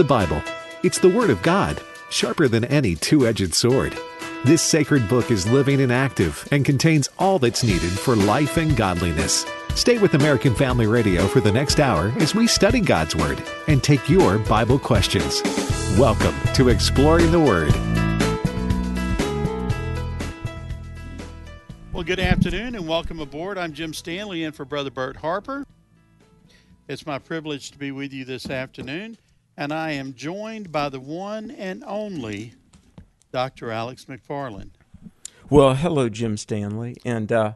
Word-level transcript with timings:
the 0.00 0.04
Bible. 0.04 0.42
It's 0.82 0.98
the 0.98 1.10
Word 1.10 1.28
of 1.28 1.42
God, 1.42 1.78
sharper 2.08 2.48
than 2.48 2.64
any 2.64 2.94
two 2.94 3.26
edged 3.26 3.52
sword. 3.52 3.94
This 4.46 4.62
sacred 4.62 5.06
book 5.10 5.30
is 5.30 5.46
living 5.46 5.78
and 5.82 5.92
active 5.92 6.48
and 6.50 6.64
contains 6.64 7.10
all 7.18 7.38
that's 7.38 7.62
needed 7.62 7.90
for 7.90 8.16
life 8.16 8.56
and 8.56 8.74
godliness. 8.74 9.44
Stay 9.74 9.98
with 9.98 10.14
American 10.14 10.54
Family 10.54 10.86
Radio 10.86 11.26
for 11.26 11.42
the 11.42 11.52
next 11.52 11.80
hour 11.80 12.14
as 12.16 12.34
we 12.34 12.46
study 12.46 12.80
God's 12.80 13.14
Word 13.14 13.42
and 13.68 13.82
take 13.82 14.08
your 14.08 14.38
Bible 14.38 14.78
questions. 14.78 15.42
Welcome 15.98 16.34
to 16.54 16.70
Exploring 16.70 17.30
the 17.30 17.38
Word. 17.38 17.74
Well, 21.92 22.04
good 22.04 22.20
afternoon 22.20 22.74
and 22.74 22.88
welcome 22.88 23.20
aboard. 23.20 23.58
I'm 23.58 23.74
Jim 23.74 23.92
Stanley 23.92 24.44
in 24.44 24.52
for 24.52 24.64
Brother 24.64 24.90
Bert 24.90 25.16
Harper. 25.16 25.66
It's 26.88 27.04
my 27.04 27.18
privilege 27.18 27.70
to 27.72 27.78
be 27.78 27.92
with 27.92 28.14
you 28.14 28.24
this 28.24 28.48
afternoon, 28.48 29.18
and 29.60 29.74
I 29.74 29.90
am 29.90 30.14
joined 30.14 30.72
by 30.72 30.88
the 30.88 30.98
one 30.98 31.50
and 31.50 31.84
only 31.86 32.54
Dr. 33.30 33.70
Alex 33.70 34.06
McFarland. 34.06 34.70
Well, 35.50 35.74
hello, 35.74 36.08
Jim 36.08 36.38
Stanley. 36.38 36.96
And 37.04 37.30
uh, 37.30 37.52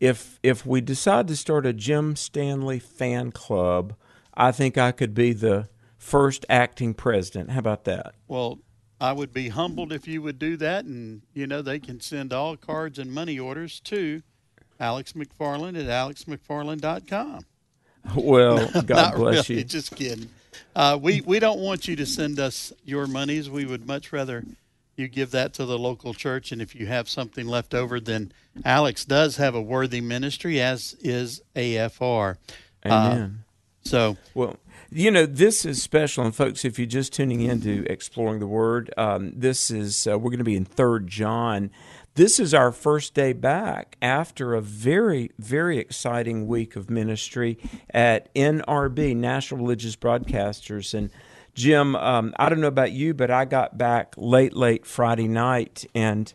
if 0.00 0.40
if 0.42 0.64
we 0.64 0.80
decide 0.80 1.28
to 1.28 1.36
start 1.36 1.66
a 1.66 1.74
Jim 1.74 2.16
Stanley 2.16 2.78
fan 2.78 3.32
club, 3.32 3.94
I 4.32 4.50
think 4.50 4.78
I 4.78 4.92
could 4.92 5.12
be 5.12 5.34
the 5.34 5.68
first 5.98 6.46
acting 6.48 6.94
president. 6.94 7.50
How 7.50 7.58
about 7.58 7.84
that? 7.84 8.14
Well, 8.26 8.60
I 8.98 9.12
would 9.12 9.34
be 9.34 9.50
humbled 9.50 9.92
if 9.92 10.08
you 10.08 10.22
would 10.22 10.38
do 10.38 10.56
that, 10.56 10.86
and 10.86 11.20
you 11.34 11.46
know 11.46 11.60
they 11.60 11.78
can 11.78 12.00
send 12.00 12.32
all 12.32 12.56
cards 12.56 12.98
and 12.98 13.12
money 13.12 13.38
orders 13.38 13.78
to 13.80 14.22
Alex 14.80 15.12
McFarland 15.12 15.78
at 15.78 15.86
alexmcfarland.com. 15.86 17.44
Well, 18.16 18.70
God 18.86 19.16
bless 19.16 19.50
really, 19.50 19.60
you. 19.60 19.64
Just 19.66 19.94
kidding. 19.94 20.30
Uh, 20.74 20.98
we 21.00 21.20
we 21.22 21.38
don't 21.38 21.60
want 21.60 21.88
you 21.88 21.96
to 21.96 22.06
send 22.06 22.38
us 22.38 22.72
your 22.84 23.06
monies. 23.06 23.48
We 23.50 23.64
would 23.64 23.86
much 23.86 24.12
rather 24.12 24.44
you 24.96 25.08
give 25.08 25.30
that 25.30 25.54
to 25.54 25.64
the 25.64 25.78
local 25.78 26.14
church. 26.14 26.52
And 26.52 26.60
if 26.60 26.74
you 26.74 26.86
have 26.86 27.08
something 27.08 27.46
left 27.46 27.74
over, 27.74 27.98
then 28.00 28.32
Alex 28.64 29.04
does 29.04 29.36
have 29.36 29.54
a 29.54 29.62
worthy 29.62 30.00
ministry, 30.00 30.60
as 30.60 30.94
is 31.00 31.42
AFR. 31.56 32.36
Amen. 32.84 33.44
Uh, 33.44 33.88
so 33.88 34.16
well, 34.34 34.56
you 34.90 35.10
know, 35.10 35.26
this 35.26 35.64
is 35.64 35.82
special, 35.82 36.24
and 36.24 36.34
folks, 36.34 36.64
if 36.64 36.78
you're 36.78 36.86
just 36.86 37.12
tuning 37.12 37.40
in 37.40 37.60
to 37.62 37.86
exploring 37.86 38.40
the 38.40 38.46
Word, 38.46 38.92
um, 38.96 39.32
this 39.34 39.70
is 39.70 40.06
uh, 40.06 40.18
we're 40.18 40.30
going 40.30 40.38
to 40.38 40.44
be 40.44 40.56
in 40.56 40.64
Third 40.64 41.08
John. 41.08 41.70
This 42.14 42.38
is 42.38 42.52
our 42.52 42.72
first 42.72 43.14
day 43.14 43.32
back 43.32 43.96
after 44.02 44.52
a 44.52 44.60
very, 44.60 45.30
very 45.38 45.78
exciting 45.78 46.46
week 46.46 46.76
of 46.76 46.90
ministry 46.90 47.56
at 47.88 48.32
NRB, 48.34 49.16
National 49.16 49.62
Religious 49.62 49.96
Broadcasters. 49.96 50.92
And 50.92 51.08
Jim, 51.54 51.96
um, 51.96 52.34
I 52.38 52.50
don't 52.50 52.60
know 52.60 52.66
about 52.66 52.92
you, 52.92 53.14
but 53.14 53.30
I 53.30 53.46
got 53.46 53.78
back 53.78 54.12
late, 54.18 54.54
late 54.54 54.84
Friday 54.84 55.26
night 55.26 55.86
and 55.94 56.34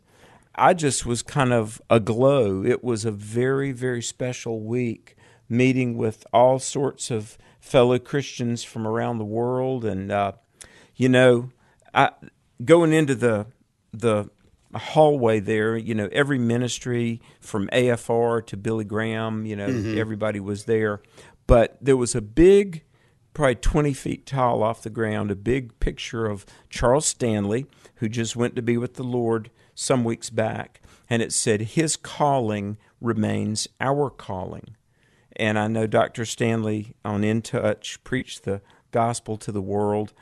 I 0.55 0.73
just 0.73 1.05
was 1.05 1.22
kind 1.22 1.53
of 1.53 1.80
aglow. 1.92 2.66
It 2.66 2.83
was 2.83 3.05
a 3.05 3.11
very, 3.11 3.72
very 3.72 4.02
special 4.02 4.61
week 4.61 5.16
meeting 5.48 5.95
with 5.95 6.25
all 6.33 6.58
sorts 6.58 7.11
of 7.11 7.38
fellow 7.59 8.00
Christians 8.00 8.64
from 8.64 8.88
around 8.88 9.20
the 9.20 9.25
world. 9.25 9.86
And, 9.86 10.11
uh, 10.11 10.31
you 10.95 11.08
know, 11.08 11.52
I, 11.94 12.09
going 12.66 12.94
into 12.94 13.14
the, 13.14 13.45
the 13.94 14.31
hallway 14.73 15.40
there. 15.40 15.78
You 15.78 15.96
know, 15.96 16.10
every 16.12 16.40
ministry 16.40 17.22
from 17.40 17.68
AFR 17.70 18.46
to 18.48 18.58
Billy 18.58 18.86
Graham, 18.86 19.46
you 19.46 19.56
know, 19.56 19.68
mm-hmm. 19.68 19.98
everybody 19.98 20.40
was 20.40 20.66
there. 20.66 21.02
But 21.46 21.78
there 21.82 21.98
was 21.98 22.16
a 22.16 22.22
big, 22.22 22.84
probably 23.34 23.56
20 23.56 23.94
feet 23.94 24.26
tall 24.26 24.62
off 24.64 24.84
the 24.84 24.90
ground, 24.90 25.32
a 25.32 25.36
big 25.36 25.80
picture 25.80 26.26
of 26.26 26.45
Charles 26.70 27.06
Stanley, 27.06 27.66
who 27.95 28.10
just 28.10 28.36
went 28.36 28.56
to 28.56 28.62
be 28.62 28.78
with 28.78 28.95
the 28.95 29.04
Lord 29.04 29.50
some 29.73 30.04
weeks 30.04 30.30
back. 30.30 30.82
And 31.10 31.22
it 31.22 31.32
said, 31.32 31.62
His 31.62 31.95
calling 31.95 32.78
remains 33.00 33.67
our 33.80 34.10
calling. 34.10 34.76
And 35.36 35.58
I 35.58 35.67
know 35.67 35.88
Dr. 35.88 36.26
Stanley 36.26 36.95
on 37.05 37.23
In 37.23 37.42
Touch 37.42 38.04
preached 38.04 38.44
the 38.44 38.61
gospel 38.92 39.38
to 39.38 39.52
the 39.52 39.61
world. 39.61 40.14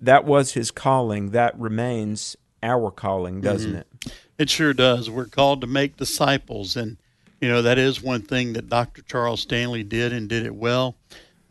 That 0.00 0.24
was 0.24 0.52
his 0.52 0.70
calling. 0.70 1.30
That 1.30 1.58
remains 1.58 2.36
our 2.62 2.90
calling, 2.90 3.40
doesn't 3.40 3.70
mm-hmm. 3.70 3.78
it? 4.06 4.12
It 4.38 4.50
sure 4.50 4.72
does. 4.72 5.10
We're 5.10 5.26
called 5.26 5.60
to 5.60 5.66
make 5.66 5.96
disciples, 5.96 6.76
and 6.76 6.96
you 7.40 7.48
know 7.48 7.62
that 7.62 7.78
is 7.78 8.02
one 8.02 8.22
thing 8.22 8.54
that 8.54 8.68
Dr. 8.68 9.02
Charles 9.02 9.40
Stanley 9.40 9.82
did 9.82 10.12
and 10.12 10.28
did 10.28 10.46
it 10.46 10.54
well. 10.54 10.96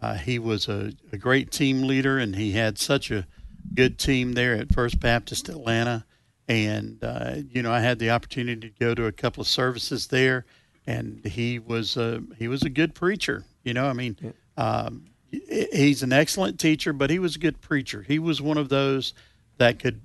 Uh, 0.01 0.15
he 0.15 0.39
was 0.39 0.67
a, 0.67 0.91
a, 1.11 1.17
great 1.17 1.51
team 1.51 1.83
leader, 1.83 2.17
and 2.17 2.35
he 2.35 2.53
had 2.53 2.79
such 2.79 3.11
a 3.11 3.27
good 3.75 3.99
team 3.99 4.33
there 4.33 4.55
at 4.55 4.73
First 4.73 4.99
Baptist 4.99 5.47
Atlanta. 5.47 6.05
And 6.47 7.03
uh, 7.03 7.35
you 7.51 7.61
know, 7.61 7.71
I 7.71 7.81
had 7.81 7.99
the 7.99 8.09
opportunity 8.09 8.69
to 8.69 8.79
go 8.79 8.95
to 8.95 9.05
a 9.05 9.11
couple 9.11 9.41
of 9.41 9.47
services 9.47 10.07
there, 10.07 10.45
and 10.87 11.23
he 11.25 11.59
was 11.59 11.97
a 11.97 12.23
he 12.37 12.47
was 12.47 12.63
a 12.63 12.69
good 12.69 12.95
preacher. 12.95 13.45
You 13.63 13.73
know, 13.73 13.85
I 13.85 13.93
mean, 13.93 14.33
um, 14.57 15.05
he's 15.31 16.03
an 16.03 16.11
excellent 16.11 16.59
teacher, 16.59 16.93
but 16.93 17.09
he 17.09 17.19
was 17.19 17.35
a 17.35 17.39
good 17.39 17.61
preacher. 17.61 18.01
He 18.01 18.19
was 18.19 18.41
one 18.41 18.57
of 18.57 18.69
those 18.69 19.13
that 19.57 19.79
could 19.79 20.01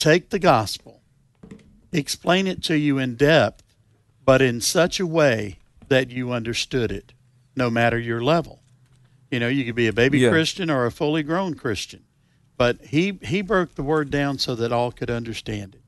take 0.00 0.30
the 0.30 0.38
gospel, 0.40 1.02
explain 1.92 2.48
it 2.48 2.62
to 2.64 2.76
you 2.76 2.98
in 2.98 3.14
depth, 3.14 3.62
but 4.24 4.42
in 4.42 4.60
such 4.60 4.98
a 4.98 5.06
way 5.06 5.58
that 5.88 6.10
you 6.10 6.32
understood 6.32 6.90
it, 6.90 7.12
no 7.54 7.70
matter 7.70 7.98
your 7.98 8.22
level. 8.22 8.62
You 9.30 9.38
know, 9.38 9.48
you 9.48 9.64
could 9.64 9.76
be 9.76 9.86
a 9.86 9.92
baby 9.92 10.18
yeah. 10.18 10.30
Christian 10.30 10.70
or 10.70 10.86
a 10.86 10.90
fully 10.90 11.22
grown 11.22 11.54
Christian, 11.54 12.04
but 12.56 12.80
he 12.86 13.18
he 13.22 13.42
broke 13.42 13.76
the 13.76 13.82
word 13.82 14.10
down 14.10 14.38
so 14.38 14.56
that 14.56 14.72
all 14.72 14.90
could 14.90 15.10
understand 15.10 15.76
it. 15.76 15.82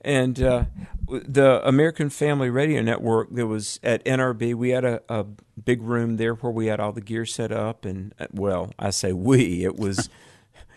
And 0.00 0.42
uh, 0.42 0.64
the 1.08 1.66
American 1.66 2.10
Family 2.10 2.50
Radio 2.50 2.82
Network, 2.82 3.30
that 3.30 3.46
was 3.46 3.80
at 3.82 4.04
NRB, 4.04 4.54
we 4.54 4.70
had 4.70 4.84
a, 4.84 5.00
a 5.08 5.24
big 5.24 5.80
room 5.82 6.16
there 6.16 6.34
where 6.34 6.52
we 6.52 6.66
had 6.66 6.78
all 6.78 6.92
the 6.92 7.00
gear 7.00 7.24
set 7.24 7.52
up, 7.52 7.84
and 7.84 8.12
uh, 8.18 8.26
well, 8.32 8.72
I 8.78 8.90
say 8.90 9.12
we, 9.12 9.64
it 9.64 9.76
was. 9.76 10.08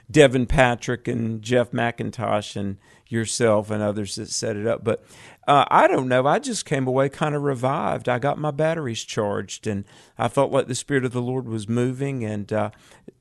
Devin 0.10 0.46
Patrick 0.46 1.08
and 1.08 1.42
Jeff 1.42 1.72
McIntosh 1.72 2.56
and 2.56 2.78
yourself 3.08 3.70
and 3.70 3.82
others 3.82 4.16
that 4.16 4.30
set 4.30 4.56
it 4.56 4.68
up. 4.68 4.84
But 4.84 5.04
uh, 5.48 5.66
I 5.70 5.88
don't 5.88 6.08
know. 6.08 6.26
I 6.26 6.40
just 6.40 6.66
came 6.66 6.88
away 6.88 7.10
kind 7.10 7.36
of 7.36 7.44
revived. 7.44 8.10
I 8.10 8.20
got 8.20 8.38
my 8.38 8.52
batteries 8.52 9.04
charged, 9.04 9.68
and 9.68 9.86
I 10.18 10.28
felt 10.28 10.52
like 10.52 10.68
the 10.68 10.76
Spirit 10.76 11.06
of 11.06 11.14
the 11.14 11.22
Lord 11.22 11.48
was 11.48 11.70
moving, 11.70 12.24
and 12.24 12.52
uh, 12.52 12.72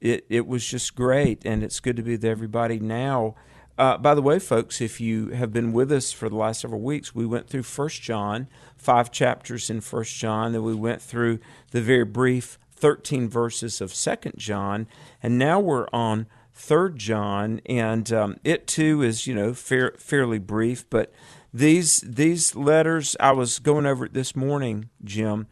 it 0.00 0.26
it 0.28 0.46
was 0.46 0.66
just 0.66 0.94
great. 0.94 1.44
And 1.44 1.62
it's 1.62 1.80
good 1.80 1.96
to 1.96 2.02
be 2.02 2.12
with 2.12 2.24
everybody 2.24 2.78
now. 2.78 3.34
Uh, 3.78 3.98
by 3.98 4.14
the 4.14 4.22
way, 4.22 4.38
folks, 4.38 4.80
if 4.80 5.00
you 5.00 5.28
have 5.28 5.52
been 5.52 5.72
with 5.72 5.92
us 5.92 6.10
for 6.10 6.30
the 6.30 6.36
last 6.36 6.62
several 6.62 6.80
weeks, 6.80 7.14
we 7.14 7.26
went 7.26 7.46
through 7.46 7.62
First 7.62 8.00
John, 8.00 8.48
five 8.74 9.10
chapters 9.10 9.68
in 9.68 9.82
First 9.82 10.16
John, 10.16 10.52
then 10.52 10.62
we 10.62 10.74
went 10.74 11.02
through 11.02 11.40
the 11.72 11.82
very 11.82 12.04
brief 12.04 12.58
13 12.72 13.28
verses 13.28 13.82
of 13.82 13.94
Second 13.94 14.34
John, 14.38 14.86
and 15.22 15.38
now 15.38 15.60
we're 15.60 15.88
on 15.92 16.26
Third 16.58 16.96
John, 16.96 17.60
and 17.66 18.10
um, 18.14 18.36
it 18.42 18.66
too 18.66 19.02
is 19.02 19.26
you 19.26 19.34
know 19.34 19.52
fair, 19.52 19.92
fairly 19.98 20.38
brief. 20.38 20.88
But 20.88 21.12
these 21.52 21.98
these 21.98 22.56
letters, 22.56 23.14
I 23.20 23.32
was 23.32 23.58
going 23.58 23.84
over 23.84 24.06
it 24.06 24.14
this 24.14 24.34
morning, 24.34 24.88
Jim. 25.04 25.48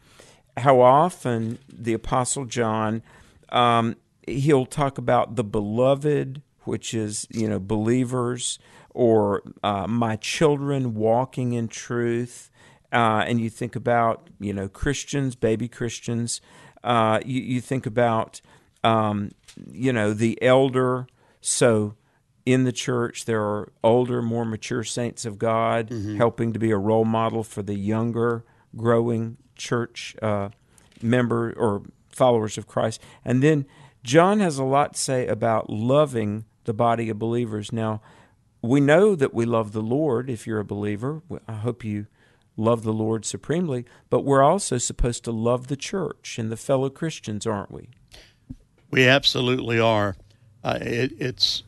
How 0.57 0.81
often 0.81 1.59
the 1.71 1.93
Apostle 1.93 2.45
John, 2.45 3.03
um, 3.49 3.97
he'll 4.27 4.65
talk 4.65 4.97
about 4.97 5.35
the 5.35 5.43
beloved, 5.43 6.41
which 6.63 6.95
is 6.95 7.27
you 7.29 7.47
know 7.47 7.59
believers, 7.59 8.57
or 8.89 9.43
uh, 9.61 9.85
my 9.85 10.15
children 10.15 10.95
walking 10.95 11.53
in 11.53 11.67
truth. 11.67 12.49
Uh, 12.91 13.23
and 13.27 13.39
you 13.39 13.51
think 13.51 13.75
about 13.75 14.27
you 14.39 14.53
know 14.53 14.67
Christians, 14.67 15.35
baby 15.35 15.67
Christians. 15.67 16.41
Uh, 16.83 17.19
you, 17.23 17.41
you 17.41 17.61
think 17.61 17.85
about 17.85 18.41
um, 18.83 19.31
you 19.71 19.93
know, 19.93 20.13
the 20.13 20.41
elder. 20.41 21.07
So 21.41 21.95
in 22.45 22.63
the 22.63 22.71
church, 22.71 23.25
there 23.25 23.41
are 23.41 23.71
older, 23.83 24.21
more 24.21 24.45
mature 24.45 24.83
saints 24.83 25.25
of 25.25 25.39
God 25.39 25.89
mm-hmm. 25.89 26.17
helping 26.17 26.53
to 26.53 26.59
be 26.59 26.71
a 26.71 26.77
role 26.77 27.05
model 27.05 27.43
for 27.43 27.63
the 27.63 27.75
younger, 27.75 28.43
growing 28.75 29.37
church 29.55 30.15
uh, 30.21 30.49
member 31.01 31.53
or 31.53 31.83
followers 32.09 32.57
of 32.57 32.67
Christ. 32.67 33.01
And 33.23 33.41
then 33.41 33.65
John 34.03 34.39
has 34.39 34.57
a 34.57 34.63
lot 34.63 34.93
to 34.93 34.99
say 34.99 35.27
about 35.27 35.69
loving 35.69 36.45
the 36.65 36.73
body 36.73 37.09
of 37.09 37.19
believers. 37.19 37.71
Now, 37.71 38.01
we 38.61 38.79
know 38.79 39.15
that 39.15 39.33
we 39.33 39.45
love 39.45 39.71
the 39.71 39.81
Lord 39.81 40.29
if 40.29 40.47
you're 40.47 40.59
a 40.59 40.65
believer. 40.65 41.21
I 41.47 41.53
hope 41.53 41.83
you 41.83 42.07
love 42.57 42.83
the 42.83 42.93
Lord 42.93 43.25
supremely, 43.25 43.85
but 44.09 44.23
we're 44.23 44.43
also 44.43 44.77
supposed 44.77 45.23
to 45.25 45.31
love 45.31 45.67
the 45.67 45.75
church 45.75 46.37
and 46.39 46.51
the 46.51 46.57
fellow 46.57 46.89
Christians, 46.89 47.45
aren't 47.45 47.71
we? 47.71 47.89
We 48.95 49.09
absolutely 49.09 49.77
are. 49.77 50.15
Uh, 50.63 50.77
it, 50.79 51.11
it's, 51.19 51.63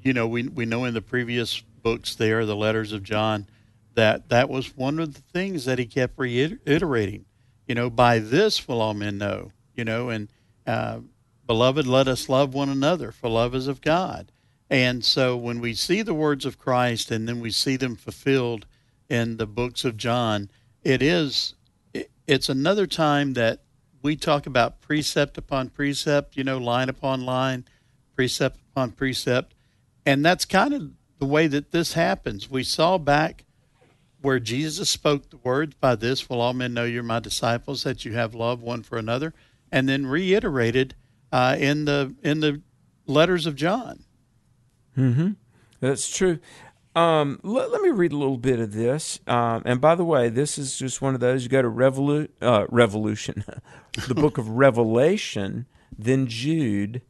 you 0.00 0.12
know, 0.12 0.28
we 0.28 0.46
we 0.46 0.64
know 0.64 0.84
in 0.84 0.94
the 0.94 1.02
previous 1.02 1.60
books 1.60 2.14
there, 2.14 2.46
the 2.46 2.54
letters 2.54 2.92
of 2.92 3.02
John, 3.02 3.48
that 3.94 4.28
that 4.28 4.48
was 4.48 4.76
one 4.76 5.00
of 5.00 5.14
the 5.14 5.20
things 5.20 5.64
that 5.64 5.80
he 5.80 5.86
kept 5.86 6.16
reiterating. 6.16 7.24
You 7.66 7.74
know, 7.74 7.90
by 7.90 8.20
this 8.20 8.68
will 8.68 8.80
all 8.80 8.94
men 8.94 9.18
know. 9.18 9.50
You 9.74 9.84
know, 9.84 10.10
and 10.10 10.28
uh, 10.68 11.00
Beloved, 11.48 11.84
let 11.84 12.06
us 12.06 12.28
love 12.28 12.54
one 12.54 12.68
another, 12.68 13.10
for 13.10 13.28
love 13.28 13.56
is 13.56 13.66
of 13.66 13.80
God. 13.80 14.30
And 14.70 15.04
so 15.04 15.36
when 15.36 15.60
we 15.60 15.74
see 15.74 16.02
the 16.02 16.14
words 16.14 16.44
of 16.44 16.60
Christ 16.60 17.10
and 17.10 17.26
then 17.26 17.40
we 17.40 17.50
see 17.50 17.74
them 17.74 17.96
fulfilled 17.96 18.66
in 19.08 19.38
the 19.38 19.46
books 19.48 19.84
of 19.84 19.96
John, 19.96 20.48
it 20.84 21.02
is 21.02 21.54
it's 22.28 22.48
another 22.48 22.86
time 22.86 23.32
that 23.32 23.62
we 24.02 24.16
talk 24.16 24.46
about 24.46 24.80
precept 24.80 25.38
upon 25.38 25.70
precept, 25.70 26.36
you 26.36 26.44
know, 26.44 26.58
line 26.58 26.88
upon 26.88 27.24
line, 27.24 27.64
precept 28.14 28.60
upon 28.70 28.92
precept. 28.92 29.54
And 30.06 30.24
that's 30.24 30.44
kind 30.44 30.72
of 30.72 30.90
the 31.18 31.26
way 31.26 31.46
that 31.46 31.72
this 31.72 31.94
happens. 31.94 32.50
We 32.50 32.62
saw 32.62 32.98
back 32.98 33.44
where 34.20 34.40
Jesus 34.40 34.90
spoke 34.90 35.30
the 35.30 35.36
words, 35.38 35.74
By 35.74 35.94
this 35.94 36.28
will 36.28 36.40
all 36.40 36.52
men 36.52 36.74
know 36.74 36.84
you're 36.84 37.02
my 37.02 37.20
disciples, 37.20 37.82
that 37.84 38.04
you 38.04 38.14
have 38.14 38.34
love 38.34 38.62
one 38.62 38.82
for 38.82 38.98
another, 38.98 39.34
and 39.70 39.88
then 39.88 40.06
reiterated 40.06 40.94
uh, 41.30 41.56
in 41.58 41.84
the 41.84 42.14
in 42.22 42.40
the 42.40 42.62
letters 43.06 43.46
of 43.46 43.54
John. 43.54 44.04
Hmm. 44.94 45.32
That's 45.80 46.14
true. 46.14 46.40
Um, 46.98 47.38
let, 47.44 47.70
let, 47.70 47.80
me 47.80 47.90
read 47.90 48.10
a 48.10 48.16
little 48.16 48.38
bit 48.38 48.58
of 48.58 48.72
this. 48.72 49.20
Um, 49.28 49.62
and 49.64 49.80
by 49.80 49.94
the 49.94 50.04
way, 50.04 50.28
this 50.28 50.58
is 50.58 50.76
just 50.76 51.00
one 51.00 51.14
of 51.14 51.20
those. 51.20 51.44
You 51.44 51.48
go 51.48 51.62
to 51.62 51.70
Revolu- 51.70 52.28
uh, 52.42 52.66
Revolution, 52.70 53.44
the 54.08 54.16
book 54.16 54.36
of 54.36 54.48
Revelation, 54.64 55.66
then 55.96 56.26
Jude, 56.26 57.02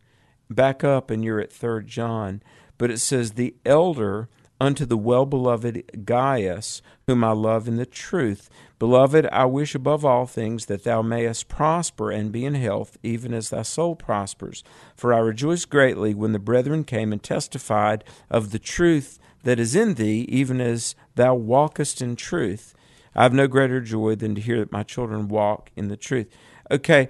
back 0.51 0.85
up, 0.85 1.11
and 1.11 1.25
you're 1.25 1.41
at 1.41 1.51
Third 1.51 1.87
John. 1.87 2.43
But 2.77 2.91
it 2.91 2.99
says, 2.99 3.33
"The 3.33 3.57
elder 3.65 4.29
unto 4.61 4.85
the 4.85 4.97
well 4.97 5.27
beloved 5.27 6.05
Gaius, 6.05 6.83
whom 7.07 7.25
I 7.25 7.33
love 7.33 7.69
in 7.69 7.77
the 7.77 7.87
truth, 7.87 8.51
Beloved, 8.79 9.27
I 9.33 9.45
wish 9.45 9.75
above 9.75 10.05
all 10.05 10.25
things 10.27 10.67
that 10.67 10.85
thou 10.85 11.03
mayest 11.03 11.49
prosper 11.49 12.13
and 12.13 12.31
be 12.31 12.45
in 12.45 12.55
health, 12.55 12.97
even 13.03 13.35
as 13.35 13.51
thy 13.51 13.63
soul 13.63 13.97
prospers. 13.97 14.63
For 14.95 15.13
I 15.13 15.19
rejoiced 15.19 15.69
greatly 15.69 16.15
when 16.15 16.31
the 16.31 16.39
brethren 16.39 16.85
came 16.85 17.13
and 17.13 17.21
testified 17.21 18.05
of 18.31 18.53
the 18.53 18.61
truth 18.61 19.19
that 19.43 19.59
is 19.59 19.75
in 19.75 19.95
thee, 19.95 20.27
even 20.29 20.61
as 20.61 20.95
thou 21.17 21.35
walkest 21.35 22.01
in 22.01 22.15
truth. 22.15 22.73
I 23.17 23.25
have 23.25 23.33
no 23.33 23.49
greater 23.49 23.81
joy 23.81 24.15
than 24.15 24.37
to 24.37 24.41
hear 24.41 24.61
that 24.61 24.71
my 24.71 24.85
children 24.85 25.27
walk 25.27 25.73
in 25.75 25.89
the 25.89 25.97
truth. 25.97 26.29
Okay, 26.71 27.09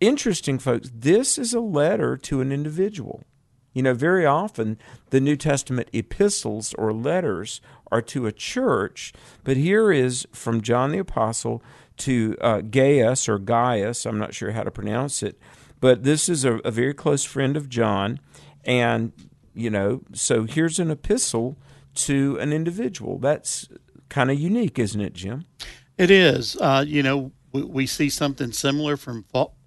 interesting, 0.00 0.58
folks. 0.58 0.90
This 0.94 1.36
is 1.36 1.52
a 1.52 1.60
letter 1.60 2.16
to 2.16 2.40
an 2.40 2.50
individual. 2.50 3.24
You 3.72 3.82
know, 3.82 3.94
very 3.94 4.26
often 4.26 4.78
the 5.10 5.20
New 5.20 5.36
Testament 5.36 5.88
epistles 5.92 6.74
or 6.74 6.92
letters 6.92 7.60
are 7.92 8.02
to 8.02 8.26
a 8.26 8.32
church, 8.32 9.12
but 9.44 9.56
here 9.56 9.92
is 9.92 10.26
from 10.32 10.60
John 10.60 10.92
the 10.92 10.98
Apostle 10.98 11.62
to 11.98 12.36
uh, 12.40 12.60
Gaius 12.62 13.28
or 13.28 13.38
Gaius, 13.38 14.06
I'm 14.06 14.18
not 14.18 14.34
sure 14.34 14.52
how 14.52 14.62
to 14.62 14.70
pronounce 14.70 15.22
it, 15.22 15.38
but 15.80 16.02
this 16.02 16.28
is 16.28 16.44
a, 16.44 16.54
a 16.58 16.70
very 16.70 16.94
close 16.94 17.24
friend 17.24 17.56
of 17.56 17.68
John. 17.68 18.20
And, 18.64 19.12
you 19.54 19.70
know, 19.70 20.02
so 20.12 20.44
here's 20.44 20.78
an 20.78 20.90
epistle 20.90 21.56
to 21.94 22.38
an 22.40 22.52
individual. 22.52 23.18
That's 23.18 23.68
kind 24.08 24.30
of 24.30 24.38
unique, 24.38 24.78
isn't 24.78 25.00
it, 25.00 25.12
Jim? 25.14 25.46
It 25.96 26.10
is. 26.10 26.56
Uh, 26.56 26.84
you 26.86 27.02
know, 27.02 27.32
we, 27.52 27.62
we, 27.62 27.86
see 27.86 28.08
something 28.08 28.52
similar 28.52 28.96
from, 28.96 29.24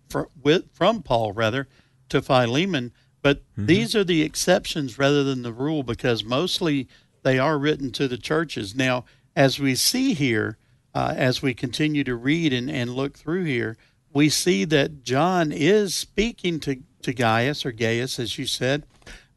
from, 0.10 0.28
from 0.72 1.04
Paul, 1.04 1.32
rather, 1.34 1.68
to 2.10 2.22
Philemon 2.22 2.94
but 3.24 3.40
mm-hmm. 3.40 3.66
these 3.66 3.96
are 3.96 4.04
the 4.04 4.22
exceptions 4.22 5.00
rather 5.00 5.24
than 5.24 5.42
the 5.42 5.54
rule 5.54 5.82
because 5.82 6.24
mostly 6.24 6.88
they 7.24 7.40
are 7.40 7.58
written 7.58 7.92
to 7.94 8.08
the 8.08 8.18
churches. 8.18 8.76
Now, 8.76 9.06
as 9.36 9.60
we 9.60 9.74
see 9.74 10.14
here, 10.14 10.58
uh, 10.94 11.16
as 11.18 11.42
we 11.42 11.56
continue 11.56 12.04
to 12.04 12.16
read 12.16 12.54
and, 12.54 12.70
and 12.70 12.92
look 12.92 13.18
through 13.18 13.46
here, 13.46 13.78
we 14.14 14.30
see 14.30 14.66
that 14.66 15.04
John 15.04 15.52
is 15.52 15.96
speaking 15.96 16.60
to, 16.60 16.84
to 17.02 17.14
Gaius 17.14 17.66
or 17.66 17.72
Gaius, 17.72 18.20
as 18.20 18.38
you 18.38 18.46
said, 18.46 18.84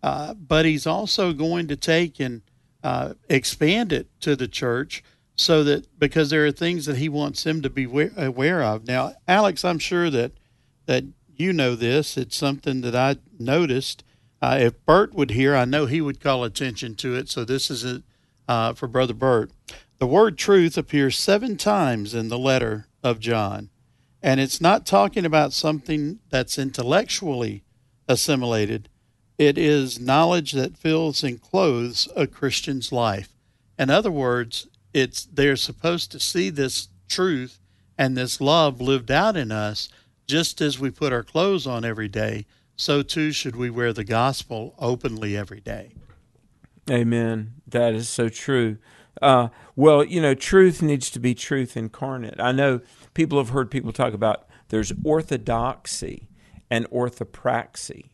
uh, 0.02 0.34
but 0.34 0.66
he's 0.66 0.86
also 0.86 1.32
going 1.32 1.68
to 1.68 1.76
take 1.76 2.20
and 2.20 2.42
uh, 2.82 3.14
expand 3.28 3.92
it 3.92 4.08
to 4.20 4.36
the 4.36 4.48
church 4.48 5.02
so 5.34 5.64
that 5.64 5.98
because 5.98 6.30
there 6.30 6.44
are 6.44 6.52
things 6.52 6.86
that 6.86 6.96
he 6.96 7.08
wants 7.08 7.44
them 7.44 7.62
to 7.62 7.70
be 7.70 7.84
aware 8.16 8.62
of. 8.62 8.86
Now, 8.86 9.14
Alex, 9.28 9.64
I'm 9.64 9.78
sure 9.78 10.10
that 10.10 10.32
that 10.86 11.04
you 11.36 11.52
know 11.52 11.74
this. 11.74 12.16
It's 12.16 12.36
something 12.36 12.80
that 12.82 12.94
I 12.94 13.16
noticed. 13.38 14.04
Uh, 14.42 14.58
if 14.60 14.84
Bert 14.84 15.14
would 15.14 15.30
hear, 15.30 15.56
I 15.56 15.64
know 15.64 15.86
he 15.86 16.00
would 16.00 16.20
call 16.20 16.44
attention 16.44 16.94
to 16.96 17.14
it. 17.14 17.28
So 17.28 17.44
this 17.44 17.70
is 17.70 18.02
uh, 18.48 18.74
for 18.74 18.86
Brother 18.86 19.14
Bert. 19.14 19.50
The 19.98 20.06
word 20.06 20.36
truth 20.36 20.76
appears 20.76 21.16
seven 21.16 21.56
times 21.56 22.14
in 22.14 22.28
the 22.28 22.38
letter 22.38 22.86
of 23.02 23.18
John, 23.18 23.70
and 24.22 24.40
it's 24.40 24.60
not 24.60 24.84
talking 24.84 25.24
about 25.24 25.52
something 25.54 26.18
that's 26.28 26.58
intellectually 26.58 27.64
assimilated. 28.06 28.88
It 29.38 29.56
is 29.56 29.98
knowledge 29.98 30.52
that 30.52 30.76
fills 30.76 31.22
and 31.22 31.40
clothes 31.40 32.08
a 32.14 32.26
Christian's 32.26 32.92
life. 32.92 33.30
In 33.78 33.90
other 33.90 34.10
words, 34.10 34.66
it's 34.92 35.24
they're 35.24 35.56
supposed 35.56 36.10
to 36.12 36.20
see 36.20 36.50
this 36.50 36.88
truth 37.08 37.58
and 37.98 38.16
this 38.16 38.40
love 38.40 38.80
lived 38.80 39.10
out 39.10 39.36
in 39.36 39.50
us 39.50 39.88
just 40.26 40.61
as 40.61 40.78
we 40.78 40.90
put 40.90 41.12
our 41.12 41.23
clothes 41.23 41.67
on 41.67 41.84
every 41.84 42.08
day, 42.08 42.46
so 42.76 43.02
too 43.02 43.32
should 43.32 43.56
we 43.56 43.70
wear 43.70 43.93
the 43.93 44.05
gospel 44.05 44.75
openly 44.78 45.37
every 45.37 45.61
day. 45.61 45.94
Amen. 46.90 47.55
That 47.67 47.94
is 47.94 48.08
so 48.08 48.28
true. 48.28 48.78
Uh, 49.23 49.49
well, 49.75 50.05
you 50.05 50.20
know, 50.20 50.34
truth 50.34 50.82
needs 50.82 51.11
to 51.11 51.19
be 51.19 51.34
truth 51.34 51.76
incarnate. 51.76 52.38
I 52.38 52.52
know 52.52 52.81
people 53.14 53.38
have 53.38 53.49
heard 53.49 53.70
people 53.70 53.93
talk 53.93 54.12
about 54.12 54.46
there's 54.69 54.93
orthodoxy 55.05 56.28
and 56.70 56.88
orthopraxy. 56.90 58.11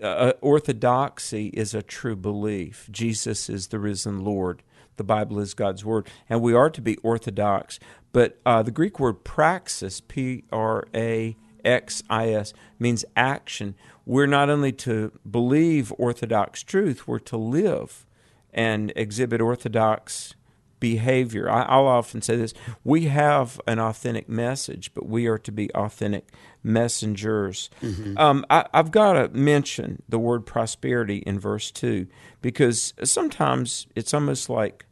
Uh, 0.00 0.06
uh 0.06 0.32
orthodoxy 0.40 1.48
is 1.48 1.74
a 1.74 1.82
true 1.82 2.16
belief. 2.16 2.88
Jesus 2.90 3.48
is 3.48 3.68
the 3.68 3.78
risen 3.78 4.20
Lord. 4.20 4.62
The 4.96 5.04
Bible 5.04 5.40
is 5.40 5.52
God's 5.52 5.84
word, 5.84 6.06
and 6.28 6.40
we 6.40 6.54
are 6.54 6.70
to 6.70 6.80
be 6.80 6.96
orthodox. 6.98 7.78
But 8.12 8.38
uh, 8.46 8.62
the 8.62 8.70
Greek 8.70 8.98
word 8.98 9.24
praxis, 9.24 10.00
P 10.00 10.44
R 10.50 10.86
A 10.94 11.36
XIS 11.66 12.52
means 12.78 13.04
action. 13.16 13.74
We're 14.04 14.26
not 14.26 14.48
only 14.48 14.72
to 14.72 15.12
believe 15.28 15.92
Orthodox 15.98 16.62
truth, 16.62 17.06
we're 17.08 17.18
to 17.20 17.36
live 17.36 18.06
and 18.52 18.92
exhibit 18.96 19.40
Orthodox 19.40 20.34
behavior. 20.80 21.50
I, 21.50 21.76
will 21.78 21.88
often 21.88 22.22
say 22.22 22.36
this 22.36 22.54
we 22.84 23.06
have 23.06 23.60
an 23.66 23.78
authentic 23.78 24.28
message, 24.28 24.92
but 24.94 25.06
we 25.06 25.26
are 25.26 25.38
to 25.38 25.52
be 25.52 25.70
authentic 25.74 26.28
messengers. 26.62 27.70
Mm-hmm. 27.82 28.18
Um, 28.18 28.44
I, 28.50 28.66
I've 28.72 28.90
got 28.90 29.14
to 29.14 29.28
mention 29.28 30.02
the 30.08 30.18
word 30.18 30.46
prosperity 30.46 31.18
in 31.18 31.38
verse 31.38 31.70
2 31.70 32.06
because 32.42 32.94
sometimes 33.04 33.86
it's 33.94 34.12
almost 34.12 34.48
like 34.48 34.86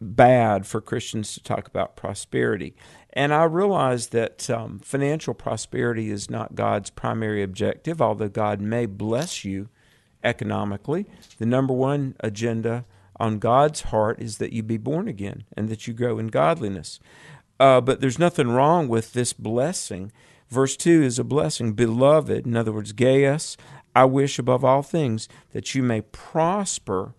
bad 0.00 0.66
for 0.66 0.80
Christians 0.80 1.34
to 1.34 1.42
talk 1.42 1.66
about 1.66 1.96
prosperity. 1.96 2.74
And 3.16 3.32
I 3.32 3.44
realize 3.44 4.08
that 4.08 4.50
um, 4.50 4.78
financial 4.78 5.32
prosperity 5.32 6.10
is 6.10 6.28
not 6.28 6.54
God's 6.54 6.90
primary 6.90 7.42
objective, 7.42 8.02
although 8.02 8.28
God 8.28 8.60
may 8.60 8.84
bless 8.84 9.42
you 9.42 9.70
economically. 10.22 11.06
The 11.38 11.46
number 11.46 11.72
one 11.72 12.14
agenda 12.20 12.84
on 13.18 13.38
God's 13.38 13.80
heart 13.80 14.20
is 14.20 14.36
that 14.36 14.52
you 14.52 14.62
be 14.62 14.76
born 14.76 15.08
again 15.08 15.44
and 15.56 15.70
that 15.70 15.86
you 15.86 15.94
grow 15.94 16.18
in 16.18 16.26
godliness. 16.26 17.00
Uh, 17.58 17.80
but 17.80 18.02
there's 18.02 18.18
nothing 18.18 18.50
wrong 18.50 18.86
with 18.86 19.14
this 19.14 19.32
blessing. 19.32 20.12
Verse 20.50 20.76
2 20.76 21.02
is 21.02 21.18
a 21.18 21.24
blessing. 21.24 21.72
Beloved, 21.72 22.46
in 22.46 22.54
other 22.54 22.72
words, 22.72 22.92
Gaius, 22.92 23.56
I 23.94 24.04
wish 24.04 24.38
above 24.38 24.62
all 24.62 24.82
things 24.82 25.26
that 25.52 25.74
you 25.74 25.82
may 25.82 26.02
prosper 26.02 27.14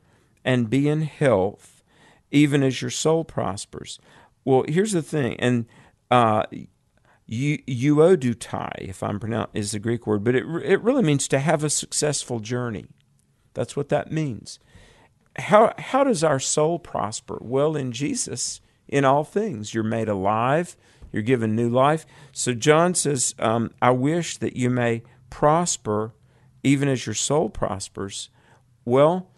and 0.45 0.69
be 0.69 0.87
in 0.87 1.01
health, 1.01 1.81
even 2.29 2.61
as 2.61 2.83
your 2.83 2.91
soul 2.91 3.23
prospers. 3.23 3.99
Well, 4.45 4.63
here's 4.67 4.91
the 4.91 5.01
thing, 5.01 5.35
and 5.39 5.65
uh, 6.09 6.43
euodutai, 7.29 8.71
if 8.77 9.03
I'm 9.03 9.19
pronouncing, 9.19 9.59
is 9.59 9.71
the 9.71 9.79
Greek 9.79 10.07
word, 10.07 10.23
but 10.23 10.35
it 10.35 10.45
it 10.63 10.81
really 10.81 11.03
means 11.03 11.27
to 11.29 11.39
have 11.39 11.63
a 11.63 11.69
successful 11.69 12.39
journey. 12.39 12.87
That's 13.53 13.75
what 13.75 13.89
that 13.89 14.11
means. 14.11 14.59
How 15.37 15.73
how 15.77 16.03
does 16.03 16.23
our 16.23 16.39
soul 16.39 16.79
prosper? 16.79 17.37
Well, 17.41 17.75
in 17.75 17.91
Jesus, 17.91 18.61
in 18.87 19.03
all 19.03 19.23
things, 19.23 19.73
you're 19.73 19.83
made 19.83 20.07
alive. 20.07 20.77
You're 21.11 21.23
given 21.23 21.55
new 21.55 21.69
life. 21.69 22.05
So 22.31 22.53
John 22.53 22.93
says, 22.93 23.35
um, 23.39 23.71
"I 23.81 23.91
wish 23.91 24.37
that 24.37 24.55
you 24.55 24.69
may 24.69 25.03
prosper, 25.29 26.13
even 26.63 26.87
as 26.87 27.05
your 27.05 27.15
soul 27.15 27.49
prospers." 27.49 28.29
Well, 28.85 29.29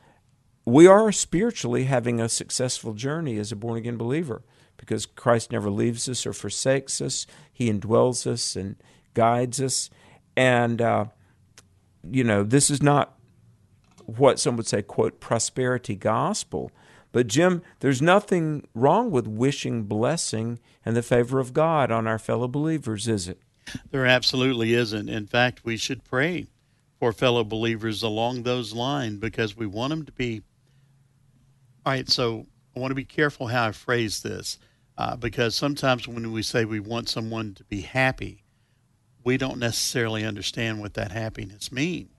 we 0.64 0.86
are 0.86 1.12
spiritually 1.12 1.86
having 1.86 2.22
a 2.22 2.30
successful 2.30 2.94
journey 2.94 3.40
as 3.40 3.52
a 3.52 3.56
born 3.56 3.78
again 3.78 3.98
believer 3.98 4.44
because 4.80 5.06
Christ 5.06 5.52
never 5.52 5.70
leaves 5.70 6.08
us 6.08 6.26
or 6.26 6.34
forsakes 6.34 7.02
us. 7.02 7.28
He 7.52 7.72
indwells 7.72 8.26
us 8.26 8.56
and 8.56 8.76
guides 9.14 9.62
us. 9.62 9.90
And, 10.36 10.82
uh, 10.82 11.06
you 12.10 12.24
know, 12.24 12.44
this 12.44 12.70
is 12.70 12.82
not 12.82 13.18
what 14.06 14.40
some 14.40 14.58
would 14.58 14.68
say, 14.68 14.82
quote, 14.82 15.20
prosperity 15.20 15.96
gospel. 15.96 16.72
But, 17.12 17.28
Jim, 17.28 17.62
there's 17.80 18.02
nothing 18.02 18.68
wrong 18.74 19.12
with 19.12 19.28
wishing 19.28 19.84
blessing 19.84 20.60
and 20.86 20.96
the 20.96 21.04
favor 21.04 21.40
of 21.40 21.54
God 21.54 21.92
on 21.92 22.08
our 22.08 22.20
fellow 22.20 22.48
believers, 22.48 23.08
is 23.08 23.28
it? 23.28 23.40
There 23.92 24.06
absolutely 24.06 24.74
isn't. 24.74 25.10
In 25.10 25.28
fact, 25.28 25.64
we 25.64 25.78
should 25.78 26.04
pray 26.04 26.48
for 27.00 27.14
fellow 27.14 27.44
believers 27.44 28.04
along 28.04 28.44
those 28.44 28.74
lines 28.74 29.20
because 29.20 29.56
we 29.56 29.66
want 29.66 29.92
them 29.92 30.06
to 30.06 30.12
be. 30.12 30.42
All 31.86 31.94
right, 31.94 32.10
so 32.10 32.46
I 32.76 32.80
want 32.80 32.92
to 32.92 32.96
be 32.96 33.06
careful 33.06 33.48
how 33.48 33.68
I 33.68 33.72
phrase 33.72 34.22
this 34.22 34.58
uh, 35.00 35.16
because 35.16 35.56
sometimes 35.56 36.10
when 36.10 36.30
we 36.34 36.44
say 36.44 36.66
we 36.66 36.82
want 36.82 37.08
someone 37.08 37.54
to 37.54 37.64
be 37.64 37.82
happy, 37.82 38.44
we 39.24 39.38
don't 39.38 39.58
necessarily 39.58 40.26
understand 40.26 40.82
what 40.82 40.94
that 40.96 41.14
happiness 41.14 41.72
means. 41.72 42.10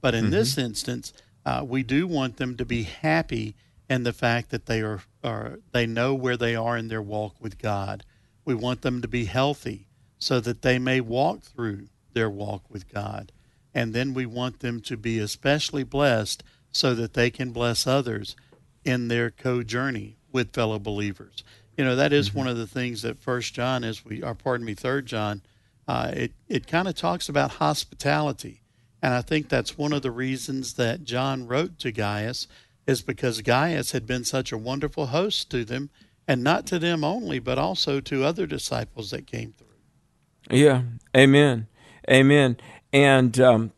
But 0.00 0.14
in 0.14 0.26
mm-hmm. 0.26 0.34
this 0.34 0.56
instance, 0.56 1.12
uh, 1.44 1.64
we 1.66 1.82
do 1.82 2.06
want 2.06 2.36
them 2.36 2.56
to 2.56 2.64
be 2.64 2.84
happy 2.84 3.56
in 3.88 4.04
the 4.04 4.12
fact 4.12 4.50
that 4.50 4.66
they 4.66 4.80
are, 4.80 5.00
are 5.24 5.58
they 5.72 5.86
know 5.86 6.14
where 6.14 6.36
they 6.36 6.54
are 6.54 6.76
in 6.76 6.86
their 6.86 7.02
walk 7.02 7.34
with 7.40 7.58
God. 7.58 8.04
We 8.44 8.54
want 8.54 8.82
them 8.82 9.02
to 9.02 9.08
be 9.08 9.24
healthy 9.24 9.88
so 10.16 10.38
that 10.38 10.62
they 10.62 10.78
may 10.78 11.00
walk 11.00 11.42
through 11.42 11.88
their 12.12 12.30
walk 12.30 12.62
with 12.70 12.88
God. 12.92 13.32
And 13.74 13.92
then 13.92 14.14
we 14.14 14.24
want 14.24 14.60
them 14.60 14.80
to 14.82 14.96
be 14.96 15.18
especially 15.18 15.82
blessed 15.82 16.44
so 16.70 16.94
that 16.94 17.14
they 17.14 17.30
can 17.30 17.50
bless 17.50 17.88
others 17.88 18.36
in 18.84 19.08
their 19.08 19.32
co 19.32 19.64
journey 19.64 20.16
with 20.32 20.52
fellow 20.52 20.78
believers. 20.78 21.42
You 21.80 21.86
know, 21.86 21.96
that 21.96 22.12
is 22.12 22.28
mm-hmm. 22.28 22.40
one 22.40 22.46
of 22.46 22.58
the 22.58 22.66
things 22.66 23.00
that 23.00 23.22
First 23.22 23.54
John, 23.54 23.84
as 23.84 24.04
we, 24.04 24.22
or 24.22 24.34
pardon 24.34 24.66
me, 24.66 24.74
Third 24.74 25.06
John, 25.06 25.40
uh, 25.88 26.10
it, 26.12 26.32
it 26.46 26.66
kind 26.66 26.86
of 26.86 26.94
talks 26.94 27.26
about 27.26 27.52
hospitality. 27.52 28.60
And 29.00 29.14
I 29.14 29.22
think 29.22 29.48
that's 29.48 29.78
one 29.78 29.94
of 29.94 30.02
the 30.02 30.10
reasons 30.10 30.74
that 30.74 31.04
John 31.04 31.46
wrote 31.46 31.78
to 31.78 31.90
Gaius 31.90 32.46
is 32.86 33.00
because 33.00 33.40
Gaius 33.40 33.92
had 33.92 34.06
been 34.06 34.24
such 34.24 34.52
a 34.52 34.58
wonderful 34.58 35.06
host 35.06 35.50
to 35.52 35.64
them, 35.64 35.88
and 36.28 36.44
not 36.44 36.66
to 36.66 36.78
them 36.78 37.02
only, 37.02 37.38
but 37.38 37.56
also 37.56 37.98
to 37.98 38.24
other 38.24 38.46
disciples 38.46 39.10
that 39.10 39.26
came 39.26 39.54
through. 39.56 40.58
Yeah, 40.58 40.82
amen, 41.16 41.66
amen. 42.10 42.58
And 42.92 43.40
um, 43.40 43.72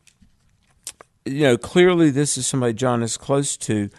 you 1.24 1.42
know, 1.42 1.56
clearly 1.56 2.10
this 2.10 2.36
is 2.36 2.48
somebody 2.48 2.72
John 2.72 3.00
is 3.04 3.16
close 3.16 3.56
to. 3.58 3.90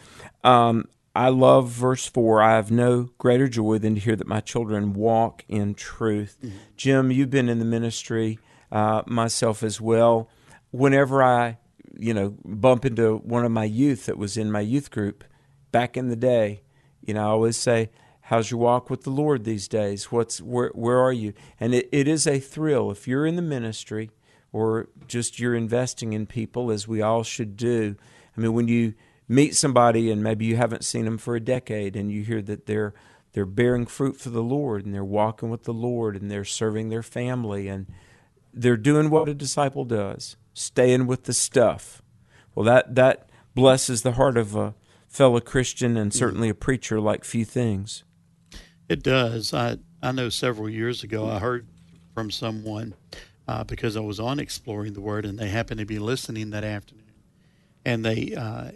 Um, 0.44 0.90
I 1.16 1.30
love 1.30 1.70
verse 1.70 2.08
4. 2.08 2.42
I 2.42 2.56
have 2.56 2.72
no 2.72 3.10
greater 3.18 3.48
joy 3.48 3.78
than 3.78 3.96
to 3.96 4.02
hear 4.02 4.16
that 4.16 4.28
my 4.28 4.40
children 4.40 4.94
walk 4.94 5.46
in 5.48 5.76
truth. 5.76 6.38
Mm-hmm. 6.44 6.58
Jim, 6.76 7.12
you've 7.12 7.30
been 7.30 7.50
in 7.50 7.60
the 7.60 7.66
ministry, 7.66 8.40
uh, 8.72 9.04
myself 9.06 9.62
as 9.62 9.80
well. 9.80 10.30
Whenever 10.72 11.22
I, 11.22 11.60
you 11.96 12.14
know, 12.14 12.36
bump 12.44 12.86
into 12.86 13.18
one 13.18 13.46
of 13.46 13.52
my 13.52 13.66
youth 13.66 14.08
that 14.08 14.18
was 14.18 14.38
in 14.38 14.52
my 14.52 14.62
youth 14.62 14.90
group 14.90 15.24
back 15.72 15.96
in 15.96 16.10
the 16.10 16.16
day, 16.16 16.64
you 17.06 17.14
know, 17.14 17.22
I 17.22 17.30
always 17.30 17.58
say, 17.58 17.92
How's 18.28 18.50
your 18.50 18.62
walk 18.62 18.90
with 18.90 19.04
the 19.04 19.10
Lord 19.10 19.44
these 19.44 19.68
days? 19.68 20.10
What's 20.10 20.40
where 20.42 20.70
where 20.70 20.98
are 20.98 21.12
you? 21.12 21.34
And 21.60 21.76
it, 21.76 21.90
it 21.92 22.08
is 22.08 22.26
a 22.26 22.40
thrill 22.40 22.90
if 22.90 23.06
you're 23.06 23.26
in 23.26 23.36
the 23.36 23.42
ministry 23.42 24.12
or 24.54 24.88
just 25.08 25.40
you're 25.40 25.56
investing 25.56 26.14
in 26.14 26.26
people 26.26 26.72
as 26.72 26.88
we 26.88 27.02
all 27.02 27.24
should 27.24 27.58
do. 27.58 27.98
I 28.36 28.40
mean, 28.40 28.54
when 28.54 28.70
you 28.70 28.94
meet 29.28 29.56
somebody 29.56 30.12
and 30.12 30.24
maybe 30.24 30.46
you 30.46 30.56
haven't 30.56 30.84
seen 30.84 31.06
them 31.06 31.18
for 31.18 31.36
a 31.36 31.40
decade 31.40 31.96
and 31.96 32.12
you 32.12 32.24
hear 32.24 32.42
that 32.42 32.66
they're 32.66 32.94
they're 33.34 33.46
bearing 33.46 33.88
fruit 33.88 34.16
for 34.16 34.30
the 34.30 34.44
Lord 34.44 34.86
and 34.86 34.94
they're 34.94 35.04
walking 35.04 35.50
with 35.50 35.64
the 35.64 35.74
Lord 35.74 36.16
and 36.16 36.30
they're 36.30 36.46
serving 36.46 36.90
their 36.90 37.02
family 37.02 37.68
and 37.68 37.88
they're 38.54 38.78
doing 38.78 39.10
what 39.10 39.28
a 39.28 39.34
disciple 39.34 39.86
does, 39.86 40.38
staying 40.54 41.08
with 41.08 41.24
the 41.24 41.34
stuff. 41.34 42.02
Well, 42.54 42.66
that 42.66 42.94
that 42.96 43.30
blesses 43.56 44.04
the 44.04 44.14
heart 44.14 44.38
of 44.38 44.56
a 44.56 44.76
fellow 45.08 45.40
Christian 45.40 45.98
and 45.98 46.14
certainly 46.14 46.50
a 46.50 46.56
preacher 46.56 47.00
like 47.00 47.24
few 47.24 47.46
things. 47.46 48.04
It 48.88 49.02
does. 49.02 49.54
I 49.54 49.78
I 50.02 50.12
know 50.12 50.30
several 50.30 50.70
years 50.70 51.04
ago 51.04 51.28
I 51.28 51.40
heard 51.40 51.68
from 52.14 52.30
someone 52.30 52.94
uh, 53.48 53.64
because 53.64 53.98
I 53.98 54.02
was 54.02 54.20
on 54.20 54.40
exploring 54.40 54.94
the 54.94 55.02
Word 55.02 55.26
and 55.26 55.40
they 55.40 55.50
happened 55.50 55.80
to 55.80 55.86
be 55.86 56.00
listening 56.00 56.52
that 56.52 56.64
afternoon, 56.64 57.12
and 57.84 58.06
they 58.06 58.36
uh, 58.36 58.72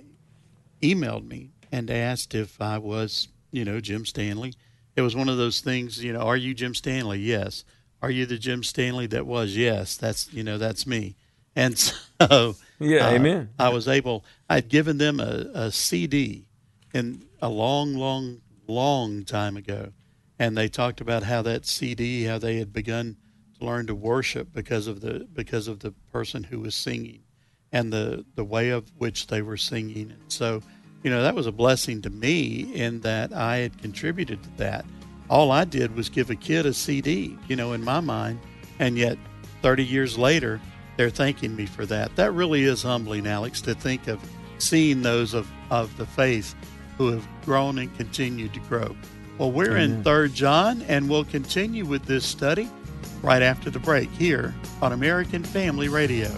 emailed 0.82 1.28
me 1.28 1.52
and 1.72 1.90
asked 1.90 2.36
if 2.36 2.62
I 2.62 2.78
was, 2.78 3.28
you 3.52 3.66
know, 3.66 3.80
Jim 3.80 4.06
Stanley. 4.06 4.54
It 4.96 5.02
was 5.02 5.16
one 5.16 5.30
of 5.30 5.38
those 5.38 5.62
things, 5.62 6.04
you 6.04 6.14
know, 6.14 6.22
are 6.22 6.38
you 6.38 6.54
Jim 6.54 6.74
Stanley? 6.74 7.20
Yes. 7.20 7.64
Are 8.02 8.12
you 8.12 8.26
the 8.26 8.38
Jim 8.38 8.64
Stanley 8.64 9.08
that 9.08 9.26
was? 9.26 9.56
Yes. 9.56 9.98
That's, 9.98 10.32
you 10.34 10.44
know, 10.44 10.58
that's 10.58 10.88
me. 10.88 11.16
And 11.56 11.78
so, 12.22 12.56
yeah, 12.80 13.08
uh, 13.08 13.12
amen. 13.12 13.50
I 13.60 13.70
was 13.70 13.88
able, 13.88 14.26
I'd 14.50 14.70
given 14.70 14.98
them 14.98 15.20
a, 15.20 15.50
a 15.54 15.72
CD 15.72 16.46
in 16.94 17.26
a 17.42 17.50
long, 17.50 17.96
long, 17.96 18.42
long 18.68 19.24
time 19.24 19.58
ago. 19.58 19.92
And 20.40 20.56
they 20.56 20.68
talked 20.68 21.02
about 21.02 21.24
how 21.24 21.42
that 21.44 21.66
CD, 21.66 22.26
how 22.26 22.38
they 22.38 22.58
had 22.58 22.72
begun 22.72 23.18
to 23.60 23.66
learn 23.66 23.88
to 23.88 23.96
worship 23.96 24.54
because 24.54 24.88
of 24.88 25.02
the, 25.02 25.28
because 25.34 25.68
of 25.68 25.80
the 25.80 25.92
person 26.12 26.44
who 26.44 26.60
was 26.60 26.76
singing 26.76 27.24
and 27.72 27.92
the, 27.92 28.26
the 28.36 28.44
way 28.44 28.70
of 28.70 28.90
which 28.98 29.28
they 29.28 29.42
were 29.42 29.58
singing. 29.58 30.12
And 30.12 30.22
so, 30.28 30.62
you 31.04 31.10
know, 31.10 31.22
that 31.24 31.36
was 31.36 31.48
a 31.48 31.52
blessing 31.52 32.02
to 32.04 32.10
me 32.10 32.72
in 32.74 33.02
that 33.02 33.34
I 33.34 33.58
had 33.58 33.82
contributed 33.82 34.42
to 34.44 34.50
that. 34.58 34.86
All 35.30 35.52
I 35.52 35.66
did 35.66 35.96
was 35.96 36.10
give 36.10 36.30
a 36.30 36.36
kid 36.36 36.66
a 36.66 36.74
CD, 36.74 37.38
you 37.48 37.56
know, 37.56 37.74
in 37.74 37.84
my 37.84 38.00
mind, 38.00 38.40
and 38.80 38.98
yet 38.98 39.18
30 39.62 39.84
years 39.84 40.18
later, 40.18 40.62
they're 40.96 41.10
thanking 41.10 41.56
me 41.56 41.66
for 41.66 41.86
that. 41.86 42.16
That 42.16 42.32
really 42.32 42.64
is 42.64 42.82
humbling, 42.82 43.28
Alex, 43.28 43.62
to 43.62 43.76
think 43.76 44.08
of 44.08 44.20
seeing 44.58 45.02
those 45.02 45.34
of, 45.34 45.50
of 45.70 45.96
the 45.98 46.06
faith 46.06 46.56
who 46.98 47.12
have 47.12 47.28
grown 47.46 47.78
and 47.78 47.96
continued 47.98 48.54
to 48.54 48.60
grow. 48.62 48.96
Well, 49.38 49.52
we're 49.52 49.78
Amen. 49.78 49.92
in 49.92 50.04
Third 50.04 50.34
John, 50.34 50.82
and 50.84 51.10
we'll 51.10 51.26
continue 51.26 51.86
with 51.86 52.06
this 52.06 52.26
study 52.26 52.70
right 53.22 53.44
after 53.44 53.70
the 53.70 53.80
break 53.80 54.10
here 54.12 54.56
on 54.82 54.94
American 54.94 55.44
Family 55.44 55.90
Radio. 55.90 56.32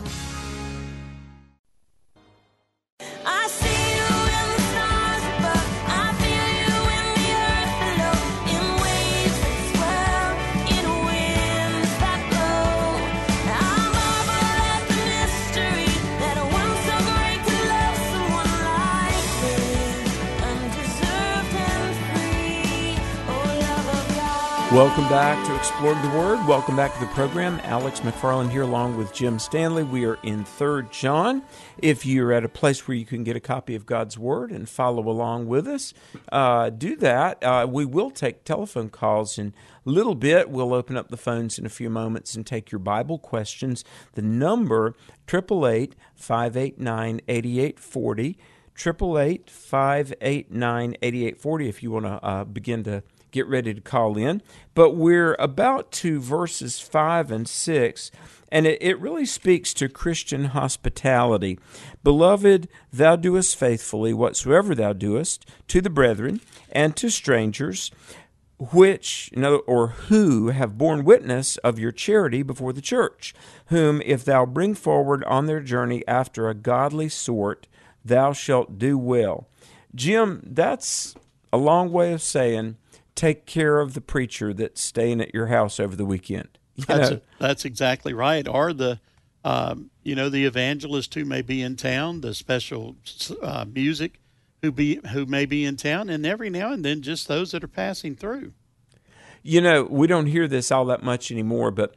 Welcome 24.71 25.09
back 25.09 25.43
to 25.47 25.55
Exploring 25.55 25.99
the 26.03 26.09
Word. 26.09 26.47
Welcome 26.47 26.75
back 26.75 26.93
to 26.93 26.99
the 26.99 27.07
program. 27.07 27.59
Alex 27.63 28.01
McFarland 28.01 28.51
here, 28.51 28.61
along 28.61 28.97
with 28.97 29.11
Jim 29.11 29.39
Stanley. 29.39 29.81
We 29.81 30.05
are 30.05 30.19
in 30.21 30.43
Third 30.43 30.91
John. 30.91 31.41
If 31.79 32.05
you're 32.05 32.31
at 32.31 32.43
a 32.43 32.49
place 32.49 32.87
where 32.87 32.95
you 32.95 33.03
can 33.03 33.23
get 33.23 33.35
a 33.35 33.39
copy 33.39 33.73
of 33.73 33.87
God's 33.87 34.15
Word 34.15 34.51
and 34.51 34.69
follow 34.69 35.09
along 35.09 35.47
with 35.47 35.67
us, 35.67 35.95
uh, 36.31 36.69
do 36.69 36.95
that. 36.97 37.43
Uh, 37.43 37.65
we 37.67 37.83
will 37.83 38.11
take 38.11 38.43
telephone 38.43 38.89
calls 38.89 39.39
in 39.39 39.55
a 39.87 39.89
little 39.89 40.13
bit. 40.13 40.51
We'll 40.51 40.75
open 40.75 40.95
up 40.95 41.09
the 41.09 41.17
phones 41.17 41.57
in 41.57 41.65
a 41.65 41.69
few 41.69 41.89
moments 41.89 42.35
and 42.35 42.45
take 42.45 42.71
your 42.71 42.77
Bible 42.77 43.17
questions. 43.17 43.83
The 44.13 44.21
number 44.21 44.93
triple 45.25 45.67
eight 45.67 45.95
five 46.13 46.55
eight 46.55 46.79
nine 46.79 47.21
eighty 47.27 47.59
eight 47.59 47.79
forty. 47.79 48.37
Triple 48.75 49.17
eight 49.17 49.49
five 49.49 50.13
eight 50.21 50.51
nine 50.51 50.95
eighty 51.01 51.25
eight 51.25 51.41
forty. 51.41 51.67
If 51.67 51.81
you 51.81 51.89
want 51.89 52.05
to 52.05 52.23
uh, 52.23 52.43
begin 52.43 52.83
to 52.83 53.01
get 53.31 53.47
ready 53.47 53.73
to 53.73 53.81
call 53.81 54.17
in. 54.17 54.41
But 54.73 54.95
we're 54.95 55.35
about 55.39 55.91
to 55.93 56.19
verses 56.19 56.79
5 56.79 57.31
and 57.31 57.47
6, 57.47 58.11
and 58.51 58.65
it, 58.65 58.81
it 58.81 58.99
really 58.99 59.25
speaks 59.25 59.73
to 59.75 59.89
Christian 59.89 60.45
hospitality. 60.45 61.59
Beloved, 62.03 62.67
thou 62.91 63.15
doest 63.15 63.55
faithfully 63.55 64.13
whatsoever 64.13 64.73
thou 64.73 64.93
doest 64.93 65.45
to 65.67 65.81
the 65.81 65.89
brethren 65.89 66.41
and 66.71 66.95
to 66.95 67.09
strangers 67.09 67.91
which 68.59 69.31
or 69.67 69.87
who 69.87 70.49
have 70.49 70.77
borne 70.77 71.05
witness 71.05 71.55
of 71.57 71.79
your 71.79 71.93
charity 71.93 72.43
before 72.43 72.73
the 72.73 72.81
church, 72.81 73.33
whom 73.67 74.01
if 74.05 74.25
thou 74.25 74.45
bring 74.45 74.75
forward 74.75 75.23
on 75.23 75.45
their 75.45 75.61
journey 75.61 76.05
after 76.07 76.49
a 76.49 76.53
godly 76.53 77.07
sort, 77.07 77.67
thou 78.03 78.33
shalt 78.33 78.77
do 78.77 78.97
well. 78.97 79.47
Jim, 79.95 80.41
that's 80.45 81.15
a 81.53 81.57
long 81.57 81.91
way 81.91 82.11
of 82.11 82.21
saying 82.21 82.75
take 83.19 83.45
care 83.45 83.81
of 83.81 83.95
the 83.95 84.01
preacher 84.01 84.53
that's 84.53 84.79
staying 84.79 85.19
at 85.19 85.33
your 85.33 85.47
house 85.47 85.77
over 85.77 85.93
the 85.93 86.05
weekend. 86.05 86.47
You 86.75 86.85
that's, 86.85 87.11
a, 87.11 87.21
that's 87.37 87.65
exactly 87.65 88.13
right. 88.13 88.47
Or 88.47 88.71
the, 88.71 89.01
um, 89.43 89.89
you 90.03 90.15
know, 90.15 90.29
the 90.29 90.45
evangelist 90.45 91.13
who 91.15 91.25
may 91.25 91.41
be 91.41 91.61
in 91.61 91.75
town, 91.75 92.21
the 92.21 92.33
special 92.33 92.95
uh, 93.41 93.65
music 93.65 94.21
who 94.61 94.71
be 94.71 95.01
who 95.11 95.25
may 95.25 95.45
be 95.45 95.65
in 95.65 95.75
town, 95.75 96.09
and 96.09 96.25
every 96.25 96.49
now 96.49 96.71
and 96.71 96.85
then 96.85 97.01
just 97.01 97.27
those 97.27 97.51
that 97.51 97.61
are 97.61 97.67
passing 97.67 98.15
through. 98.15 98.53
You 99.43 99.59
know, 99.59 99.83
we 99.83 100.07
don't 100.07 100.27
hear 100.27 100.47
this 100.47 100.71
all 100.71 100.85
that 100.85 101.03
much 101.03 101.29
anymore, 101.29 101.71
but 101.71 101.95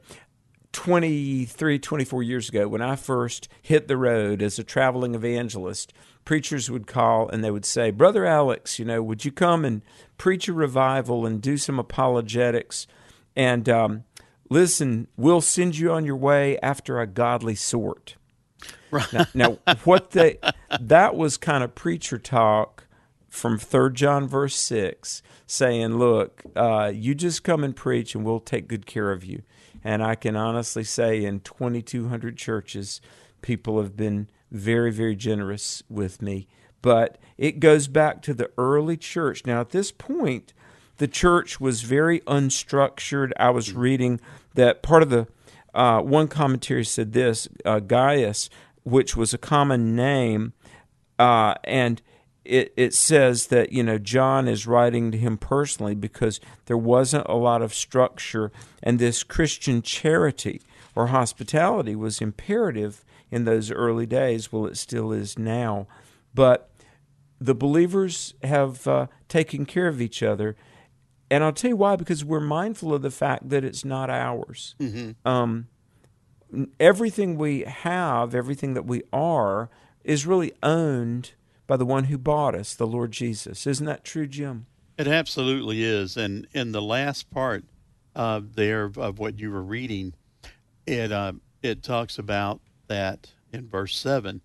23, 0.73 1.79
24 1.79 2.23
years 2.23 2.49
ago, 2.49 2.67
when 2.67 2.83
I 2.83 2.97
first 2.97 3.49
hit 3.61 3.89
the 3.89 3.97
road 3.97 4.43
as 4.43 4.59
a 4.59 4.65
traveling 4.65 5.15
evangelist, 5.15 5.93
preachers 6.25 6.71
would 6.71 6.87
call 6.87 7.29
and 7.29 7.45
they 7.45 7.51
would 7.51 7.65
say, 7.65 7.91
Brother 7.91 8.25
Alex, 8.25 8.79
you 8.79 8.85
know, 8.85 9.03
would 9.03 9.25
you 9.25 9.33
come 9.33 9.65
and 9.65 9.83
preach 10.19 10.49
a 10.49 10.53
revival 10.53 11.27
and 11.27 11.43
do 11.43 11.57
some 11.57 11.79
apologetics? 11.79 12.87
And 13.37 13.69
um, 13.69 14.05
listen, 14.49 15.09
we'll 15.17 15.41
send 15.41 15.77
you 15.77 15.93
on 15.93 16.05
your 16.05 16.17
way 16.17 16.59
after 16.61 17.01
a 17.01 17.07
godly 17.07 17.55
sort. 17.55 18.17
Right. 18.91 19.13
Now, 19.13 19.27
now 19.35 19.59
what 19.85 20.11
they 20.11 20.39
that 20.81 21.17
was 21.17 21.37
kind 21.37 21.65
of 21.65 21.75
preacher 21.75 22.19
talk 22.19 22.87
from 23.29 23.59
Third 23.59 23.95
John 23.95 24.29
verse 24.29 24.55
six, 24.55 25.23
saying, 25.47 25.97
"Look, 25.97 26.43
uh, 26.55 26.93
you 26.95 27.15
just 27.15 27.43
come 27.43 27.65
and 27.65 27.75
preach, 27.75 28.15
and 28.15 28.25
we'll 28.25 28.41
take 28.41 28.69
good 28.69 28.85
care 28.85 29.11
of 29.11 29.25
you." 29.25 29.43
And 29.85 30.03
I 30.03 30.15
can 30.15 30.37
honestly 30.37 30.85
say, 30.85 31.25
in 31.25 31.41
2,200 31.41 32.37
churches, 32.37 33.01
people 33.41 33.81
have 33.83 33.97
been 33.97 34.29
very, 34.51 34.93
very 34.93 35.17
generous 35.17 35.83
with 35.89 36.23
me. 36.23 36.47
But 36.83 37.19
it 37.39 37.61
goes 37.61 37.89
back 37.89 38.23
to 38.23 38.35
the 38.35 38.51
early 38.59 38.97
church. 38.97 39.47
Now, 39.47 39.61
at 39.61 39.71
this 39.71 39.93
point, 39.93 40.53
the 40.99 41.09
church 41.09 41.61
was 41.61 41.83
very 41.83 42.21
unstructured. 42.21 43.33
I 43.37 43.51
was 43.51 43.73
reading 43.73 44.21
that 44.55 44.83
part 44.83 45.03
of 45.03 45.11
the 45.11 45.27
uh, 45.75 46.01
one 46.01 46.29
commentary 46.29 46.85
said 46.85 47.13
this 47.13 47.49
uh, 47.65 47.81
Gaius, 47.81 48.51
which 48.85 49.17
was 49.17 49.33
a 49.33 49.39
common 49.39 49.97
name, 49.97 50.53
uh, 51.19 51.55
and 51.65 52.03
it, 52.45 52.73
it 52.77 52.95
says 52.95 53.49
that 53.49 53.73
you 53.73 53.83
know 53.83 53.99
John 53.99 54.49
is 54.49 54.67
writing 54.67 55.11
to 55.13 55.19
him 55.19 55.37
personally 55.37 55.95
because 55.95 56.41
there 56.67 56.77
wasn't 56.77 57.27
a 57.29 57.37
lot 57.37 57.63
of 57.63 57.75
structure, 57.75 58.51
and 58.83 58.99
this 58.99 59.23
Christian 59.23 59.83
charity 59.83 60.61
or 60.95 61.09
hospitality 61.09 61.95
was 61.95 62.21
imperative 62.21 63.05
in 63.31 63.45
those 63.45 63.71
early 63.71 64.07
days. 64.07 64.53
Well, 64.53 64.67
it 64.67 64.77
still 64.77 65.13
is 65.13 65.39
now, 65.39 65.87
but 66.35 66.71
the 67.41 67.55
believers 67.55 68.35
have 68.43 68.87
uh, 68.87 69.07
taken 69.29 69.67
care 69.67 69.89
of 69.89 70.01
each 70.01 70.23
other, 70.23 70.57
and 71.31 71.45
I'll 71.45 71.53
tell 71.53 71.71
you 71.71 71.77
why 71.77 71.97
because 71.97 72.25
we're 72.25 72.41
mindful 72.41 72.95
of 72.95 73.03
the 73.03 73.11
fact 73.11 73.49
that 73.51 73.65
it's 73.65 73.85
not 73.85 74.11
ours. 74.11 74.75
Mm-hmm. 74.81 75.29
Um, 75.29 75.69
everything 76.79 77.39
we 77.39 77.61
have, 77.63 78.35
everything 78.35 78.75
that 78.75 78.85
we 78.85 79.03
are, 79.13 79.71
is 80.05 80.27
really 80.27 80.53
owned 80.63 81.33
by 81.73 81.79
the 81.79 81.87
one 81.87 82.05
who 82.05 82.19
bought 82.19 82.55
us, 82.55 82.75
the 82.75 82.87
Lord 82.87 83.13
Jesus. 83.13 83.67
Isn't 83.67 83.87
that 83.87 84.05
true, 84.05 84.27
Jim? 84.27 84.67
It 84.99 85.09
absolutely 85.09 85.83
is. 85.83 86.19
And 86.19 86.47
in 86.53 86.73
the 86.73 86.83
last 86.83 87.31
part 87.31 87.65
uh, 88.15 88.43
there 88.45 88.91
of 88.95 89.19
what 89.19 89.39
you 89.39 89.51
were 89.51 89.63
reading, 89.63 90.13
it 90.87 91.11
uh, 91.11 91.33
it 91.63 91.83
talks 91.83 92.19
about 92.19 92.61
that 92.89 93.31
in 93.55 93.71
verse 93.71 93.97
seven. 93.97 94.43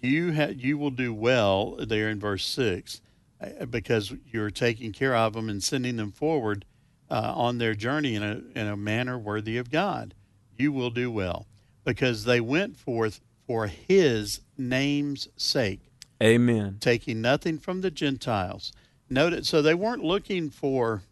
You 0.00 0.34
ha- 0.34 0.54
you 0.56 0.78
will 0.78 0.92
do 0.92 1.12
well 1.12 1.74
there 1.80 2.10
in 2.10 2.20
verse 2.20 2.46
six, 2.46 3.00
uh, 3.40 3.64
because 3.64 4.14
you're 4.24 4.52
taking 4.52 4.92
care 4.92 5.16
of 5.16 5.32
them 5.32 5.48
and 5.48 5.60
sending 5.60 5.96
them 5.96 6.12
forward 6.12 6.64
uh, 7.10 7.32
on 7.34 7.58
their 7.58 7.74
journey 7.74 8.14
in 8.14 8.22
a 8.22 8.40
in 8.54 8.68
a 8.68 8.76
manner 8.76 9.18
worthy 9.18 9.58
of 9.58 9.72
God. 9.72 10.14
You 10.56 10.70
will 10.70 10.90
do 10.90 11.10
well 11.10 11.48
because 11.84 12.22
they 12.22 12.40
went 12.40 12.76
forth 12.76 13.20
for 13.46 13.66
His 13.66 14.40
name's 14.58 15.28
sake. 15.36 15.80
Amen. 16.22 16.78
Taking 16.80 17.20
nothing 17.20 17.58
from 17.58 17.80
the 17.80 17.90
Gentiles. 17.90 18.72
Note 19.08 19.44
so 19.44 19.62
they 19.62 19.74
weren't 19.74 20.04
looking 20.04 20.50
for. 20.50 21.02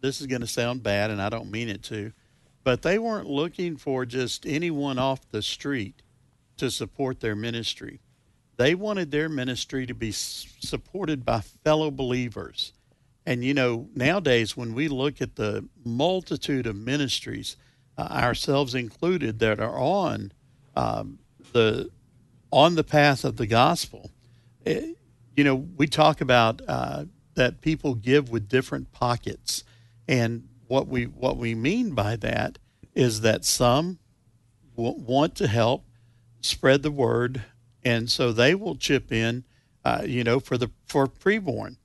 This 0.00 0.20
is 0.20 0.26
going 0.26 0.42
to 0.42 0.46
sound 0.46 0.82
bad, 0.82 1.10
and 1.10 1.20
I 1.20 1.28
don't 1.28 1.50
mean 1.50 1.68
it 1.68 1.82
to, 1.84 2.12
but 2.62 2.82
they 2.82 2.98
weren't 2.98 3.28
looking 3.28 3.76
for 3.76 4.04
just 4.04 4.46
anyone 4.46 4.98
off 4.98 5.28
the 5.30 5.42
street 5.42 6.02
to 6.58 6.70
support 6.70 7.20
their 7.20 7.34
ministry. 7.34 8.00
They 8.56 8.74
wanted 8.74 9.10
their 9.10 9.28
ministry 9.28 9.86
to 9.86 9.94
be 9.94 10.12
supported 10.12 11.24
by 11.24 11.40
fellow 11.40 11.90
believers. 11.90 12.72
And 13.24 13.44
you 13.44 13.54
know, 13.54 13.88
nowadays 13.94 14.56
when 14.56 14.74
we 14.74 14.88
look 14.88 15.20
at 15.20 15.36
the 15.36 15.68
multitude 15.84 16.66
of 16.66 16.76
ministries, 16.76 17.56
uh, 17.98 18.02
ourselves 18.02 18.74
included, 18.74 19.40
that 19.40 19.58
are 19.58 19.78
on 19.78 20.32
um, 20.76 21.18
the 21.52 21.90
on 22.52 22.74
the 22.74 22.84
path 22.84 23.24
of 23.24 23.36
the 23.36 23.46
gospel. 23.46 24.10
It, 24.64 24.82
eh, 24.82 24.92
you 25.34 25.44
know, 25.44 25.54
we 25.54 25.86
talk 25.86 26.22
about 26.22 26.62
uh, 26.66 27.04
that 27.34 27.60
people 27.60 27.94
give 27.94 28.30
with 28.30 28.48
different 28.48 28.92
pockets, 28.92 29.64
and 30.08 30.48
what 30.66 30.88
we 30.88 31.04
what 31.04 31.36
we 31.36 31.54
mean 31.54 31.90
by 31.90 32.16
that 32.16 32.58
is 32.94 33.20
that 33.20 33.44
some 33.44 33.98
w- 34.76 34.98
want 34.98 35.34
to 35.36 35.46
help 35.46 35.84
spread 36.40 36.82
the 36.82 36.90
word, 36.90 37.44
and 37.84 38.10
so 38.10 38.32
they 38.32 38.54
will 38.54 38.76
chip 38.76 39.12
in, 39.12 39.44
uh, 39.84 40.02
you 40.06 40.24
know, 40.24 40.40
for 40.40 40.56
the 40.56 40.70
for 40.86 41.06
preborn, 41.06 41.76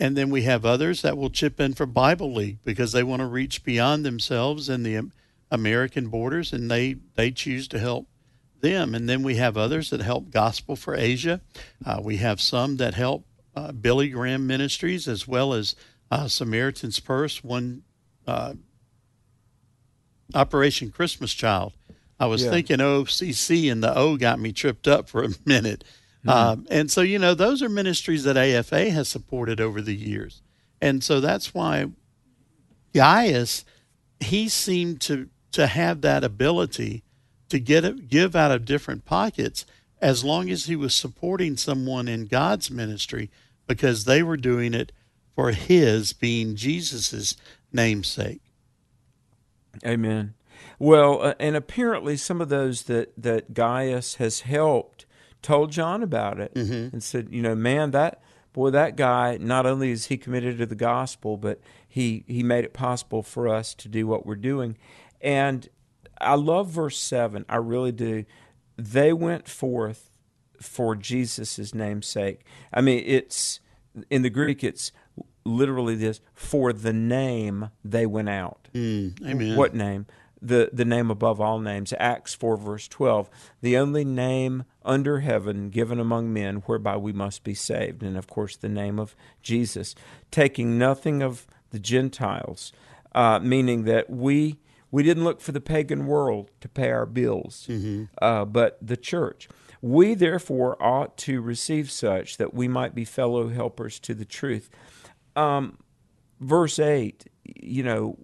and 0.00 0.16
then 0.16 0.30
we 0.30 0.42
have 0.42 0.64
others 0.64 1.02
that 1.02 1.18
will 1.18 1.30
chip 1.30 1.60
in 1.60 1.74
for 1.74 1.84
Bible 1.84 2.32
League 2.32 2.58
because 2.64 2.92
they 2.92 3.02
want 3.02 3.20
to 3.20 3.26
reach 3.26 3.64
beyond 3.64 4.04
themselves 4.04 4.70
and 4.70 4.86
the 4.86 5.10
American 5.50 6.08
borders, 6.08 6.54
and 6.54 6.70
they 6.70 6.96
they 7.16 7.30
choose 7.30 7.68
to 7.68 7.78
help 7.78 8.06
them. 8.64 8.94
And 8.94 9.08
then 9.08 9.22
we 9.22 9.36
have 9.36 9.56
others 9.56 9.90
that 9.90 10.00
help 10.00 10.30
Gospel 10.30 10.74
for 10.74 10.96
Asia. 10.96 11.40
Uh, 11.84 12.00
we 12.02 12.16
have 12.16 12.40
some 12.40 12.76
that 12.78 12.94
help 12.94 13.26
uh, 13.54 13.70
Billy 13.70 14.08
Graham 14.08 14.46
Ministries 14.46 15.06
as 15.06 15.28
well 15.28 15.52
as 15.52 15.76
uh, 16.10 16.26
Samaritan's 16.26 16.98
Purse, 16.98 17.44
one 17.44 17.82
uh, 18.26 18.54
Operation 20.34 20.90
Christmas 20.90 21.32
Child. 21.32 21.74
I 22.18 22.26
was 22.26 22.44
yeah. 22.44 22.50
thinking 22.50 22.78
OCC 22.78 23.70
and 23.70 23.82
the 23.82 23.96
O 23.96 24.16
got 24.16 24.40
me 24.40 24.52
tripped 24.52 24.88
up 24.88 25.08
for 25.08 25.22
a 25.22 25.28
minute. 25.44 25.84
Mm-hmm. 26.24 26.30
Um, 26.30 26.66
and 26.70 26.90
so, 26.90 27.02
you 27.02 27.18
know, 27.18 27.34
those 27.34 27.62
are 27.62 27.68
ministries 27.68 28.24
that 28.24 28.36
AFA 28.36 28.90
has 28.90 29.08
supported 29.08 29.60
over 29.60 29.82
the 29.82 29.94
years. 29.94 30.40
And 30.80 31.04
so 31.04 31.20
that's 31.20 31.52
why 31.52 31.86
Gaius, 32.94 33.64
he 34.20 34.48
seemed 34.48 35.02
to, 35.02 35.28
to 35.52 35.66
have 35.66 36.00
that 36.00 36.24
ability 36.24 37.04
to 37.54 37.60
get 37.60 37.84
it, 37.84 38.08
give 38.08 38.34
out 38.34 38.50
of 38.50 38.64
different 38.64 39.04
pockets 39.04 39.64
as 40.00 40.24
long 40.24 40.50
as 40.50 40.64
he 40.66 40.74
was 40.74 40.92
supporting 40.92 41.56
someone 41.56 42.08
in 42.08 42.26
God's 42.26 42.68
ministry 42.68 43.30
because 43.68 44.04
they 44.04 44.24
were 44.24 44.36
doing 44.36 44.74
it 44.74 44.90
for 45.36 45.52
his 45.52 46.12
being 46.12 46.56
Jesus's 46.56 47.36
namesake. 47.72 48.40
Amen. 49.86 50.34
Well, 50.80 51.22
uh, 51.22 51.34
and 51.38 51.54
apparently 51.54 52.16
some 52.16 52.40
of 52.40 52.48
those 52.48 52.82
that 52.82 53.12
that 53.16 53.54
Gaius 53.54 54.16
has 54.16 54.40
helped 54.40 55.06
told 55.40 55.70
John 55.70 56.02
about 56.02 56.40
it 56.40 56.54
mm-hmm. 56.54 56.92
and 56.92 57.04
said, 57.04 57.28
you 57.30 57.40
know, 57.40 57.54
man, 57.54 57.92
that 57.92 58.20
boy, 58.52 58.70
that 58.70 58.96
guy 58.96 59.38
not 59.40 59.64
only 59.64 59.92
is 59.92 60.06
he 60.06 60.16
committed 60.16 60.58
to 60.58 60.66
the 60.66 60.74
gospel, 60.74 61.36
but 61.36 61.60
he 61.88 62.24
he 62.26 62.42
made 62.42 62.64
it 62.64 62.72
possible 62.72 63.22
for 63.22 63.48
us 63.48 63.74
to 63.74 63.88
do 63.88 64.08
what 64.08 64.26
we're 64.26 64.34
doing. 64.34 64.76
And 65.20 65.68
I 66.24 66.34
love 66.34 66.68
verse 66.68 66.98
7. 66.98 67.44
I 67.48 67.56
really 67.56 67.92
do. 67.92 68.24
They 68.76 69.12
went 69.12 69.48
forth 69.48 70.10
for 70.60 70.96
Jesus' 70.96 71.74
name's 71.74 72.06
sake. 72.06 72.40
I 72.72 72.80
mean, 72.80 73.02
it's 73.06 73.60
in 74.10 74.22
the 74.22 74.30
Greek, 74.30 74.64
it's 74.64 74.92
literally 75.44 75.94
this 75.94 76.20
for 76.32 76.72
the 76.72 76.92
name 76.92 77.70
they 77.84 78.06
went 78.06 78.28
out. 78.28 78.68
Mm, 78.74 79.24
amen. 79.26 79.56
What 79.56 79.74
name? 79.74 80.06
The, 80.40 80.70
the 80.72 80.84
name 80.84 81.10
above 81.10 81.40
all 81.40 81.58
names. 81.58 81.94
Acts 81.98 82.34
4, 82.34 82.56
verse 82.56 82.88
12. 82.88 83.30
The 83.62 83.78
only 83.78 84.04
name 84.04 84.64
under 84.84 85.20
heaven 85.20 85.70
given 85.70 85.98
among 85.98 86.32
men 86.32 86.56
whereby 86.66 86.96
we 86.98 87.12
must 87.12 87.44
be 87.44 87.54
saved. 87.54 88.02
And 88.02 88.16
of 88.18 88.26
course, 88.26 88.56
the 88.56 88.68
name 88.68 88.98
of 88.98 89.16
Jesus. 89.42 89.94
Taking 90.30 90.76
nothing 90.78 91.22
of 91.22 91.46
the 91.70 91.78
Gentiles, 91.78 92.72
uh, 93.14 93.38
meaning 93.38 93.84
that 93.84 94.10
we 94.10 94.58
we 94.94 95.02
didn't 95.02 95.24
look 95.24 95.40
for 95.40 95.50
the 95.50 95.60
pagan 95.60 96.06
world 96.06 96.52
to 96.60 96.68
pay 96.68 96.92
our 96.92 97.04
bills, 97.04 97.66
mm-hmm. 97.68 98.04
uh, 98.22 98.44
but 98.44 98.78
the 98.80 98.96
church. 98.96 99.48
We 99.82 100.14
therefore 100.14 100.80
ought 100.80 101.16
to 101.16 101.40
receive 101.40 101.90
such 101.90 102.36
that 102.36 102.54
we 102.54 102.68
might 102.68 102.94
be 102.94 103.04
fellow 103.04 103.48
helpers 103.48 103.98
to 103.98 104.14
the 104.14 104.24
truth. 104.24 104.70
Um, 105.34 105.78
verse 106.38 106.78
8, 106.78 107.24
you 107.42 107.82
know, 107.82 108.18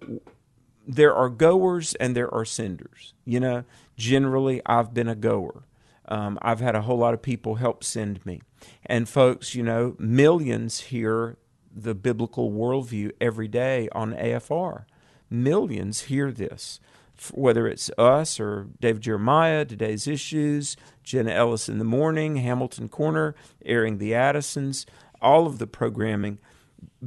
there 0.87 1.13
are 1.13 1.27
goers 1.27 1.93
and 1.95 2.15
there 2.15 2.33
are 2.33 2.45
senders. 2.45 3.15
You 3.25 3.41
know, 3.41 3.65
generally, 3.97 4.61
I've 4.65 4.93
been 4.93 5.09
a 5.09 5.15
goer. 5.15 5.65
Um, 6.07 6.39
I've 6.41 6.61
had 6.61 6.75
a 6.75 6.83
whole 6.83 6.97
lot 6.97 7.13
of 7.13 7.21
people 7.21 7.55
help 7.55 7.83
send 7.83 8.25
me. 8.25 8.43
And 8.85 9.09
folks, 9.09 9.53
you 9.55 9.63
know, 9.63 9.97
millions 9.99 10.79
hear 10.79 11.35
the 11.69 11.95
biblical 11.95 12.49
worldview 12.49 13.11
every 13.19 13.49
day 13.49 13.89
on 13.91 14.13
AFR 14.13 14.85
millions 15.31 16.01
hear 16.01 16.31
this, 16.31 16.79
whether 17.33 17.67
it's 17.67 17.89
us 17.97 18.39
or 18.39 18.67
David 18.79 19.03
Jeremiah, 19.03 19.65
today's 19.65 20.07
issues, 20.07 20.75
Jenna 21.03 21.31
Ellis 21.31 21.69
in 21.69 21.77
the 21.77 21.85
morning, 21.85 22.37
Hamilton 22.37 22.89
Corner, 22.89 23.35
airing 23.65 23.97
the 23.97 24.13
Addisons, 24.13 24.85
all 25.21 25.45
of 25.47 25.59
the 25.59 25.67
programming, 25.67 26.39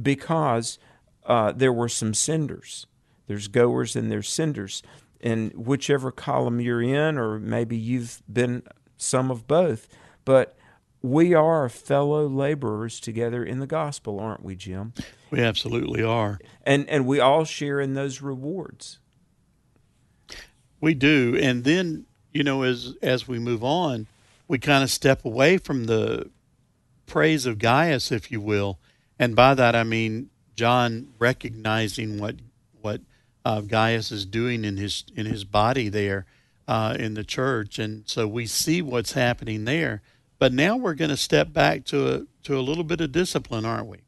because 0.01 0.79
uh, 1.25 1.51
there 1.51 1.73
were 1.73 1.89
some 1.89 2.13
senders. 2.13 2.87
There's 3.27 3.47
goers 3.47 3.95
and 3.95 4.11
there's 4.11 4.29
senders. 4.29 4.83
And 5.21 5.53
whichever 5.53 6.11
column 6.11 6.59
you're 6.59 6.81
in, 6.81 7.17
or 7.17 7.39
maybe 7.39 7.77
you've 7.77 8.21
been 8.31 8.63
some 8.97 9.31
of 9.31 9.47
both, 9.47 9.87
but 10.23 10.57
we 11.05 11.33
are 11.35 11.69
fellow 11.69 12.27
laborers 12.27 12.99
together 12.99 13.43
in 13.43 13.59
the 13.59 13.67
gospel, 13.67 14.19
aren't 14.19 14.43
we, 14.43 14.55
Jim? 14.55 14.93
We 15.29 15.39
absolutely 15.41 16.03
are. 16.03 16.39
And 16.63 16.87
and 16.89 17.05
we 17.05 17.19
all 17.19 17.45
share 17.45 17.79
in 17.79 17.93
those 17.93 18.21
rewards. 18.21 18.99
We 20.81 20.93
do. 20.93 21.37
And 21.41 21.63
then, 21.63 22.05
you 22.31 22.43
know, 22.43 22.63
as 22.63 22.95
as 23.01 23.27
we 23.27 23.37
move 23.37 23.63
on, 23.63 24.07
we 24.47 24.59
kind 24.59 24.83
of 24.83 24.89
step 24.89 25.25
away 25.25 25.57
from 25.57 25.85
the 25.85 26.29
praise 27.05 27.45
of 27.45 27.59
Gaius, 27.59 28.11
if 28.11 28.31
you 28.31 28.41
will, 28.41 28.79
and 29.19 29.35
by 29.35 29.53
that 29.53 29.75
I 29.75 29.83
mean 29.83 30.29
John 30.55 31.09
recognizing 31.19 32.19
what 32.19 32.37
what 32.81 33.01
uh, 33.43 33.61
Gaius 33.61 34.11
is 34.11 34.25
doing 34.25 34.65
in 34.65 34.77
his 34.77 35.03
in 35.15 35.25
his 35.25 35.43
body 35.43 35.89
there 35.89 36.25
uh, 36.67 36.95
in 36.97 37.13
the 37.13 37.23
church, 37.23 37.77
and 37.77 38.07
so 38.07 38.27
we 38.27 38.47
see 38.47 38.81
what's 38.81 39.13
happening 39.13 39.65
there. 39.65 40.01
But 40.37 40.53
now 40.53 40.75
we're 40.75 40.95
going 40.95 41.09
to 41.09 41.17
step 41.17 41.53
back 41.53 41.85
to 41.85 42.13
a 42.13 42.21
to 42.43 42.57
a 42.57 42.61
little 42.61 42.83
bit 42.83 43.01
of 43.01 43.11
discipline, 43.11 43.65
aren't 43.65 43.87
we? 43.87 43.99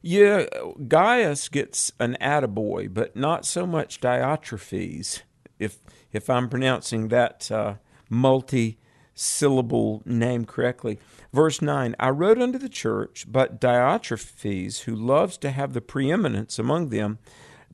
Yeah, 0.00 0.46
Gaius 0.88 1.48
gets 1.48 1.92
an 2.00 2.16
attaboy, 2.20 2.92
but 2.92 3.14
not 3.14 3.46
so 3.46 3.66
much 3.66 4.00
Diotrephes, 4.00 5.22
if 5.58 5.78
if 6.12 6.28
I'm 6.28 6.48
pronouncing 6.48 7.08
that 7.08 7.50
uh, 7.50 7.74
multi 8.08 8.78
syllable 9.14 10.02
name 10.04 10.44
correctly. 10.44 10.98
Verse 11.32 11.62
9 11.62 11.94
I 11.98 12.10
wrote 12.10 12.40
unto 12.40 12.58
the 12.58 12.68
church, 12.68 13.26
but 13.28 13.60
Diotrephes, 13.60 14.80
who 14.80 14.94
loves 14.94 15.36
to 15.38 15.50
have 15.50 15.72
the 15.72 15.80
preeminence 15.80 16.58
among 16.58 16.88
them, 16.88 17.18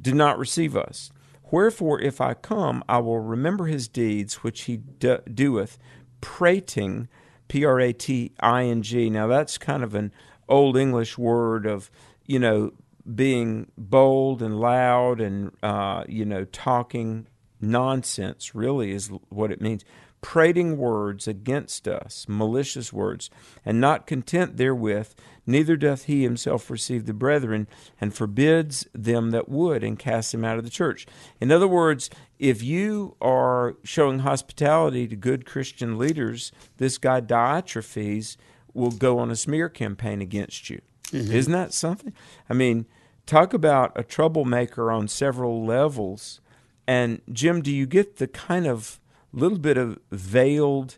did 0.00 0.14
not 0.14 0.38
receive 0.38 0.76
us. 0.76 1.10
Wherefore, 1.50 2.00
if 2.00 2.20
I 2.20 2.34
come, 2.34 2.84
I 2.88 2.98
will 2.98 3.20
remember 3.20 3.66
his 3.66 3.88
deeds 3.88 4.42
which 4.42 4.62
he 4.62 4.76
do- 4.76 5.22
doeth, 5.32 5.78
prating, 6.20 7.08
P 7.48 7.64
R 7.64 7.80
A 7.80 7.92
T 7.92 8.32
I 8.40 8.64
N 8.64 8.82
G. 8.82 9.10
Now, 9.10 9.26
that's 9.26 9.58
kind 9.58 9.82
of 9.82 9.94
an 9.94 10.12
old 10.48 10.76
English 10.76 11.18
word 11.18 11.66
of, 11.66 11.90
you 12.26 12.38
know, 12.38 12.72
being 13.14 13.70
bold 13.76 14.42
and 14.42 14.60
loud 14.60 15.20
and, 15.20 15.50
uh, 15.62 16.04
you 16.08 16.24
know, 16.24 16.44
talking 16.44 17.26
nonsense, 17.60 18.54
really, 18.54 18.92
is 18.92 19.10
what 19.30 19.50
it 19.50 19.60
means 19.60 19.84
prating 20.20 20.76
words 20.76 21.28
against 21.28 21.86
us, 21.86 22.26
malicious 22.28 22.92
words, 22.92 23.30
and 23.64 23.80
not 23.80 24.06
content 24.06 24.56
therewith, 24.56 25.14
neither 25.46 25.76
doth 25.76 26.04
he 26.04 26.22
himself 26.22 26.70
receive 26.70 27.06
the 27.06 27.14
brethren, 27.14 27.66
and 28.00 28.14
forbids 28.14 28.86
them 28.92 29.30
that 29.30 29.48
would, 29.48 29.82
and 29.82 29.98
casts 29.98 30.32
them 30.32 30.44
out 30.44 30.58
of 30.58 30.64
the 30.64 30.70
church. 30.70 31.06
In 31.40 31.50
other 31.50 31.68
words, 31.68 32.10
if 32.38 32.62
you 32.62 33.16
are 33.20 33.76
showing 33.82 34.20
hospitality 34.20 35.06
to 35.08 35.16
good 35.16 35.46
Christian 35.46 35.98
leaders, 35.98 36.52
this 36.76 36.98
guy 36.98 37.20
Diotrephes 37.20 38.36
will 38.74 38.90
go 38.90 39.18
on 39.18 39.30
a 39.30 39.36
smear 39.36 39.68
campaign 39.68 40.20
against 40.20 40.68
you. 40.70 40.80
Mm-hmm. 41.10 41.32
Isn't 41.32 41.52
that 41.52 41.72
something? 41.72 42.12
I 42.50 42.54
mean, 42.54 42.86
talk 43.26 43.54
about 43.54 43.92
a 43.96 44.02
troublemaker 44.02 44.90
on 44.90 45.08
several 45.08 45.64
levels. 45.64 46.40
And 46.86 47.20
Jim, 47.32 47.62
do 47.62 47.72
you 47.72 47.86
get 47.86 48.16
the 48.16 48.26
kind 48.26 48.66
of 48.66 49.00
little 49.32 49.58
bit 49.58 49.76
of 49.76 49.98
veiled, 50.10 50.96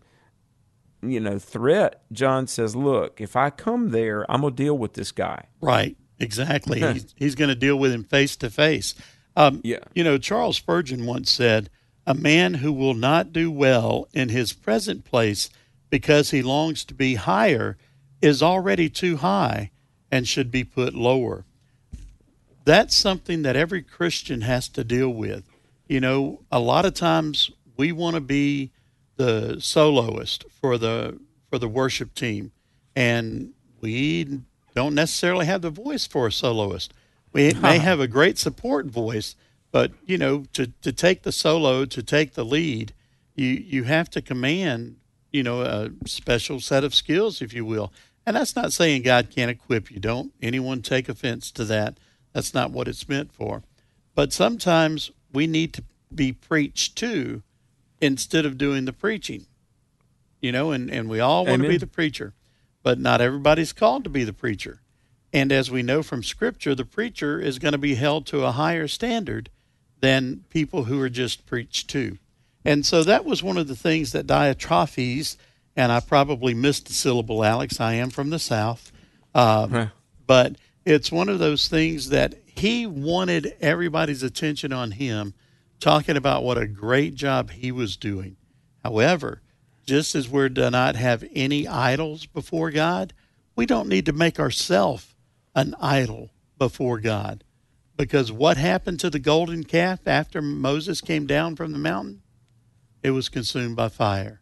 you 1.03 1.21
know, 1.21 1.39
threat. 1.39 2.03
John 2.13 2.47
says, 2.47 2.77
"Look, 2.77 3.21
if 3.21 3.37
I 3.37 3.51
come 3.51 3.91
there, 3.91 4.31
I'm 4.31 4.43
gonna 4.43 4.55
deal 4.55 4.77
with 4.77 4.95
this 4.95 5.13
guy." 5.13 5.47
Right. 5.61 5.97
Exactly. 6.21 6.81
he's 6.81 7.15
he's 7.17 7.35
going 7.35 7.49
to 7.49 7.55
deal 7.55 7.77
with 7.77 7.93
him 7.93 8.05
face 8.05 8.37
to 8.37 8.51
face. 8.51 8.95
Um, 9.37 9.61
yeah. 9.65 9.79
You 9.95 10.05
know, 10.05 10.19
Charles 10.19 10.57
Spurgeon 10.57 11.07
once 11.07 11.31
said, 11.31 11.71
"A 12.07 12.15
man 12.15 12.55
who 12.55 12.73
will 12.73 12.95
not 12.95 13.33
do 13.33 13.51
well 13.51 14.07
in 14.13 14.29
his 14.29 14.53
present 14.53 15.05
place 15.05 15.49
because 15.89 16.31
he 16.31 16.43
longs 16.43 16.85
to 16.85 16.95
be 16.95 17.15
higher 17.15 17.79
is 18.21 18.43
already 18.43 18.91
too 18.91 19.17
high 19.17 19.71
and 20.13 20.29
should 20.29 20.51
be 20.51 20.63
put 20.63 20.95
lower." 20.95 21.47
That's 22.67 22.95
something 22.95 23.41
that 23.43 23.57
every 23.57 23.83
Christian 23.83 24.43
has 24.43 24.69
to 24.69 24.85
deal 24.85 25.09
with. 25.09 25.45
You 25.89 26.01
know, 26.01 26.43
a 26.53 26.61
lot 26.61 26.85
of 26.85 26.95
times 26.95 27.51
we 27.81 27.93
want 27.93 28.15
to 28.15 28.21
be 28.21 28.71
the 29.17 29.59
soloist 29.59 30.45
for 30.61 30.77
the 30.77 31.19
for 31.49 31.59
the 31.59 31.67
worship 31.67 32.15
team, 32.15 32.53
and 32.95 33.55
we 33.81 34.43
don't 34.75 34.95
necessarily 34.95 35.47
have 35.47 35.63
the 35.63 35.71
voice 35.71 36.07
for 36.07 36.27
a 36.27 36.33
soloist. 36.33 36.93
We 37.33 37.55
may 37.69 37.79
have 37.79 37.99
a 37.99 38.07
great 38.07 38.37
support 38.37 38.85
voice, 38.85 39.35
but 39.73 39.93
you 40.05 40.19
know, 40.19 40.45
to 40.53 40.67
to 40.83 40.93
take 40.93 41.23
the 41.23 41.33
solo, 41.33 41.87
to 41.87 42.03
take 42.03 42.35
the 42.35 42.45
lead, 42.45 42.93
you 43.35 43.47
you 43.47 43.85
have 43.85 44.11
to 44.11 44.21
command, 44.21 44.97
you 45.33 45.43
know, 45.43 45.63
a 45.63 45.89
special 46.05 46.61
set 46.61 46.85
of 46.85 46.95
skills, 46.95 47.41
if 47.41 47.55
you 47.55 47.65
will. 47.65 47.95
And 48.27 48.37
that's 48.37 48.55
not 48.55 48.75
saying 48.75 49.05
God 49.05 49.31
can't 49.35 49.51
equip 49.51 49.91
you. 49.91 50.01
Don't 50.01 50.35
anyone 50.43 50.83
take 50.83 51.09
offense 51.09 51.51
to 51.53 51.65
that. 51.65 51.97
That's 52.35 52.53
not 52.53 52.73
what 52.73 52.89
it's 52.89 53.09
meant 53.09 53.33
for. 53.33 53.63
But 54.15 54.35
sometimes 54.35 55.13
we 55.33 55.47
need 55.47 55.73
to 55.73 55.83
be 56.15 56.31
preached 56.31 56.97
to 56.97 57.43
instead 58.01 58.47
of 58.47 58.59
doing 58.59 58.85
the 58.85 58.93
preaching. 58.93 59.47
You 60.41 60.53
know, 60.53 60.73
and, 60.73 60.91
and 60.91 61.09
we 61.09 61.21
all 61.21 61.45
want 61.45 61.63
to 61.63 61.69
be 61.69 61.77
the 61.77 61.87
preacher, 61.87 62.33
but 62.83 62.99
not 62.99 63.21
everybody's 63.21 63.73
called 63.73 64.05
to 64.05 64.11
be 64.11 64.25
the 64.25 64.33
preacher. 64.33 64.81
And 65.33 65.53
as 65.53 65.71
we 65.71 65.83
know 65.83 66.03
from 66.03 66.23
Scripture, 66.23 66.75
the 66.75 66.85
preacher 66.85 67.39
is 67.39 67.59
going 67.59 67.73
to 67.73 67.79
be 67.79 67.95
held 67.95 68.27
to 68.27 68.45
a 68.45 68.53
higher 68.53 68.89
standard 68.89 69.51
than 70.01 70.45
people 70.49 70.85
who 70.85 71.01
are 71.03 71.11
just 71.11 71.47
preached 71.47 71.89
to. 71.91 72.19
And 72.65 72.85
so 72.85 73.03
that 73.05 73.25
was 73.25 73.43
one 73.43 73.59
of 73.59 73.69
the 73.69 73.77
things 73.77 74.13
that 74.13 74.27
Diotrephes, 74.27 75.37
and 75.77 75.93
I 75.93 76.01
probably 76.01 76.55
missed 76.55 76.89
a 76.91 76.93
syllable, 76.93 77.45
Alex. 77.45 77.81
I 77.81 77.95
am 77.95 78.11
from 78.11 78.31
the 78.31 78.39
South. 78.39 78.93
Um, 79.35 79.71
huh. 79.71 79.87
But 80.27 80.57
it's 80.85 81.13
one 81.13 81.29
of 81.29 81.39
those 81.39 81.69
things 81.69 82.09
that 82.09 82.35
he 82.47 82.87
wanted 82.87 83.57
everybody's 83.61 84.23
attention 84.23 84.73
on 84.73 84.93
him 84.93 85.35
talking 85.81 86.17
about 86.17 86.45
what 86.45 86.59
a 86.59 86.67
great 86.67 87.15
job 87.15 87.51
he 87.51 87.73
was 87.73 87.97
doing. 87.97 88.37
However, 88.85 89.43
just 89.87 90.15
as 90.15 90.29
we're 90.29 90.49
to 90.51 90.71
not 90.71 90.97
have 90.97 91.25
any 91.35 91.67
idols 91.67 92.27
before 92.27 92.71
God, 92.71 93.13
we 93.57 93.67
don't 93.67 93.89
need 93.89 94.07
to 94.07 94.13
make 94.13 94.39
ourselves 94.39 95.15
an 95.55 95.75
idol 95.81 96.31
before 96.59 97.01
God. 97.01 97.45
Because 97.97 98.31
what 98.31 98.57
happened 98.57 99.01
to 99.01 99.11
the 99.11 99.19
golden 99.19 99.65
calf 99.65 100.07
after 100.07 100.41
Moses 100.41 101.01
came 101.01 101.27
down 101.27 101.57
from 101.57 101.73
the 101.73 101.79
mountain? 101.79 102.23
It 103.03 103.11
was 103.11 103.29
consumed 103.29 103.77
by 103.77 103.89
fire. 103.89 104.41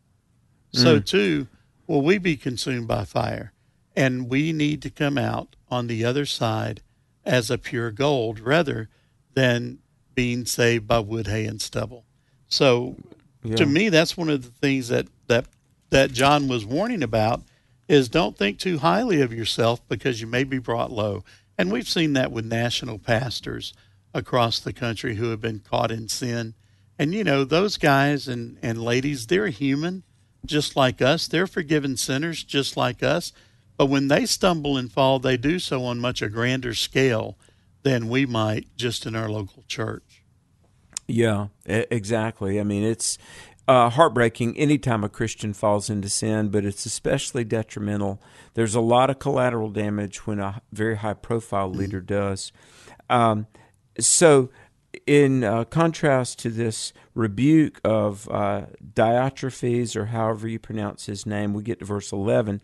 Mm. 0.75 0.83
So, 0.83 1.01
too, 1.01 1.49
will 1.89 2.03
we 2.03 2.19
be 2.19 2.37
consumed 2.37 2.87
by 2.87 3.05
fire. 3.05 3.53
And 3.97 4.29
we 4.29 4.53
need 4.53 4.83
to 4.83 4.91
come 4.91 5.19
out 5.19 5.57
on 5.69 5.89
the 5.89 6.05
other 6.05 6.25
side 6.25 6.83
as 7.25 7.51
a 7.51 7.59
pure 7.59 7.91
gold 7.91 8.39
rather 8.39 8.89
than 9.35 9.79
being 10.19 10.45
saved 10.45 10.85
by 10.89 10.99
wood, 10.99 11.29
hay, 11.29 11.45
and 11.45 11.63
stubble. 11.63 12.05
So, 12.49 12.97
yeah. 13.45 13.55
to 13.55 13.65
me, 13.65 13.89
that's 13.89 14.17
one 14.17 14.29
of 14.29 14.43
the 14.43 14.51
things 14.51 14.89
that 14.89 15.07
that 15.29 15.47
that 15.91 16.11
John 16.11 16.49
was 16.49 16.67
warning 16.67 17.05
about 17.05 17.43
is 17.87 18.09
don't 18.09 18.37
think 18.37 18.59
too 18.59 18.79
highly 18.79 19.21
of 19.21 19.33
yourself 19.33 19.81
because 19.89 20.21
you 20.21 20.27
may 20.27 20.43
be 20.43 20.59
brought 20.59 20.91
low. 20.91 21.23
And 21.57 21.71
we've 21.71 21.89
seen 21.89 22.15
that 22.15 22.33
with 22.33 22.45
national 22.45 22.99
pastors 22.99 23.73
across 24.13 24.59
the 24.59 24.73
country 24.73 25.15
who 25.15 25.31
have 25.31 25.41
been 25.41 25.61
caught 25.61 25.93
in 25.93 26.09
sin. 26.09 26.55
And 26.99 27.15
you 27.15 27.23
know, 27.23 27.45
those 27.45 27.77
guys 27.77 28.27
and, 28.27 28.59
and 28.61 28.83
ladies, 28.83 29.29
they're 29.29 29.47
human 29.47 30.03
just 30.45 30.75
like 30.75 31.01
us. 31.01 31.29
They're 31.29 31.47
forgiven 31.47 31.97
sinners 31.97 32.43
just 32.43 32.77
like 32.77 33.05
us. 33.05 33.33
But 33.77 33.87
when 33.87 34.09
they 34.09 34.27
stumble 34.27 34.77
and 34.77 34.91
fall, 34.91 35.21
they 35.21 35.37
do 35.37 35.61
so 35.61 35.85
on 35.85 36.01
much 36.01 36.23
a 36.23 36.29
grander 36.29 36.75
scale 36.75 37.39
than 37.83 38.09
we 38.09 38.27
might 38.27 38.69
just 38.77 39.07
in 39.07 39.15
our 39.15 39.29
local 39.29 39.65
church. 39.69 40.23
Yeah, 41.07 41.49
exactly. 41.65 42.61
I 42.61 42.65
mean, 42.65 42.85
it's 42.85 43.17
uh, 43.67 43.91
heartbreaking 43.91 44.57
anytime 44.57 45.05
a 45.05 45.09
Christian 45.09 45.53
falls 45.53 45.91
into 45.91 46.09
sin, 46.09 46.49
but 46.49 46.65
it's 46.65 46.87
especially 46.87 47.45
detrimental. 47.45 48.21
There's 48.55 48.75
a 48.75 48.81
lot 48.81 49.11
of 49.11 49.19
collateral 49.19 49.71
damage 49.71 50.27
when 50.27 50.39
a 50.39 50.63
very 50.73 50.97
high 50.97 51.15
profile 51.15 51.69
mm-hmm. 51.69 51.81
leader 51.81 52.01
does. 52.01 52.53
Um, 53.11 53.47
so, 54.01 54.51
in 55.07 55.45
uh, 55.45 55.65
contrast 55.65 56.39
to 56.41 56.51
this 56.51 56.93
rebuke 57.15 57.81
of 57.85 58.29
uh, 58.31 58.67
Diotrephes, 58.95 59.97
or 59.97 60.07
however 60.07 60.49
you 60.49 60.59
pronounce 60.59 61.07
his 61.07 61.27
name, 61.27 61.53
we 61.53 61.63
get 61.63 61.81
to 61.81 61.85
verse 61.85 62.11
11. 62.11 62.63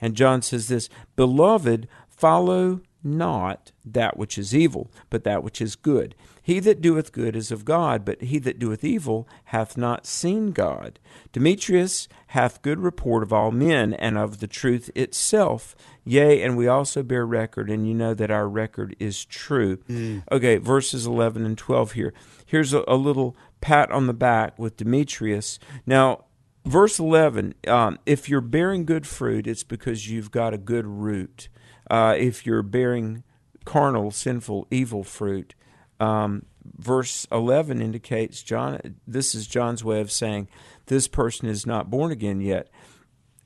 And 0.00 0.14
John 0.14 0.42
says 0.42 0.68
this 0.68 0.88
Beloved, 1.16 1.86
follow 2.08 2.80
not 3.06 3.72
that 3.84 4.16
which 4.16 4.36
is 4.36 4.54
evil, 4.54 4.90
but 5.08 5.24
that 5.24 5.42
which 5.42 5.62
is 5.62 5.76
good. 5.76 6.14
He 6.42 6.60
that 6.60 6.80
doeth 6.80 7.12
good 7.12 7.34
is 7.34 7.50
of 7.50 7.64
God, 7.64 8.04
but 8.04 8.22
he 8.22 8.38
that 8.40 8.58
doeth 8.58 8.84
evil 8.84 9.28
hath 9.46 9.76
not 9.76 10.06
seen 10.06 10.52
God. 10.52 10.98
Demetrius 11.32 12.08
hath 12.28 12.62
good 12.62 12.78
report 12.78 13.22
of 13.22 13.32
all 13.32 13.50
men, 13.50 13.94
and 13.94 14.16
of 14.16 14.38
the 14.38 14.46
truth 14.46 14.90
itself. 14.94 15.74
Yea, 16.04 16.42
and 16.42 16.56
we 16.56 16.68
also 16.68 17.02
bear 17.02 17.26
record, 17.26 17.68
and 17.68 17.88
you 17.88 17.94
know 17.94 18.14
that 18.14 18.30
our 18.30 18.48
record 18.48 18.94
is 19.00 19.24
true. 19.24 19.78
Mm. 19.88 20.22
Okay, 20.30 20.58
verses 20.58 21.04
11 21.04 21.44
and 21.44 21.58
12 21.58 21.92
here. 21.92 22.14
Here's 22.44 22.72
a, 22.72 22.84
a, 22.86 22.94
little 22.94 23.36
pat 23.60 23.90
on 23.90 24.06
the 24.06 24.14
back 24.14 24.56
with 24.56 24.76
Demetrius. 24.76 25.58
Now, 25.84 26.26
verse 26.64 26.98
11 26.98 27.54
um, 27.66 27.98
if 28.06 28.28
you're 28.28 28.40
bearing 28.40 28.84
good 28.84 29.06
fruit, 29.06 29.46
it's 29.46 29.64
because 29.64 30.08
you've 30.08 30.30
got 30.30 30.54
a 30.54 30.58
good 30.58 30.86
root. 30.86 31.48
Uh, 31.90 32.14
if 32.18 32.46
you're 32.46 32.62
bearing 32.62 33.22
carnal, 33.64 34.10
sinful, 34.10 34.66
evil 34.70 35.04
fruit, 35.04 35.54
um, 36.00 36.46
verse 36.76 37.26
11 37.30 37.80
indicates 37.80 38.42
John 38.42 38.96
this 39.06 39.34
is 39.34 39.46
John's 39.46 39.84
way 39.84 40.00
of 40.00 40.10
saying 40.10 40.48
this 40.86 41.08
person 41.08 41.48
is 41.48 41.66
not 41.66 41.90
born 41.90 42.12
again 42.12 42.40
yet. 42.40 42.68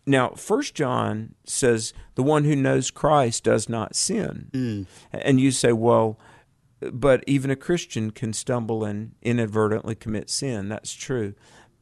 Now, 0.06 0.30
First 0.30 0.74
John 0.74 1.34
says 1.44 1.92
the 2.14 2.22
one 2.22 2.44
who 2.44 2.56
knows 2.56 2.90
Christ 2.90 3.44
does 3.44 3.68
not 3.68 3.94
sin. 3.94 4.50
Mm. 4.52 4.86
And 5.12 5.40
you 5.40 5.50
say, 5.50 5.72
well, 5.72 6.18
but 6.80 7.22
even 7.26 7.50
a 7.50 7.56
Christian 7.56 8.10
can 8.10 8.32
stumble 8.32 8.84
and 8.84 9.12
inadvertently 9.22 9.94
commit 9.94 10.30
sin. 10.30 10.68
That's 10.68 10.92
true. 10.92 11.34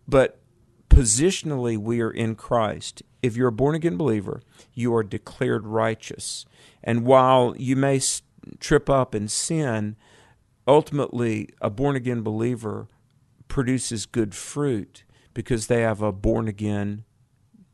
But 0.07 0.41
positionally, 0.89 1.77
we 1.77 2.01
are 2.01 2.11
in 2.11 2.35
Christ. 2.35 3.03
If 3.23 3.37
you're 3.37 3.49
a 3.49 3.53
born 3.53 3.75
again 3.75 3.97
believer, 3.97 4.43
you 4.75 4.95
are 4.95 5.03
declared 5.03 5.67
righteous. 5.67 6.47
And 6.83 7.05
while 7.05 7.55
you 7.57 7.77
may 7.77 8.01
trip 8.61 8.89
up 8.89 9.15
and 9.15 9.31
sin, 9.31 9.97
ultimately, 10.67 11.49
a 11.61 11.71
born 11.71 11.97
again 11.97 12.23
believer 12.23 12.89
produces 13.49 14.07
good 14.07 14.35
fruit 14.35 15.05
because 15.35 15.67
they 15.67 15.83
have 15.83 16.03
a 16.03 16.13
born 16.13 16.49
again, 16.49 17.05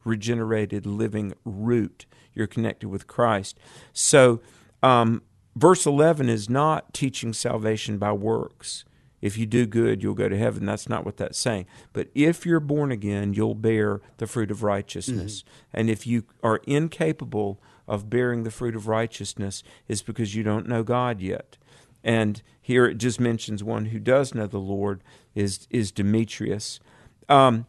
regenerated, 0.04 0.86
living 0.86 1.34
root. 1.44 2.06
You're 2.34 2.46
connected 2.46 2.88
with 2.88 3.06
Christ. 3.06 3.58
So, 3.92 4.40
um, 4.82 5.22
verse 5.56 5.86
11 5.86 6.28
is 6.28 6.50
not 6.50 6.92
teaching 6.92 7.32
salvation 7.32 7.98
by 7.98 8.12
works. 8.12 8.84
If 9.24 9.38
you 9.38 9.46
do 9.46 9.64
good, 9.64 10.02
you'll 10.02 10.12
go 10.12 10.28
to 10.28 10.36
heaven. 10.36 10.66
That's 10.66 10.86
not 10.86 11.06
what 11.06 11.16
that's 11.16 11.38
saying. 11.38 11.64
But 11.94 12.08
if 12.14 12.44
you're 12.44 12.60
born 12.60 12.92
again, 12.92 13.32
you'll 13.32 13.54
bear 13.54 14.02
the 14.18 14.26
fruit 14.26 14.50
of 14.50 14.62
righteousness. 14.62 15.40
Mm-hmm. 15.40 15.80
And 15.80 15.88
if 15.88 16.06
you 16.06 16.24
are 16.42 16.60
incapable 16.66 17.58
of 17.88 18.10
bearing 18.10 18.42
the 18.42 18.50
fruit 18.50 18.76
of 18.76 18.86
righteousness, 18.86 19.62
it's 19.88 20.02
because 20.02 20.34
you 20.34 20.42
don't 20.42 20.68
know 20.68 20.82
God 20.82 21.22
yet. 21.22 21.56
And 22.04 22.42
here 22.60 22.84
it 22.84 22.98
just 22.98 23.18
mentions 23.18 23.64
one 23.64 23.86
who 23.86 23.98
does 23.98 24.34
know 24.34 24.46
the 24.46 24.58
Lord 24.58 25.02
is 25.34 25.66
is 25.70 25.90
Demetrius. 25.90 26.78
Um, 27.26 27.64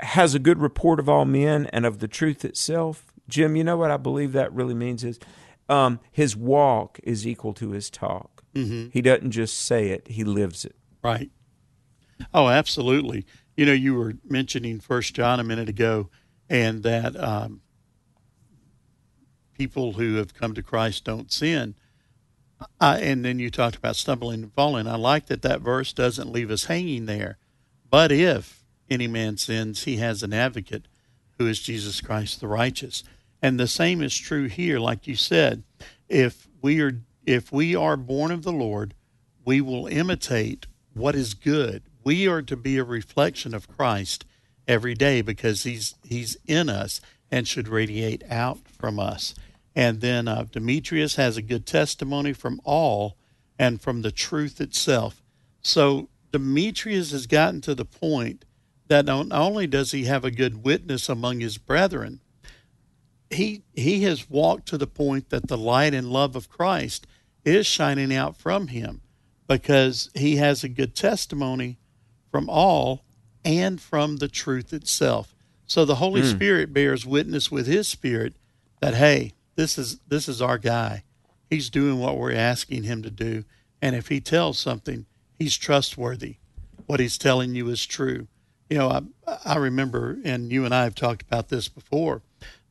has 0.00 0.34
a 0.34 0.38
good 0.38 0.58
report 0.58 0.98
of 0.98 1.06
all 1.06 1.26
men 1.26 1.66
and 1.66 1.84
of 1.84 1.98
the 1.98 2.08
truth 2.08 2.46
itself. 2.46 3.12
Jim, 3.28 3.56
you 3.56 3.62
know 3.64 3.76
what 3.76 3.90
I 3.90 3.98
believe 3.98 4.32
that 4.32 4.50
really 4.54 4.72
means 4.72 5.04
is 5.04 5.18
um, 5.68 6.00
his 6.10 6.34
walk 6.34 6.98
is 7.02 7.26
equal 7.26 7.52
to 7.52 7.72
his 7.72 7.90
talk. 7.90 8.42
Mm-hmm. 8.54 8.88
He 8.90 9.02
doesn't 9.02 9.32
just 9.32 9.60
say 9.60 9.90
it; 9.90 10.08
he 10.08 10.24
lives 10.24 10.64
it. 10.64 10.77
Right. 11.02 11.30
Oh, 12.34 12.48
absolutely. 12.48 13.24
You 13.56 13.66
know, 13.66 13.72
you 13.72 13.94
were 13.94 14.14
mentioning 14.28 14.80
First 14.80 15.14
John 15.14 15.40
a 15.40 15.44
minute 15.44 15.68
ago, 15.68 16.10
and 16.48 16.82
that 16.82 17.16
um, 17.16 17.60
people 19.56 19.94
who 19.94 20.16
have 20.16 20.34
come 20.34 20.54
to 20.54 20.62
Christ 20.62 21.04
don't 21.04 21.32
sin. 21.32 21.74
I, 22.80 22.98
and 22.98 23.24
then 23.24 23.38
you 23.38 23.50
talked 23.50 23.76
about 23.76 23.96
stumbling 23.96 24.42
and 24.42 24.52
falling. 24.52 24.86
I 24.86 24.96
like 24.96 25.26
that 25.26 25.42
that 25.42 25.60
verse 25.60 25.92
doesn't 25.92 26.32
leave 26.32 26.50
us 26.50 26.64
hanging 26.64 27.06
there. 27.06 27.38
But 27.88 28.10
if 28.10 28.64
any 28.90 29.06
man 29.06 29.36
sins, 29.36 29.84
he 29.84 29.96
has 29.98 30.22
an 30.22 30.32
advocate 30.32 30.88
who 31.38 31.46
is 31.46 31.60
Jesus 31.60 32.00
Christ 32.00 32.40
the 32.40 32.48
righteous. 32.48 33.04
And 33.40 33.58
the 33.58 33.68
same 33.68 34.02
is 34.02 34.16
true 34.16 34.46
here, 34.46 34.80
like 34.80 35.06
you 35.06 35.14
said. 35.14 35.62
If 36.08 36.48
we 36.60 36.80
are 36.80 37.00
if 37.24 37.52
we 37.52 37.76
are 37.76 37.96
born 37.96 38.30
of 38.30 38.42
the 38.42 38.52
Lord, 38.52 38.94
we 39.44 39.60
will 39.60 39.86
imitate 39.86 40.66
what 40.98 41.14
is 41.14 41.34
good. 41.34 41.82
We 42.04 42.26
are 42.26 42.42
to 42.42 42.56
be 42.56 42.76
a 42.76 42.84
reflection 42.84 43.54
of 43.54 43.68
Christ 43.68 44.24
every 44.66 44.94
day 44.94 45.22
because 45.22 45.62
he's 45.62 45.94
he's 46.02 46.36
in 46.46 46.68
us 46.68 47.00
and 47.30 47.46
should 47.46 47.68
radiate 47.68 48.24
out 48.30 48.68
from 48.68 48.98
us. 48.98 49.34
And 49.74 50.00
then 50.00 50.26
uh, 50.26 50.46
Demetrius 50.50 51.16
has 51.16 51.36
a 51.36 51.42
good 51.42 51.66
testimony 51.66 52.32
from 52.32 52.60
all 52.64 53.16
and 53.58 53.80
from 53.80 54.02
the 54.02 54.10
truth 54.10 54.60
itself. 54.60 55.22
So 55.62 56.08
Demetrius 56.32 57.12
has 57.12 57.26
gotten 57.26 57.60
to 57.62 57.74
the 57.74 57.84
point 57.84 58.44
that 58.88 59.04
not 59.04 59.26
only 59.30 59.66
does 59.66 59.92
he 59.92 60.04
have 60.04 60.24
a 60.24 60.30
good 60.30 60.64
witness 60.64 61.08
among 61.08 61.40
his 61.40 61.58
brethren, 61.58 62.20
he 63.30 63.62
he 63.74 64.02
has 64.02 64.28
walked 64.30 64.66
to 64.68 64.78
the 64.78 64.86
point 64.86 65.30
that 65.30 65.48
the 65.48 65.58
light 65.58 65.94
and 65.94 66.10
love 66.10 66.34
of 66.34 66.48
Christ 66.48 67.06
is 67.44 67.66
shining 67.66 68.14
out 68.14 68.36
from 68.36 68.68
him 68.68 69.02
because 69.48 70.10
he 70.14 70.36
has 70.36 70.62
a 70.62 70.68
good 70.68 70.94
testimony 70.94 71.78
from 72.30 72.48
all 72.48 73.04
and 73.44 73.80
from 73.80 74.16
the 74.16 74.28
truth 74.28 74.72
itself. 74.72 75.34
So 75.66 75.84
the 75.84 75.96
Holy 75.96 76.22
mm. 76.22 76.30
Spirit 76.30 76.72
bears 76.72 77.04
witness 77.04 77.50
with 77.50 77.66
his 77.66 77.88
spirit 77.88 78.34
that 78.80 78.94
hey, 78.94 79.32
this 79.56 79.76
is 79.76 79.98
this 80.06 80.28
is 80.28 80.40
our 80.40 80.58
guy. 80.58 81.02
He's 81.50 81.70
doing 81.70 81.98
what 81.98 82.16
we're 82.16 82.32
asking 82.32 82.84
him 82.84 83.02
to 83.02 83.10
do. 83.10 83.44
And 83.80 83.96
if 83.96 84.08
he 84.08 84.20
tells 84.20 84.58
something, 84.58 85.06
he's 85.38 85.56
trustworthy. 85.56 86.36
What 86.86 87.00
he's 87.00 87.18
telling 87.18 87.54
you 87.54 87.68
is 87.68 87.84
true. 87.86 88.28
You 88.70 88.78
know, 88.78 88.90
I 89.26 89.38
I 89.44 89.56
remember 89.56 90.18
and 90.24 90.52
you 90.52 90.64
and 90.64 90.74
I 90.74 90.84
have 90.84 90.94
talked 90.94 91.22
about 91.22 91.48
this 91.48 91.68
before 91.68 92.22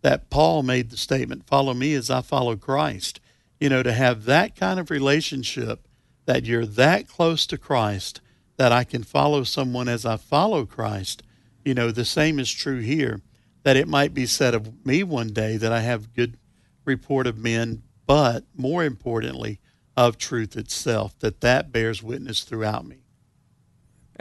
that 0.02 0.30
Paul 0.30 0.64
made 0.64 0.90
the 0.90 0.98
statement, 0.98 1.48
Follow 1.48 1.74
me 1.74 1.94
as 1.94 2.10
I 2.10 2.22
follow 2.22 2.56
Christ. 2.56 3.20
You 3.60 3.70
know, 3.70 3.82
to 3.82 3.94
have 3.94 4.26
that 4.26 4.56
kind 4.56 4.80
of 4.80 4.92
relationship, 4.92 5.87
that 6.28 6.46
you're 6.46 6.66
that 6.66 7.08
close 7.08 7.48
to 7.48 7.58
Christ, 7.58 8.22
that 8.58 8.72
I 8.72 8.84
can 8.84 9.02
follow 9.02 9.44
someone 9.44 9.88
as 9.88 10.06
I 10.06 10.18
follow 10.18 10.66
Christ, 10.66 11.24
you 11.66 11.74
know, 11.74 11.90
the 11.90 12.06
same 12.06 12.38
is 12.38 12.52
true 12.52 12.80
here. 12.80 13.22
That 13.64 13.78
it 13.78 13.88
might 13.88 14.14
be 14.14 14.26
said 14.26 14.54
of 14.54 14.86
me 14.86 15.04
one 15.04 15.30
day 15.30 15.58
that 15.58 15.72
I 15.72 15.82
have 15.82 16.14
good 16.14 16.38
report 16.86 17.28
of 17.28 17.38
men, 17.38 17.84
but 18.06 18.46
more 18.56 18.84
importantly, 18.84 19.60
of 19.98 20.18
truth 20.18 20.56
itself, 20.56 21.18
that 21.20 21.42
that 21.42 21.72
bears 21.72 22.04
witness 22.04 22.44
throughout 22.44 22.86
me. 22.86 22.98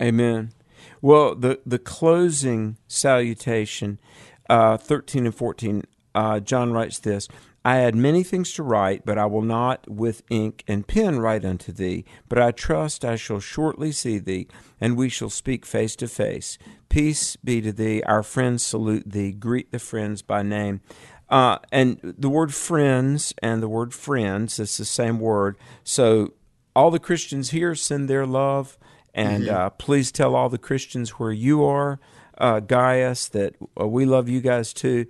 Amen. 0.00 0.52
Well, 1.00 1.34
the, 1.34 1.60
the 1.66 1.78
closing 1.78 2.76
salutation 2.88 4.00
uh, 4.48 4.76
13 4.76 5.26
and 5.26 5.34
14, 5.34 5.84
uh, 6.14 6.40
John 6.40 6.72
writes 6.72 6.98
this 6.98 7.28
I 7.66 7.78
had 7.78 7.96
many 7.96 8.22
things 8.22 8.52
to 8.52 8.62
write, 8.62 9.04
but 9.04 9.18
I 9.18 9.26
will 9.26 9.42
not 9.42 9.90
with 9.90 10.22
ink 10.30 10.62
and 10.68 10.86
pen 10.86 11.18
write 11.18 11.44
unto 11.44 11.72
thee. 11.72 12.04
But 12.28 12.40
I 12.40 12.52
trust 12.52 13.04
I 13.04 13.16
shall 13.16 13.40
shortly 13.40 13.90
see 13.90 14.18
thee, 14.18 14.46
and 14.80 14.96
we 14.96 15.08
shall 15.08 15.30
speak 15.30 15.66
face 15.66 15.96
to 15.96 16.06
face. 16.06 16.58
Peace 16.88 17.34
be 17.34 17.60
to 17.62 17.72
thee. 17.72 18.04
Our 18.04 18.22
friends 18.22 18.62
salute 18.62 19.10
thee. 19.10 19.32
Greet 19.32 19.72
the 19.72 19.80
friends 19.80 20.22
by 20.22 20.44
name. 20.44 20.80
Uh, 21.28 21.58
and 21.72 21.98
the 22.02 22.30
word 22.30 22.54
friends 22.54 23.34
and 23.42 23.60
the 23.60 23.68
word 23.68 23.92
friends, 23.92 24.60
is 24.60 24.76
the 24.76 24.84
same 24.84 25.18
word. 25.18 25.56
So 25.82 26.34
all 26.76 26.92
the 26.92 27.00
Christians 27.00 27.50
here 27.50 27.74
send 27.74 28.08
their 28.08 28.26
love. 28.26 28.78
And 29.12 29.46
mm-hmm. 29.46 29.56
uh, 29.56 29.70
please 29.70 30.12
tell 30.12 30.36
all 30.36 30.48
the 30.48 30.56
Christians 30.56 31.18
where 31.18 31.32
you 31.32 31.64
are 31.64 31.98
uh, 32.38 32.60
Gaius, 32.60 33.26
that 33.30 33.56
uh, 33.80 33.88
we 33.88 34.04
love 34.04 34.28
you 34.28 34.40
guys 34.40 34.72
too. 34.72 35.06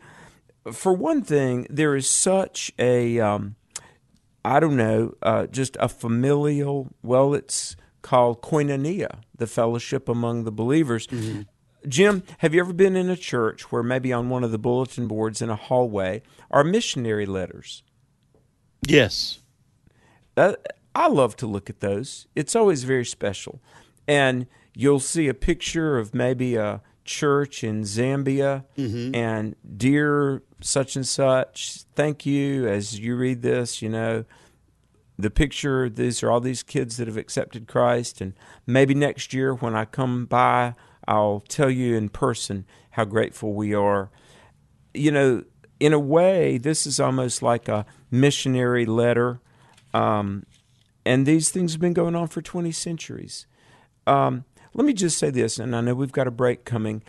For 0.73 0.93
one 0.93 1.23
thing, 1.23 1.67
there 1.71 1.95
is 1.95 2.09
such 2.09 2.73
a, 2.79 3.21
um, 3.21 3.57
I 4.45 4.61
don't 4.61 4.77
know, 4.77 5.15
uh, 5.23 5.47
just 5.47 5.77
a 5.79 5.89
familial, 5.89 6.93
well, 7.03 7.35
it's 7.35 7.77
called 8.03 8.43
koinonia, 8.43 9.21
the 9.37 9.47
fellowship 9.47 10.09
among 10.09 10.45
the 10.45 10.53
believers. 10.53 11.07
Mm-hmm. 11.09 11.43
Jim, 11.89 12.23
have 12.39 12.55
you 12.55 12.61
ever 12.61 12.73
been 12.73 12.97
in 12.97 13.11
a 13.11 13.17
church 13.17 13.71
where 13.71 13.83
maybe 13.83 14.13
on 14.13 14.29
one 14.29 14.43
of 14.43 14.51
the 14.51 14.59
bulletin 14.59 15.07
boards 15.07 15.41
in 15.41 15.51
a 15.51 15.57
hallway 15.57 16.23
are 16.51 16.65
missionary 16.65 17.27
letters? 17.27 17.83
Yes. 18.87 19.41
Uh, 20.37 20.55
I 20.95 21.09
love 21.09 21.37
to 21.37 21.47
look 21.47 21.71
at 21.71 21.81
those. 21.81 22.27
It's 22.35 22.57
always 22.57 22.85
very 22.85 23.05
special. 23.05 23.61
And 24.09 24.47
you'll 24.75 25.01
see 25.01 25.29
a 25.29 25.35
picture 25.35 25.99
of 25.99 26.15
maybe 26.15 26.57
a 26.57 26.81
church 27.07 27.64
in 27.64 27.83
Zambia 27.83 28.64
mm-hmm. 28.77 29.14
and 29.14 29.57
dear 29.77 30.42
such 30.61 30.97
and 30.97 31.07
such, 31.07 31.83
thank 31.95 32.27
you 32.27 32.66
as 32.66 32.99
you 32.99 33.16
read 33.16 33.42
this, 33.42 33.81
you 33.81 33.88
know, 33.88 34.25
the 35.19 35.31
picture 35.31 35.88
these 35.88 36.23
are 36.23 36.31
all 36.31 36.40
these 36.40 36.62
kids 36.62 36.99
that 36.99 37.07
have 37.07 37.16
accepted 37.16 37.66
Christ 37.66 38.21
and 38.21 38.35
maybe 38.66 38.95
next 38.95 39.33
year 39.33 39.55
when 39.55 39.75
I 39.75 39.87
come 39.87 40.27
by 40.27 40.75
I'll 41.09 41.42
tell 41.49 41.71
you 41.71 41.97
in 41.97 42.09
person 42.09 42.66
how 42.90 43.05
grateful 43.05 43.55
we 43.55 43.73
are. 43.73 44.11
You 44.92 45.12
know, 45.12 45.45
in 45.81 45.92
a 45.92 45.99
way 45.99 46.59
this 46.59 46.87
is 46.87 47.01
almost 47.01 47.42
like 47.42 47.69
a 47.69 47.87
missionary 48.11 48.85
letter 48.85 49.40
um, 49.95 50.45
and 51.07 51.25
these 51.25 51.51
things 51.51 51.73
have 51.73 51.81
been 51.81 51.95
going 51.95 52.14
on 52.14 52.29
for 52.29 52.42
20 52.42 52.73
centuries. 52.73 53.47
Um, 54.07 54.45
let 54.77 54.85
me 54.85 54.93
just 54.93 55.17
say 55.17 55.31
this, 55.31 55.59
and 55.59 55.75
I 55.75 55.81
know 55.81 55.95
we've 55.95 56.12
got 56.12 56.27
a 56.27 56.31
break 56.31 56.67
coming. 56.67 57.01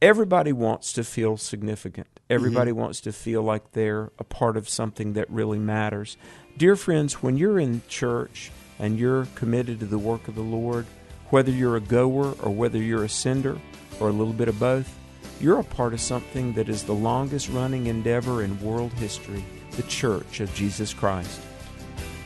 Everybody 0.00 0.52
wants 0.52 0.92
to 0.92 1.02
feel 1.02 1.36
significant. 1.36 2.06
Everybody 2.30 2.70
mm-hmm. 2.70 2.80
wants 2.80 3.00
to 3.00 3.12
feel 3.12 3.42
like 3.42 3.72
they're 3.72 4.12
a 4.20 4.24
part 4.24 4.56
of 4.56 4.68
something 4.68 5.14
that 5.14 5.28
really 5.28 5.58
matters. 5.58 6.16
Dear 6.56 6.76
friends, 6.76 7.14
when 7.14 7.36
you're 7.36 7.58
in 7.58 7.82
church 7.88 8.52
and 8.78 9.00
you're 9.00 9.26
committed 9.34 9.80
to 9.80 9.86
the 9.86 9.98
work 9.98 10.28
of 10.28 10.36
the 10.36 10.42
Lord, 10.42 10.86
whether 11.30 11.50
you're 11.50 11.74
a 11.74 11.80
goer 11.80 12.36
or 12.40 12.54
whether 12.54 12.78
you're 12.78 13.04
a 13.04 13.08
sender 13.08 13.58
or 13.98 14.10
a 14.10 14.12
little 14.12 14.32
bit 14.32 14.46
of 14.46 14.60
both, 14.60 14.96
you're 15.40 15.58
a 15.58 15.64
part 15.64 15.94
of 15.94 16.00
something 16.00 16.52
that 16.52 16.68
is 16.68 16.84
the 16.84 16.94
longest 16.94 17.48
running 17.48 17.86
endeavor 17.86 18.44
in 18.44 18.60
world 18.60 18.92
history 18.92 19.44
the 19.72 19.82
Church 19.84 20.40
of 20.40 20.52
Jesus 20.54 20.92
Christ. 20.92 21.40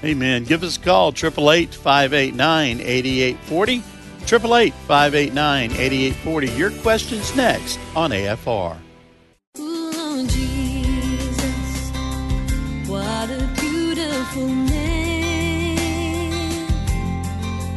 Amen. 0.04 0.44
Give 0.44 0.62
us 0.62 0.76
a 0.76 0.80
call, 0.80 1.08
888 1.08 1.74
589 1.74 2.80
8840. 2.80 3.91
888 4.24 4.72
589 4.86 5.72
8840. 5.72 6.50
Your 6.52 6.70
questions 6.82 7.34
next 7.36 7.78
on 7.94 8.10
AFR. 8.10 8.76
Ooh, 9.58 10.26
Jesus, 10.26 11.90
what 12.88 13.28
a 13.30 13.48
beautiful 13.60 14.46
name. 14.46 15.48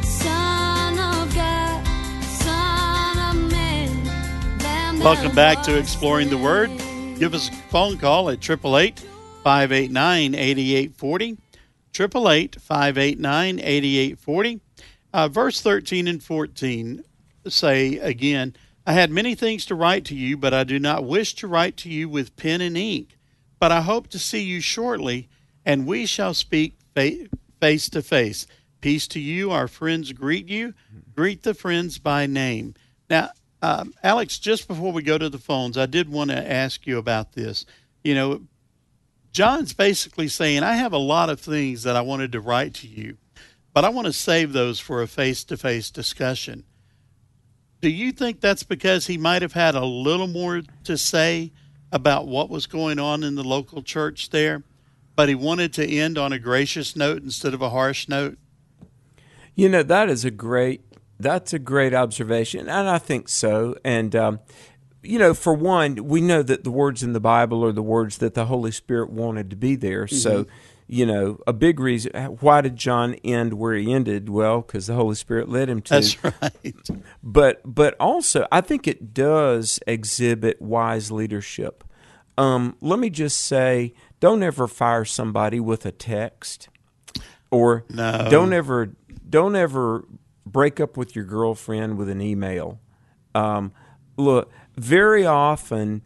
Son 0.02 0.98
of 0.98 1.34
God, 1.34 1.86
Son 2.24 3.18
of 3.18 3.50
Man. 3.52 4.98
Welcome 5.00 5.34
back 5.34 5.62
to 5.64 5.76
Exploring 5.78 6.30
the 6.30 6.38
Word. 6.38 6.70
Give 7.18 7.34
us 7.34 7.48
a 7.48 7.52
phone 7.52 7.98
call 7.98 8.30
at 8.30 8.38
888 8.38 9.00
589 9.42 10.34
8840. 10.34 11.36
888 11.98 12.60
589 12.60 13.58
8840. 13.60 14.60
Uh, 15.16 15.28
verse 15.28 15.62
13 15.62 16.08
and 16.08 16.22
14 16.22 17.02
say 17.48 17.96
again, 17.96 18.54
I 18.86 18.92
had 18.92 19.10
many 19.10 19.34
things 19.34 19.64
to 19.64 19.74
write 19.74 20.04
to 20.04 20.14
you, 20.14 20.36
but 20.36 20.52
I 20.52 20.62
do 20.62 20.78
not 20.78 21.06
wish 21.06 21.34
to 21.36 21.48
write 21.48 21.78
to 21.78 21.88
you 21.88 22.06
with 22.06 22.36
pen 22.36 22.60
and 22.60 22.76
ink. 22.76 23.16
But 23.58 23.72
I 23.72 23.80
hope 23.80 24.08
to 24.08 24.18
see 24.18 24.42
you 24.42 24.60
shortly, 24.60 25.30
and 25.64 25.86
we 25.86 26.04
shall 26.04 26.34
speak 26.34 26.76
fa- 26.94 27.28
face 27.62 27.88
to 27.88 28.02
face. 28.02 28.46
Peace 28.82 29.08
to 29.08 29.18
you. 29.18 29.52
Our 29.52 29.68
friends 29.68 30.12
greet 30.12 30.48
you. 30.48 30.74
Greet 31.14 31.44
the 31.44 31.54
friends 31.54 31.98
by 31.98 32.26
name. 32.26 32.74
Now, 33.08 33.30
um, 33.62 33.94
Alex, 34.02 34.38
just 34.38 34.68
before 34.68 34.92
we 34.92 35.02
go 35.02 35.16
to 35.16 35.30
the 35.30 35.38
phones, 35.38 35.78
I 35.78 35.86
did 35.86 36.10
want 36.10 36.30
to 36.30 36.52
ask 36.52 36.86
you 36.86 36.98
about 36.98 37.32
this. 37.32 37.64
You 38.04 38.14
know, 38.14 38.42
John's 39.32 39.72
basically 39.72 40.28
saying, 40.28 40.62
I 40.62 40.74
have 40.74 40.92
a 40.92 40.98
lot 40.98 41.30
of 41.30 41.40
things 41.40 41.84
that 41.84 41.96
I 41.96 42.02
wanted 42.02 42.32
to 42.32 42.40
write 42.42 42.74
to 42.74 42.86
you, 42.86 43.16
but 43.76 43.84
I 43.84 43.90
want 43.90 44.06
to 44.06 44.12
save 44.14 44.54
those 44.54 44.80
for 44.80 45.02
a 45.02 45.06
face 45.06 45.44
to 45.44 45.54
face 45.58 45.90
discussion. 45.90 46.64
Do 47.82 47.90
you 47.90 48.10
think 48.10 48.40
that's 48.40 48.62
because 48.62 49.06
he 49.06 49.18
might 49.18 49.42
have 49.42 49.52
had 49.52 49.74
a 49.74 49.84
little 49.84 50.28
more 50.28 50.62
to 50.84 50.96
say 50.96 51.52
about 51.92 52.26
what 52.26 52.48
was 52.48 52.66
going 52.66 52.98
on 52.98 53.22
in 53.22 53.34
the 53.34 53.44
local 53.44 53.82
church 53.82 54.30
there, 54.30 54.62
but 55.14 55.28
he 55.28 55.34
wanted 55.34 55.74
to 55.74 55.86
end 55.86 56.16
on 56.16 56.32
a 56.32 56.38
gracious 56.38 56.96
note 56.96 57.22
instead 57.22 57.52
of 57.52 57.60
a 57.60 57.68
harsh 57.68 58.08
note? 58.08 58.38
You 59.54 59.68
know 59.68 59.82
that 59.82 60.08
is 60.08 60.24
a 60.24 60.30
great 60.30 60.80
that's 61.20 61.52
a 61.52 61.58
great 61.58 61.92
observation, 61.92 62.70
and 62.70 62.88
I 62.88 62.96
think 62.96 63.28
so. 63.28 63.76
And 63.84 64.16
um, 64.16 64.40
you 65.02 65.18
know, 65.18 65.34
for 65.34 65.52
one, 65.52 65.96
we 66.08 66.22
know 66.22 66.42
that 66.42 66.64
the 66.64 66.70
words 66.70 67.02
in 67.02 67.12
the 67.12 67.20
Bible 67.20 67.62
are 67.62 67.72
the 67.72 67.82
words 67.82 68.16
that 68.18 68.32
the 68.32 68.46
Holy 68.46 68.72
Spirit 68.72 69.10
wanted 69.10 69.50
to 69.50 69.56
be 69.56 69.76
there. 69.76 70.06
So, 70.06 70.46
you 70.88 71.04
know, 71.04 71.38
a 71.46 71.52
big 71.52 71.80
reason 71.80 72.12
why 72.40 72.60
did 72.60 72.76
John 72.76 73.14
end 73.24 73.54
where 73.54 73.74
he 73.74 73.92
ended? 73.92 74.28
Well, 74.28 74.60
because 74.60 74.86
the 74.86 74.94
Holy 74.94 75.14
Spirit 75.16 75.48
led 75.48 75.68
him 75.68 75.82
to. 75.82 75.94
That's 75.94 76.22
right. 76.22 76.76
but 77.22 77.60
but 77.64 77.94
also 77.98 78.46
I 78.52 78.60
think 78.60 78.86
it 78.86 79.12
does 79.12 79.80
exhibit 79.86 80.60
wise 80.62 81.10
leadership. 81.10 81.82
Um, 82.38 82.76
let 82.80 82.98
me 82.98 83.08
just 83.10 83.40
say, 83.40 83.94
don't 84.20 84.42
ever 84.42 84.68
fire 84.68 85.04
somebody 85.06 85.58
with 85.58 85.86
a 85.86 85.92
text, 85.92 86.68
or 87.50 87.84
No. 87.90 88.28
don't 88.30 88.52
ever 88.52 88.92
don't 89.28 89.56
ever 89.56 90.04
break 90.44 90.78
up 90.78 90.96
with 90.96 91.16
your 91.16 91.24
girlfriend 91.24 91.98
with 91.98 92.08
an 92.08 92.20
email. 92.20 92.78
Um, 93.34 93.72
look, 94.16 94.52
very 94.76 95.26
often 95.26 96.02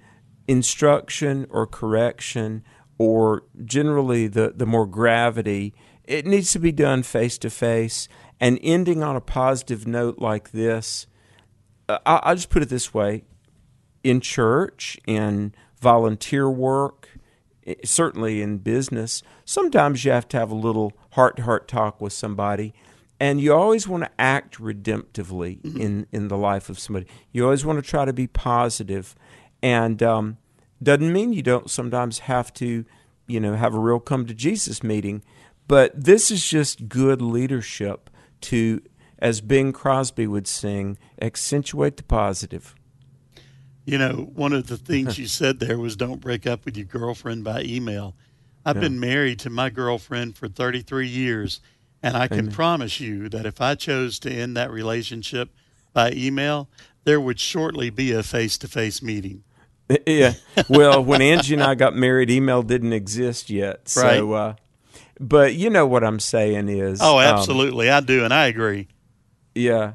instruction 0.49 1.47
or 1.51 1.67
correction 1.67 2.65
or 3.01 3.45
generally 3.65 4.27
the, 4.27 4.53
the 4.55 4.67
more 4.67 4.85
gravity, 4.85 5.73
it 6.05 6.27
needs 6.27 6.53
to 6.53 6.59
be 6.59 6.71
done 6.71 7.03
face 7.03 7.39
to 7.39 7.49
face. 7.49 8.09
And 8.39 8.59
ending 8.63 9.03
on 9.03 9.17
a 9.17 9.23
positive 9.23 9.87
note 9.87 10.19
like 10.19 10.51
this, 10.51 11.07
uh, 11.89 11.99
I- 12.05 12.21
I'll 12.25 12.35
just 12.35 12.51
put 12.51 12.61
it 12.61 12.69
this 12.69 12.93
way 12.93 13.25
in 14.05 14.21
church, 14.21 14.99
in 15.07 15.55
volunteer 15.81 16.51
work, 16.51 17.09
certainly 17.87 18.43
in 18.43 18.59
business, 18.59 19.23
sometimes 19.47 20.05
you 20.05 20.11
have 20.11 20.29
to 20.29 20.39
have 20.39 20.51
a 20.51 20.55
little 20.55 20.93
heart 21.13 21.37
to 21.37 21.45
heart 21.45 21.69
talk 21.69 22.03
with 22.03 22.13
somebody. 22.13 22.75
And 23.19 23.41
you 23.41 23.55
always 23.55 23.89
want 23.89 24.05
to 24.05 24.11
act 24.19 24.59
redemptively 24.59 25.65
in, 25.79 26.07
in 26.13 26.29
the 26.29 26.37
life 26.37 26.69
of 26.69 26.79
somebody. 26.79 27.07
You 27.33 27.45
always 27.45 27.65
want 27.65 27.83
to 27.83 27.91
try 27.91 28.05
to 28.05 28.13
be 28.13 28.27
positive. 28.27 29.15
And 29.63 30.03
um, 30.03 30.37
doesn't 30.83 31.13
mean 31.13 31.33
you 31.33 31.43
don't 31.43 31.71
sometimes 31.71 32.21
have 32.21 32.53
to, 32.55 32.85
you 33.27 33.41
know, 33.41 33.55
have 33.55 33.75
a 33.75 33.79
real 33.79 34.01
come 34.01 34.27
to 34.27 34.35
Jesus 34.35 34.83
meeting. 34.83 35.23
But 35.69 35.93
this 35.95 36.31
is 36.31 36.47
just 36.49 36.89
good 36.89 37.23
leadership 37.23 38.11
to, 38.43 38.83
as 39.19 39.41
Bing 39.41 39.73
Crosby 39.73 40.27
would 40.27 40.49
sing, 40.49 40.99
accentuate 41.21 41.97
the 41.97 42.03
positive. 42.03 42.75
You 43.85 43.99
know, 43.99 44.31
one 44.35 44.53
of 44.53 44.67
the 44.67 44.77
things 44.79 45.19
you 45.19 45.27
said 45.27 45.61
there 45.61 45.79
was 45.79 45.97
don't 45.97 46.21
break 46.21 46.47
up 46.47 46.65
with 46.65 46.77
your 46.77 46.87
girlfriend 46.87 47.45
by 47.45 47.63
email. 47.63 48.17
I've 48.65 48.81
been 48.81 49.01
married 49.01 49.39
to 49.41 49.51
my 49.51 49.71
girlfriend 49.71 50.37
for 50.37 50.47
33 50.47 51.09
years, 51.09 51.61
and 52.03 52.17
I 52.17 52.29
can 52.29 52.51
promise 52.51 53.01
you 53.01 53.29
that 53.31 53.47
if 53.47 53.61
I 53.61 53.75
chose 53.75 54.19
to 54.21 54.31
end 54.31 54.57
that 54.57 54.71
relationship 54.71 55.51
by 55.93 56.13
email, 56.13 56.69
there 57.05 57.21
would 57.21 57.41
shortly 57.41 57.91
be 57.91 58.13
a 58.13 58.23
face 58.23 58.59
to 58.59 58.69
face 58.69 59.03
meeting. 59.03 59.45
yeah. 60.07 60.35
Well, 60.69 61.03
when 61.05 61.21
Angie 61.23 61.55
and 61.55 61.63
I 61.63 61.75
got 61.75 61.95
married, 61.97 62.31
email 62.31 62.63
didn't 62.63 62.93
exist 62.93 63.51
yet. 63.51 63.89
So, 63.89 64.03
Right. 64.03 64.21
uh, 64.49 64.55
but 65.19 65.55
you 65.55 65.71
know 65.71 65.87
what 65.87 66.05
I'm 66.05 66.21
saying 66.21 66.69
is, 66.69 67.01
Oh, 67.03 67.19
um, 67.19 67.25
absolutely. 67.25 67.91
I 67.91 68.01
do, 68.01 68.25
and 68.25 68.33
I 68.33 68.47
agree. 68.47 68.89
yeah. 69.55 69.93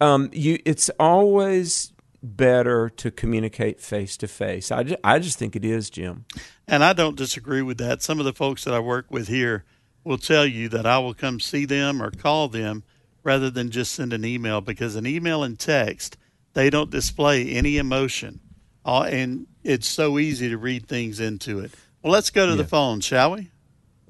Um, 0.00 0.28
you, 0.32 0.58
it's 0.66 0.90
always 1.00 1.92
better 2.22 2.90
to 2.90 3.10
communicate 3.10 3.80
face 3.80 4.16
to 4.18 4.28
face. 4.28 4.70
I 4.70 4.82
ju- 4.82 4.96
I 5.02 5.18
just 5.18 5.38
think 5.38 5.56
it 5.56 5.64
is, 5.64 5.88
Jim. 5.88 6.24
And 6.68 6.82
I 6.84 6.92
don't 6.92 7.16
disagree 7.16 7.62
with 7.62 7.78
that. 7.78 8.02
Some 8.02 8.18
of 8.18 8.24
the 8.26 8.32
folks 8.34 8.64
that 8.64 8.74
I 8.74 8.78
work 8.80 9.06
with 9.10 9.28
here 9.28 9.64
will 10.04 10.18
tell 10.18 10.44
you 10.44 10.68
that 10.70 10.84
I 10.86 10.98
will 10.98 11.14
come 11.14 11.40
see 11.40 11.64
them 11.64 12.02
or 12.02 12.10
call 12.10 12.48
them 12.48 12.82
rather 13.22 13.48
than 13.48 13.70
just 13.70 13.92
send 13.94 14.12
an 14.12 14.24
email 14.24 14.60
because 14.60 14.96
an 14.96 15.06
email 15.06 15.42
and 15.42 15.58
text, 15.58 16.16
they 16.54 16.68
don't 16.68 16.90
display 16.90 17.48
any 17.50 17.78
emotion. 17.78 18.40
Uh, 18.86 19.02
and 19.02 19.48
it's 19.64 19.88
so 19.88 20.16
easy 20.16 20.48
to 20.48 20.56
read 20.56 20.86
things 20.86 21.18
into 21.18 21.58
it. 21.58 21.72
Well, 22.02 22.12
let's 22.12 22.30
go 22.30 22.46
to 22.46 22.54
the 22.54 22.64
phone, 22.64 23.00
shall 23.00 23.32
we? 23.32 23.50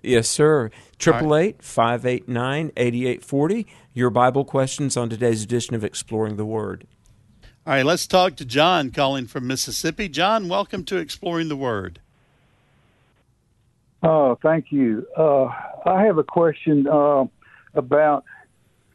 Yes, 0.02 0.28
sir. 0.28 0.70
Triple 0.98 1.34
eight 1.34 1.62
five 1.62 2.04
eight 2.04 2.28
nine 2.28 2.70
eighty 2.76 3.06
eight 3.06 3.24
forty. 3.24 3.66
Your 3.94 4.10
Bible 4.10 4.44
questions 4.44 4.94
on 4.94 5.08
today's 5.08 5.42
edition 5.42 5.74
of 5.74 5.82
Exploring 5.82 6.36
the 6.36 6.44
Word. 6.44 6.86
All 7.66 7.72
right, 7.72 7.86
let's 7.86 8.06
talk 8.06 8.36
to 8.36 8.44
John 8.44 8.90
calling 8.90 9.26
from 9.26 9.46
Mississippi. 9.46 10.10
John, 10.10 10.46
welcome 10.46 10.84
to 10.84 10.98
Exploring 10.98 11.48
the 11.48 11.56
Word. 11.56 11.98
Oh, 14.02 14.38
thank 14.42 14.70
you. 14.70 15.06
Uh, 15.16 15.46
I 15.86 16.04
have 16.04 16.18
a 16.18 16.24
question 16.24 16.86
uh, 16.86 17.24
about 17.74 18.24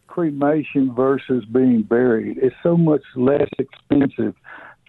cremation 0.06 0.94
versus 0.94 1.44
being 1.46 1.82
buried. 1.82 2.38
It's 2.38 2.56
so 2.62 2.78
much 2.78 3.02
less 3.16 3.50
expensive 3.58 4.36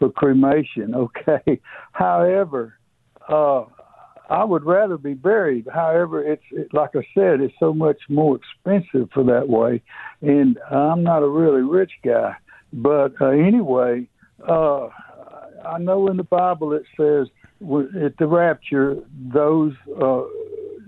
for 0.03 0.11
cremation, 0.11 0.95
okay? 0.97 1.61
However, 1.93 2.75
uh, 3.29 3.65
I 4.29 4.45
would 4.45 4.65
rather 4.65 4.99
be 4.99 5.15
buried. 5.15 5.69
However, 5.73 6.25
it's 6.25 6.43
it, 6.51 6.69
like 6.73 6.91
I 6.95 7.07
said, 7.15 7.41
it's 7.41 7.55
so 7.61 7.73
much 7.73 7.99
more 8.09 8.37
expensive 8.37 9.11
for 9.13 9.23
that 9.25 9.49
way, 9.49 9.83
and 10.21 10.59
I'm 10.71 11.03
not 11.05 11.23
a 11.23 11.29
really 11.29 11.63
rich 11.63 11.93
guy. 12.05 12.35
But 12.73 13.13
uh, 13.21 13.27
anyway, 13.27 14.09
uh, 14.49 14.89
I 15.65 15.79
know 15.79 16.09
in 16.09 16.17
the 16.17 16.25
Bible 16.25 16.73
it 16.73 16.85
says 16.97 17.29
at 18.03 18.17
the 18.19 18.27
rapture, 18.27 18.97
those 19.33 19.75
uh, 20.01 20.23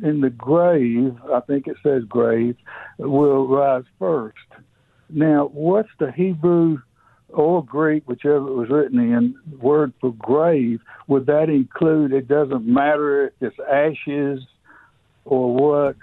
in 0.03 0.20
the 0.22 0.31
grave, 0.31 1.16
I 1.33 1.40
think 1.40 1.68
it 1.68 1.77
says 1.83 2.03
grave, 2.09 2.57
will 2.98 3.46
rise 3.46 3.85
first. 3.98 4.38
Now, 5.11 5.50
what's 5.53 5.90
the 6.00 6.11
Hebrew 6.11 6.79
or 7.35 7.64
Greek, 7.64 8.04
whichever 8.06 8.48
it 8.48 8.54
was 8.54 8.70
written 8.70 8.98
in, 8.98 9.35
word 9.58 9.92
for 10.00 10.12
grave? 10.14 10.80
Would 11.08 11.26
that 11.26 11.48
include? 11.48 12.12
It 12.12 12.28
doesn't 12.28 12.66
matter 12.66 13.26
if 13.26 13.32
it's 13.40 13.56
ashes 13.70 14.40
or 15.24 15.54
what. 15.54 15.96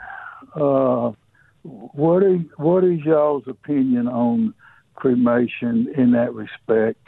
Uh, 0.61 1.13
what 1.63 2.23
is 2.23 2.41
what 2.57 2.84
is 2.84 2.99
y'all's 3.01 3.47
opinion 3.47 4.07
on 4.07 4.53
cremation 4.95 5.93
in 5.95 6.11
that 6.11 6.34
respect? 6.34 7.07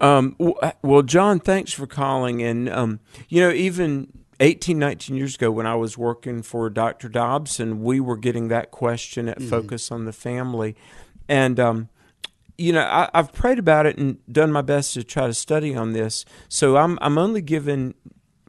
Um, 0.00 0.36
well, 0.82 1.02
John, 1.02 1.40
thanks 1.40 1.72
for 1.72 1.86
calling. 1.86 2.42
And, 2.42 2.68
um, 2.68 3.00
you 3.28 3.40
know, 3.40 3.50
even 3.50 4.12
18, 4.40 4.78
19 4.78 5.16
years 5.16 5.34
ago 5.34 5.50
when 5.50 5.66
I 5.66 5.74
was 5.74 5.96
working 5.96 6.42
for 6.42 6.68
Dr. 6.70 7.08
Dobson, 7.08 7.82
we 7.82 8.00
were 8.00 8.16
getting 8.16 8.48
that 8.48 8.70
question 8.70 9.28
at 9.28 9.42
Focus 9.42 9.90
on 9.90 10.04
the 10.04 10.12
Family. 10.12 10.76
And, 11.28 11.58
um, 11.58 11.88
you 12.58 12.72
know, 12.72 12.82
I, 12.82 13.08
I've 13.14 13.32
prayed 13.32 13.60
about 13.60 13.86
it 13.86 13.96
and 13.96 14.18
done 14.30 14.52
my 14.52 14.62
best 14.62 14.94
to 14.94 15.04
try 15.04 15.28
to 15.28 15.34
study 15.34 15.74
on 15.74 15.92
this. 15.92 16.24
So 16.48 16.76
I'm, 16.76 16.98
I'm 17.00 17.16
only 17.16 17.40
giving 17.40 17.94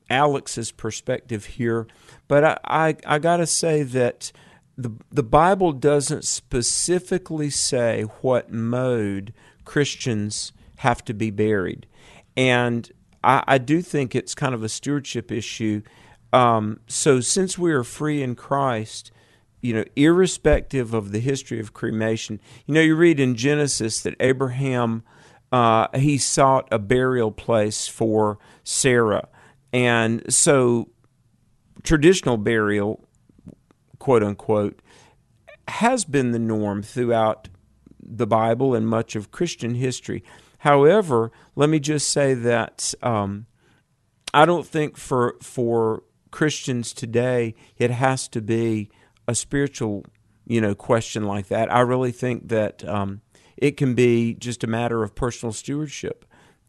Alex's 0.09 0.71
perspective 0.71 1.45
here, 1.45 1.87
but 2.27 2.43
I, 2.43 2.57
I, 2.65 2.95
I 3.05 3.19
got 3.19 3.37
to 3.37 3.45
say 3.45 3.83
that 3.83 4.31
the, 4.75 4.91
the 5.11 5.23
Bible 5.23 5.71
doesn't 5.71 6.25
specifically 6.25 7.51
say 7.51 8.03
what 8.21 8.51
mode 8.51 9.33
Christians 9.63 10.53
have 10.77 11.05
to 11.05 11.13
be 11.13 11.29
buried. 11.29 11.85
And 12.35 12.91
I, 13.23 13.43
I 13.45 13.57
do 13.59 13.81
think 13.81 14.15
it's 14.15 14.33
kind 14.33 14.55
of 14.55 14.63
a 14.63 14.69
stewardship 14.69 15.31
issue. 15.31 15.83
Um, 16.33 16.79
so, 16.87 17.19
since 17.19 17.57
we 17.57 17.71
are 17.73 17.83
free 17.83 18.23
in 18.23 18.35
Christ, 18.35 19.11
you 19.61 19.73
know, 19.73 19.83
irrespective 19.95 20.93
of 20.93 21.11
the 21.11 21.19
history 21.19 21.59
of 21.59 21.73
cremation, 21.73 22.39
you 22.65 22.73
know, 22.73 22.81
you 22.81 22.95
read 22.95 23.19
in 23.19 23.35
Genesis 23.35 24.01
that 24.01 24.15
Abraham 24.19 25.03
uh, 25.51 25.87
he 25.97 26.17
sought 26.17 26.67
a 26.71 26.79
burial 26.79 27.31
place 27.31 27.87
for 27.87 28.37
Sarah, 28.63 29.27
and 29.73 30.31
so 30.31 30.89
traditional 31.83 32.37
burial, 32.37 33.07
quote 33.97 34.23
unquote, 34.23 34.81
has 35.67 36.05
been 36.05 36.31
the 36.31 36.39
norm 36.39 36.83
throughout 36.83 37.49
the 38.01 38.27
Bible 38.27 38.73
and 38.75 38.87
much 38.87 39.15
of 39.15 39.31
Christian 39.31 39.75
history. 39.75 40.23
However, 40.59 41.31
let 41.55 41.69
me 41.69 41.79
just 41.79 42.09
say 42.09 42.33
that 42.33 42.93
um, 43.01 43.45
I 44.33 44.45
don't 44.45 44.65
think 44.65 44.97
for 44.97 45.35
for 45.41 46.03
Christians 46.31 46.93
today 46.93 47.55
it 47.77 47.91
has 47.91 48.27
to 48.29 48.41
be 48.41 48.89
a 49.29 49.35
spiritual, 49.35 50.05
you 50.47 50.59
know, 50.59 50.73
question 50.73 51.23
like 51.23 51.47
that. 51.49 51.71
I 51.71 51.81
really 51.81 52.11
think 52.11 52.49
that 52.49 52.83
um, 52.87 53.21
it 53.57 53.77
can 53.77 53.93
be 53.93 54.33
just 54.33 54.63
a 54.63 54.67
matter 54.67 55.03
of 55.03 55.13
personal 55.13 55.53
stewardship. 55.53 56.25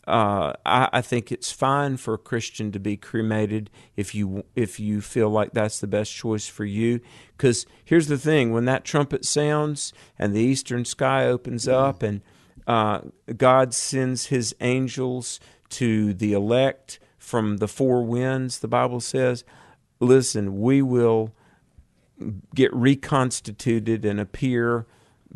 Uh, 0.06 0.52
I, 0.66 0.88
I, 0.92 1.00
think 1.02 1.30
it's 1.30 1.52
fine 1.52 1.96
for 1.96 2.14
a 2.14 2.18
Christian 2.18 2.72
to 2.72 2.80
be 2.80 2.96
cremated 2.96 3.70
if 3.96 4.14
you 4.14 4.44
if 4.56 4.80
you 4.80 5.00
feel 5.00 5.30
like 5.30 5.52
that's 5.52 5.78
the 5.78 5.86
best 5.86 6.12
choice 6.12 6.48
for 6.48 6.64
you. 6.64 7.00
Because 7.36 7.64
here's 7.84 8.08
the 8.08 8.18
thing: 8.18 8.52
when 8.52 8.64
that 8.64 8.84
trumpet 8.84 9.24
sounds 9.24 9.92
and 10.18 10.34
the 10.34 10.40
eastern 10.40 10.84
sky 10.84 11.26
opens 11.26 11.68
up, 11.68 12.02
and 12.02 12.22
uh, 12.66 13.00
God 13.36 13.72
sends 13.72 14.26
His 14.26 14.54
angels 14.60 15.38
to 15.70 16.12
the 16.12 16.32
elect 16.32 16.98
from 17.16 17.58
the 17.58 17.68
four 17.68 18.02
winds, 18.02 18.58
the 18.58 18.68
Bible 18.68 19.00
says, 19.00 19.44
"Listen, 20.00 20.60
we 20.60 20.82
will 20.82 21.32
get 22.54 22.72
reconstituted 22.74 24.04
and 24.04 24.20
appear." 24.20 24.86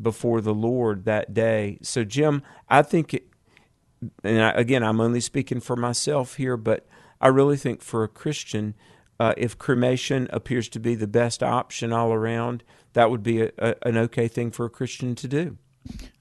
before 0.01 0.41
the 0.41 0.55
Lord 0.55 1.05
that 1.05 1.35
day. 1.35 1.79
So, 1.83 2.05
Jim, 2.05 2.43
I 2.69 2.83
think, 2.83 3.15
it, 3.15 3.27
and 4.23 4.43
I, 4.43 4.51
again, 4.51 4.83
I'm 4.83 5.01
only 5.01 5.21
speaking 5.21 5.61
for 5.61 5.77
myself 5.77 6.37
here, 6.37 6.57
but 6.57 6.87
I 7.21 7.29
really 7.29 7.57
think 7.57 7.83
for 7.83 8.05
a 8.05 8.09
Christian, 8.09 8.75
uh, 9.21 9.35
if 9.37 9.57
cremation 9.57 10.29
appears 10.31 10.69
to 10.71 10.81
be 10.81 10.95
the 10.95 11.07
best 11.07 11.43
option 11.43 11.93
all 11.93 12.13
around, 12.13 12.65
that 12.95 13.11
would 13.11 13.23
be 13.23 13.43
a, 13.43 13.51
a, 13.59 13.75
an 13.83 13.97
okay 13.97 14.29
thing 14.29 14.51
for 14.51 14.67
a 14.67 14.71
Christian 14.71 15.15
to 15.15 15.29
do. 15.29 15.59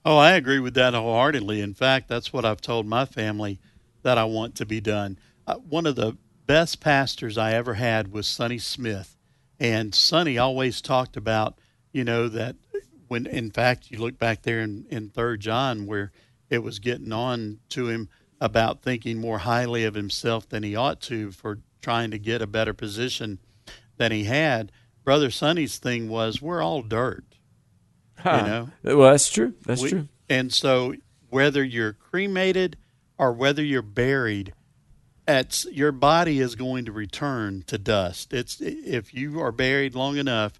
Oh, 0.05 0.18
I 0.18 0.34
agree 0.34 0.59
with 0.59 0.74
that 0.76 0.93
wholeheartedly. 0.93 1.61
In 1.61 1.74
fact, 1.74 2.09
that's 2.09 2.34
what 2.34 2.45
I've 2.45 2.61
told 2.61 2.86
my 2.86 3.05
family 3.05 3.59
that 4.03 4.18
I 4.18 4.26
want 4.26 4.55
to 4.55 4.66
be 4.66 4.82
done. 4.82 5.18
Uh, 5.47 5.55
one 5.55 5.86
of 5.86 5.95
the 5.95 6.18
best 6.45 6.82
pastors 6.82 7.38
I 7.38 7.53
ever 7.53 7.76
had 7.76 8.11
was 8.11 8.28
Sonny 8.28 8.59
Smith. 8.59 9.12
And 9.64 9.95
Sonny 9.95 10.38
always 10.38 10.82
talked 10.82 11.16
about, 11.18 11.57
you 11.93 12.03
know, 12.03 12.28
that 12.28 12.57
when 13.07 13.26
in 13.26 13.49
fact 13.49 13.89
you 13.89 13.97
look 13.97 14.20
back 14.20 14.41
there 14.43 14.59
in, 14.59 14.86
in 14.89 15.09
third 15.09 15.39
John 15.39 15.86
where 15.86 16.11
it 16.49 16.59
was 16.59 16.80
getting 16.80 17.14
on 17.14 17.59
to 17.70 17.88
him 17.88 18.09
about 18.41 18.82
thinking 18.82 19.20
more 19.20 19.39
highly 19.39 19.86
of 19.86 19.95
himself 19.95 20.47
than 20.49 20.64
he 20.64 20.76
ought 20.76 20.99
to 21.03 21.32
for 21.32 21.59
trying 21.82 22.11
to 22.11 22.20
get 22.20 22.41
a 22.41 22.47
better 22.47 22.74
position 22.74 23.39
than 23.97 24.11
he 24.11 24.26
had. 24.26 24.72
Brother 25.05 25.32
Sonny's 25.32 25.78
thing 25.78 26.09
was 26.09 26.41
we're 26.41 26.61
all 26.61 26.82
dirt. 26.82 27.24
Huh. 28.18 28.39
You 28.41 28.47
know? 28.91 28.97
Well, 28.99 29.11
that's 29.11 29.32
true. 29.32 29.53
That's 29.66 29.82
We- 29.82 29.89
true. 29.89 30.07
And 30.30 30.51
so 30.51 30.93
whether 31.30 31.64
you're 31.64 31.93
cremated 31.93 32.78
or 33.18 33.32
whether 33.34 33.64
you're 33.64 33.82
buried, 33.82 34.53
it's, 35.28 35.65
your 35.65 35.91
body 35.91 36.39
is 36.39 36.55
going 36.55 36.86
to 36.86 36.91
return 36.91 37.63
to 37.67 37.78
dust. 37.78 38.34
It's 38.34 38.59
if 38.59 39.13
you 39.13 39.39
are 39.39 39.51
buried 39.51 39.95
long 39.95 40.17
enough, 40.17 40.59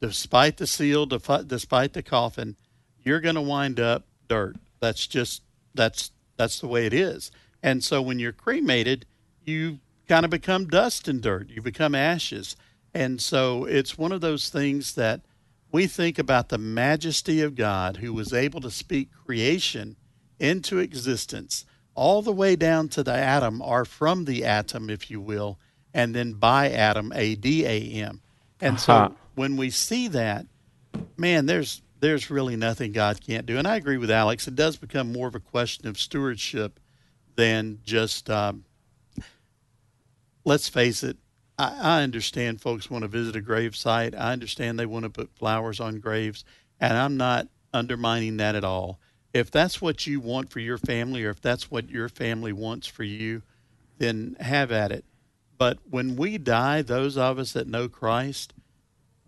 despite 0.00 0.56
the 0.56 0.66
seal, 0.66 1.06
despite 1.06 1.92
the 1.92 2.02
coffin, 2.02 2.56
you're 3.02 3.20
going 3.20 3.36
to 3.36 3.40
wind 3.40 3.78
up 3.78 4.06
dirt. 4.28 4.56
That's 4.80 5.06
just 5.06 5.42
that's 5.74 6.10
that's 6.36 6.60
the 6.60 6.66
way 6.66 6.86
it 6.86 6.92
is. 6.92 7.30
And 7.62 7.82
so 7.82 8.02
when 8.02 8.18
you're 8.18 8.32
cremated, 8.32 9.06
you 9.44 9.78
kind 10.08 10.24
of 10.24 10.30
become 10.30 10.66
dust 10.66 11.08
and 11.08 11.22
dirt. 11.22 11.50
You 11.50 11.62
become 11.62 11.94
ashes. 11.94 12.56
And 12.92 13.20
so 13.20 13.64
it's 13.64 13.98
one 13.98 14.12
of 14.12 14.20
those 14.20 14.48
things 14.48 14.94
that 14.94 15.22
we 15.72 15.86
think 15.86 16.18
about 16.18 16.48
the 16.48 16.58
majesty 16.58 17.40
of 17.40 17.56
God 17.56 17.98
who 17.98 18.12
was 18.12 18.32
able 18.32 18.60
to 18.60 18.70
speak 18.70 19.08
creation 19.24 19.96
into 20.38 20.78
existence 20.78 21.64
all 21.94 22.22
the 22.22 22.32
way 22.32 22.56
down 22.56 22.88
to 22.90 23.02
the 23.02 23.14
atom 23.14 23.62
are 23.62 23.84
from 23.84 24.24
the 24.24 24.44
atom, 24.44 24.90
if 24.90 25.10
you 25.10 25.20
will, 25.20 25.58
and 25.92 26.14
then 26.14 26.32
by 26.34 26.70
atom, 26.70 27.12
A 27.14 27.34
D 27.34 27.64
A 27.66 27.80
M. 28.02 28.20
And 28.60 28.76
Uh-huh. 28.76 29.08
so 29.10 29.16
when 29.34 29.56
we 29.56 29.70
see 29.70 30.08
that, 30.08 30.46
man, 31.16 31.46
there's 31.46 31.82
there's 32.00 32.30
really 32.30 32.56
nothing 32.56 32.92
God 32.92 33.20
can't 33.24 33.46
do. 33.46 33.56
And 33.56 33.66
I 33.66 33.76
agree 33.76 33.96
with 33.96 34.10
Alex. 34.10 34.46
It 34.46 34.54
does 34.56 34.76
become 34.76 35.12
more 35.12 35.28
of 35.28 35.34
a 35.34 35.40
question 35.40 35.86
of 35.88 35.98
stewardship 35.98 36.78
than 37.36 37.78
just. 37.84 38.28
Um, 38.30 38.64
let's 40.44 40.68
face 40.68 41.02
it. 41.02 41.16
I, 41.58 41.98
I 41.98 42.02
understand 42.02 42.60
folks 42.60 42.90
want 42.90 43.02
to 43.02 43.08
visit 43.08 43.36
a 43.36 43.40
grave 43.40 43.76
site. 43.76 44.14
I 44.14 44.32
understand 44.32 44.78
they 44.78 44.86
want 44.86 45.04
to 45.04 45.10
put 45.10 45.34
flowers 45.36 45.80
on 45.80 46.00
graves, 46.00 46.44
and 46.80 46.96
I'm 46.96 47.16
not 47.16 47.48
undermining 47.72 48.36
that 48.38 48.54
at 48.54 48.64
all. 48.64 48.98
If 49.34 49.50
that's 49.50 49.82
what 49.82 50.06
you 50.06 50.20
want 50.20 50.50
for 50.50 50.60
your 50.60 50.78
family, 50.78 51.24
or 51.24 51.30
if 51.30 51.40
that's 51.42 51.70
what 51.70 51.90
your 51.90 52.08
family 52.08 52.52
wants 52.52 52.86
for 52.86 53.02
you, 53.02 53.42
then 53.98 54.36
have 54.40 54.72
at 54.72 54.92
it. 54.92 55.04
But 55.58 55.78
when 55.90 56.16
we 56.16 56.38
die, 56.38 56.82
those 56.82 57.18
of 57.18 57.38
us 57.38 57.52
that 57.52 57.66
know 57.66 57.88
Christ, 57.88 58.54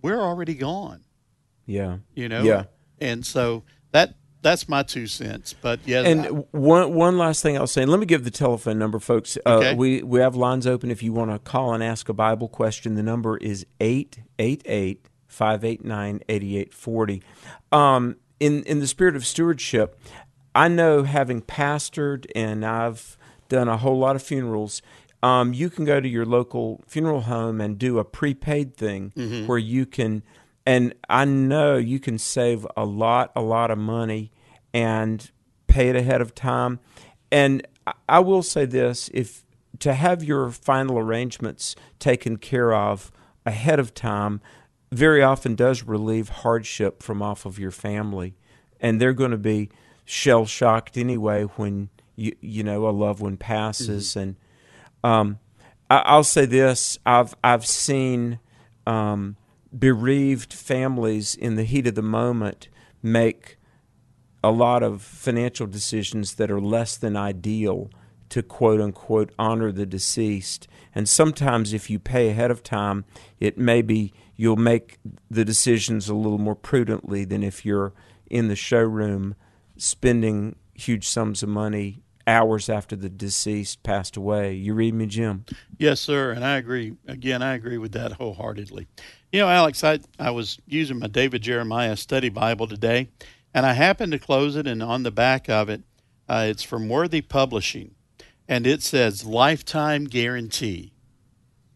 we're 0.02 0.20
already 0.20 0.54
gone. 0.54 1.02
Yeah. 1.66 1.98
You 2.14 2.28
know. 2.28 2.42
Yeah. 2.42 2.64
And 3.00 3.26
so 3.26 3.64
that 3.90 4.14
that's 4.42 4.68
my 4.68 4.84
two 4.84 5.09
cents. 5.09 5.54
But 5.61 5.80
yeah. 5.84 6.02
And 6.02 6.44
one 6.52 6.94
one 6.94 7.18
last 7.18 7.42
thing 7.42 7.57
I'll 7.57 7.66
say, 7.66 7.82
and 7.82 7.90
let 7.90 7.98
me 7.98 8.07
give 8.07 8.22
the 8.22 8.30
telephone 8.30 8.78
number, 8.78 9.00
folks. 9.00 9.36
Uh, 9.44 9.57
Okay. 9.57 9.74
We 9.74 10.02
we 10.02 10.20
have 10.20 10.36
lines 10.36 10.66
open 10.66 10.90
if 10.90 11.02
you 11.02 11.12
want 11.12 11.32
to 11.32 11.38
call 11.40 11.74
and 11.74 11.82
ask 11.82 12.09
a 12.09 12.12
Bible 12.14 12.48
question. 12.48 12.94
The 12.94 13.02
number 13.02 13.36
is 13.38 13.66
888 13.80 15.09
589 15.26 16.20
8840. 16.28 17.22
In 18.39 18.62
in 18.64 18.80
the 18.80 18.87
spirit 18.87 19.16
of 19.16 19.26
stewardship, 19.26 19.99
I 20.55 20.68
know 20.68 21.05
having 21.05 21.43
pastored 21.43 22.26
and 22.34 22.64
I've 22.64 23.16
done 23.49 23.68
a 23.68 23.76
whole 23.76 23.99
lot 23.99 24.16
of 24.16 24.22
funerals. 24.22 24.82
Um, 25.22 25.53
you 25.55 25.70
can 25.70 25.84
go 25.84 26.01
to 26.01 26.09
your 26.09 26.26
local 26.26 26.84
funeral 26.87 27.22
home 27.22 27.61
and 27.61 27.78
do 27.78 27.99
a 27.99 28.05
prepaid 28.05 28.76
thing 28.76 29.12
where 29.47 29.59
you 29.59 29.87
can, 29.87 30.22
and 30.66 30.95
I 31.09 31.24
know 31.24 31.76
you 31.76 31.99
can 31.99 32.18
save 32.18 32.66
a 32.76 32.84
lot, 32.84 33.32
a 33.34 33.41
lot 33.41 33.70
of 33.70 33.78
money 33.78 34.30
and 34.74 35.30
pay 35.66 35.89
it 35.89 35.97
ahead 35.97 36.20
of 36.20 36.34
time. 36.34 36.80
And 37.32 37.66
I 38.09 38.20
will 38.20 38.43
say 38.43 38.66
this: 38.66 39.11
if 39.14 39.45
to 39.80 39.95
have 39.95 40.22
your 40.22 40.51
final 40.51 40.99
arrangements 40.99 41.74
taken 41.99 42.37
care 42.37 42.74
of 42.74 43.11
ahead 43.45 43.78
of 43.78 43.95
time, 43.95 44.41
very 44.93 45.22
often 45.22 45.55
does 45.55 45.82
relieve 45.82 46.28
hardship 46.28 47.03
from 47.03 47.22
off 47.22 47.45
of 47.45 47.59
your 47.59 47.70
family, 47.70 48.34
and 48.80 49.01
they're 49.01 49.12
going 49.12 49.30
to 49.30 49.37
be 49.37 49.70
shell 50.05 50.47
shocked 50.47 50.97
anyway 50.97 51.43
when 51.43 51.89
you 52.14 52.34
you 52.41 52.62
know 52.62 52.89
a 52.89 52.91
loved 52.91 53.20
one 53.20 53.37
passes. 53.37 54.16
And 54.16 54.37
um, 55.03 55.39
I, 55.91 55.99
I'll 55.99 56.24
say 56.24 56.47
this: 56.47 56.99
I've 57.05 57.34
I've 57.43 57.66
seen 57.66 58.39
um, 58.87 59.37
bereaved 59.76 60.53
families 60.53 61.34
in 61.34 61.57
the 61.57 61.64
heat 61.64 61.87
of 61.87 61.95
the 61.95 62.03
moment 62.03 62.68
make 63.03 63.57
a 64.43 64.51
lot 64.51 64.82
of 64.82 65.03
financial 65.03 65.66
decisions 65.66 66.34
that 66.34 66.51
are 66.51 66.61
less 66.61 66.97
than 66.97 67.16
ideal 67.16 67.91
to 68.28 68.43
quote 68.43 68.80
unquote 68.80 69.32
honor 69.39 69.72
the 69.72 69.87
deceased. 69.87 70.68
And 70.95 71.09
sometimes, 71.09 71.72
if 71.72 71.91
you 71.91 71.99
pay 71.99 72.30
ahead 72.30 72.51
of 72.51 72.62
time, 72.62 73.05
it 73.39 73.59
may 73.59 73.82
be 73.82 74.12
you'll 74.37 74.57
make 74.57 74.99
the 75.30 75.45
decisions 75.45 76.09
a 76.09 76.14
little 76.14 76.39
more 76.39 76.55
prudently 76.55 77.24
than 77.24 77.43
if 77.43 77.64
you're 77.64 77.93
in 78.30 78.49
the 78.49 78.57
showroom 78.57 79.34
spending 79.76 80.57
huge 80.74 81.09
sums 81.09 81.43
of 81.43 81.49
money 81.49 82.03
hours 82.26 82.68
after 82.68 82.97
the 82.97 83.09
deceased 83.09 83.82
passed 83.82 84.16
away. 84.16 84.53
You 84.53 84.74
read 84.74 84.95
me, 84.95 85.07
Jim? 85.07 85.45
Yes, 85.78 86.01
sir, 86.01 86.32
and 86.32 86.45
I 86.45 86.57
agree. 86.57 86.97
Again, 87.07 87.43
I 87.43 87.55
agree 87.55 87.78
with 87.78 87.93
that 87.93 88.12
wholeheartedly. 88.12 88.87
You 89.32 89.41
know, 89.41 89.49
Alex, 89.49 89.84
I 89.84 90.01
I 90.18 90.30
was 90.30 90.59
using 90.66 90.99
my 90.99 91.07
David 91.07 91.43
Jeremiah 91.43 91.97
study 91.97 92.28
Bible 92.28 92.66
today, 92.66 93.09
and 93.55 93.64
I 93.64 93.74
happened 93.74 94.12
to 94.12 94.18
close 94.18 94.57
it, 94.57 94.66
and 94.66 94.82
on 94.82 95.03
the 95.03 95.11
back 95.11 95.49
of 95.49 95.68
it, 95.68 95.82
uh, 96.28 96.47
it's 96.49 96.62
from 96.62 96.89
Worthy 96.89 97.20
Publishing, 97.20 97.95
and 98.49 98.66
it 98.66 98.82
says 98.82 99.24
lifetime 99.24 100.05
guarantee. 100.05 100.93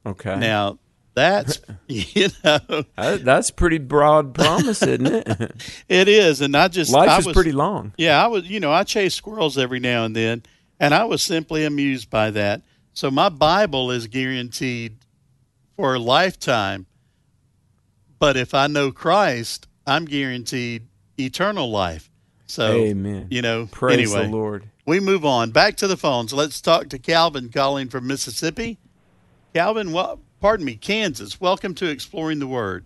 Okay. 0.05 0.37
Now, 0.37 0.79
that's, 1.15 1.61
you 1.89 2.29
know, 2.45 2.85
that's 2.97 3.51
pretty 3.51 3.79
broad 3.79 4.35
promise, 4.35 4.83
isn't 4.83 5.07
it? 5.07 5.53
it 5.89 6.09
is. 6.09 6.41
And 6.41 6.57
I 6.57 6.69
just, 6.69 6.93
Life 6.93 7.09
I 7.09 7.19
is 7.19 7.27
was, 7.27 7.35
pretty 7.35 7.53
long. 7.53 7.93
Yeah, 7.97 8.23
I 8.23 8.29
was, 8.29 8.49
you 8.49 8.61
know, 8.61 8.73
I 8.73 8.85
chase 8.85 9.15
squirrels 9.15 9.59
every 9.59 9.81
now 9.81 10.05
and 10.05 10.15
then, 10.15 10.43
and 10.79 10.95
I 10.95 11.05
was 11.05 11.23
simply 11.23 11.65
amused 11.65 12.11
by 12.11 12.31
that. 12.31 12.63
So 12.93 13.11
my 13.11 13.29
Bible 13.29 13.91
is 13.91 14.07
guaranteed 14.07 14.97
for 15.77 15.95
a 15.95 15.99
lifetime, 15.99 16.87
but 18.19 18.37
if 18.37 18.55
I 18.55 18.67
know 18.67 18.93
Christ, 18.93 19.67
I'm 19.87 20.05
guaranteed 20.05 20.87
eternal 21.19 21.71
life. 21.71 22.11
So, 22.47 22.73
Amen. 22.73 23.29
you 23.31 23.43
know, 23.43 23.67
Praise 23.71 24.13
anyway, 24.13 24.27
the 24.27 24.37
Lord. 24.37 24.65
we 24.85 24.99
move 24.99 25.25
on 25.25 25.53
back 25.53 25.77
to 25.77 25.87
the 25.87 25.97
phones. 25.97 26.33
Let's 26.33 26.61
talk 26.61 26.89
to 26.89 26.99
Calvin 26.99 27.49
calling 27.49 27.89
from 27.89 28.09
Mississippi. 28.09 28.79
Calvin, 29.55 29.93
well, 29.93 30.21
pardon 30.41 30.65
me, 30.67 30.77
Kansas. 30.77 31.41
Welcome 31.41 31.75
to 31.77 31.89
Exploring 31.89 32.39
the 32.39 32.47
Word. 32.47 32.85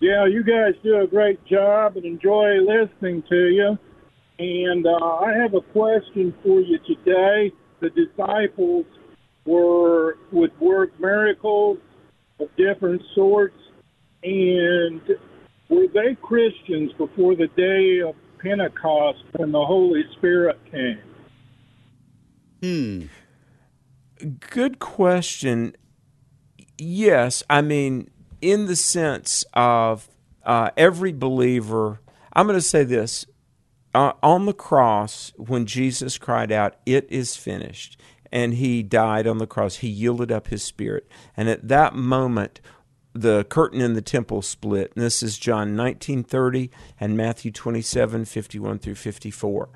Yeah, 0.00 0.26
you 0.26 0.42
guys 0.42 0.74
do 0.82 1.00
a 1.00 1.06
great 1.06 1.44
job 1.46 1.96
and 1.96 2.04
enjoy 2.04 2.58
listening 2.60 3.22
to 3.28 3.48
you. 3.48 3.78
And 4.38 4.86
uh, 4.86 4.90
I 4.90 5.32
have 5.34 5.54
a 5.54 5.60
question 5.60 6.34
for 6.42 6.60
you 6.60 6.78
today. 6.78 7.52
The 7.80 7.90
disciples 7.90 8.86
were 9.44 10.18
would 10.30 10.58
work 10.60 10.98
miracles 11.00 11.78
of 12.40 12.48
different 12.56 13.02
sorts, 13.14 13.56
and 14.22 15.00
were 15.68 15.86
they 15.86 16.16
Christians 16.20 16.92
before 16.94 17.36
the 17.36 17.48
day 17.56 18.00
of 18.00 18.14
Pentecost 18.38 19.22
when 19.36 19.52
the 19.52 19.64
Holy 19.64 20.02
Spirit 20.16 20.58
came? 20.70 20.98
Hmm. 22.60 23.06
Good 24.40 24.78
question. 24.78 25.74
Yes, 26.78 27.42
I 27.50 27.60
mean, 27.60 28.10
in 28.40 28.66
the 28.66 28.76
sense 28.76 29.44
of 29.52 30.08
uh, 30.44 30.70
every 30.76 31.12
believer, 31.12 32.00
I'm 32.32 32.46
going 32.46 32.58
to 32.58 32.62
say 32.62 32.84
this. 32.84 33.26
Uh, 33.94 34.12
on 34.22 34.46
the 34.46 34.54
cross, 34.54 35.32
when 35.36 35.66
Jesus 35.66 36.18
cried 36.18 36.50
out, 36.50 36.76
It 36.86 37.06
is 37.10 37.36
finished, 37.36 38.00
and 38.30 38.54
he 38.54 38.82
died 38.82 39.26
on 39.26 39.38
the 39.38 39.46
cross, 39.46 39.76
he 39.76 39.88
yielded 39.88 40.32
up 40.32 40.48
his 40.48 40.62
spirit. 40.62 41.06
And 41.36 41.48
at 41.48 41.68
that 41.68 41.94
moment, 41.94 42.60
the 43.12 43.44
curtain 43.44 43.80
in 43.80 43.94
the 43.94 44.02
temple 44.02 44.40
split. 44.40 44.92
And 44.94 45.04
this 45.04 45.22
is 45.22 45.38
John 45.38 45.76
19:30 45.76 46.70
and 46.98 47.16
Matthew 47.16 47.50
27:51 47.50 48.78
through 48.78 48.94
54. 48.94 49.68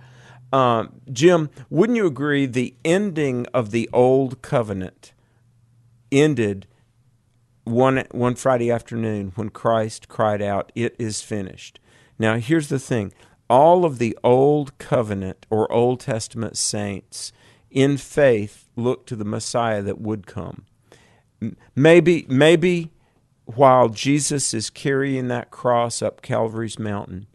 Um, 0.56 1.02
Jim, 1.12 1.50
wouldn't 1.68 1.98
you 1.98 2.06
agree 2.06 2.46
the 2.46 2.74
ending 2.82 3.44
of 3.52 3.72
the 3.72 3.90
old 3.92 4.40
covenant 4.40 5.12
ended 6.10 6.66
one 7.64 8.04
one 8.12 8.36
Friday 8.36 8.70
afternoon 8.70 9.32
when 9.34 9.50
Christ 9.50 10.08
cried 10.08 10.40
out, 10.40 10.72
"It 10.74 10.96
is 10.98 11.20
finished." 11.20 11.78
Now, 12.18 12.38
here's 12.38 12.68
the 12.68 12.78
thing: 12.78 13.12
all 13.50 13.84
of 13.84 13.98
the 13.98 14.16
old 14.24 14.78
covenant 14.78 15.44
or 15.50 15.70
Old 15.70 16.00
Testament 16.00 16.56
saints 16.56 17.34
in 17.70 17.98
faith 17.98 18.70
looked 18.76 19.10
to 19.10 19.16
the 19.16 19.26
Messiah 19.26 19.82
that 19.82 20.00
would 20.00 20.26
come. 20.26 20.64
Maybe, 21.74 22.24
maybe 22.30 22.92
while 23.44 23.90
Jesus 23.90 24.54
is 24.54 24.70
carrying 24.70 25.28
that 25.28 25.50
cross 25.50 26.00
up 26.00 26.22
Calvary's 26.22 26.78
mountain, 26.78 27.26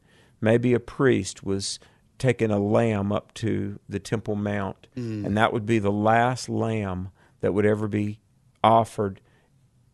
maybe 0.41 0.73
a 0.73 0.79
priest 0.79 1.43
was 1.43 1.77
taking 2.21 2.51
a 2.51 2.59
lamb 2.59 3.11
up 3.11 3.33
to 3.33 3.79
the 3.89 3.99
Temple 3.99 4.35
Mount, 4.35 4.87
and 5.25 5.35
that 5.37 5.51
would 5.51 5.65
be 5.65 5.79
the 5.79 5.91
last 5.91 6.47
lamb 6.47 7.09
that 7.41 7.53
would 7.53 7.65
ever 7.65 7.87
be 7.87 8.19
offered, 8.63 9.19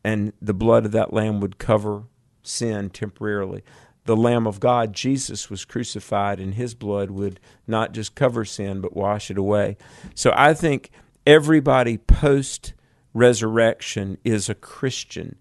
and 0.03 0.33
the 0.41 0.53
blood 0.53 0.85
of 0.85 0.91
that 0.91 1.13
lamb 1.13 1.39
would 1.39 1.57
cover 1.57 2.03
sin 2.43 2.89
temporarily. 2.89 3.63
The 4.03 4.15
Lamb 4.15 4.47
of 4.47 4.59
God, 4.61 4.93
Jesus, 4.93 5.49
was 5.49 5.65
crucified, 5.65 6.39
and 6.39 6.53
his 6.53 6.73
blood 6.73 7.11
would 7.11 7.39
not 7.65 7.91
just 7.93 8.15
cover 8.15 8.45
sin, 8.45 8.79
but 8.79 8.95
wash 8.95 9.29
it 9.29 9.37
away. 9.37 9.75
So 10.15 10.31
I 10.35 10.53
think 10.53 10.91
everybody 11.25 11.97
post 11.97 12.73
resurrection 13.13 14.17
is 14.23 14.47
a 14.49 14.55
Christian. 14.55 15.35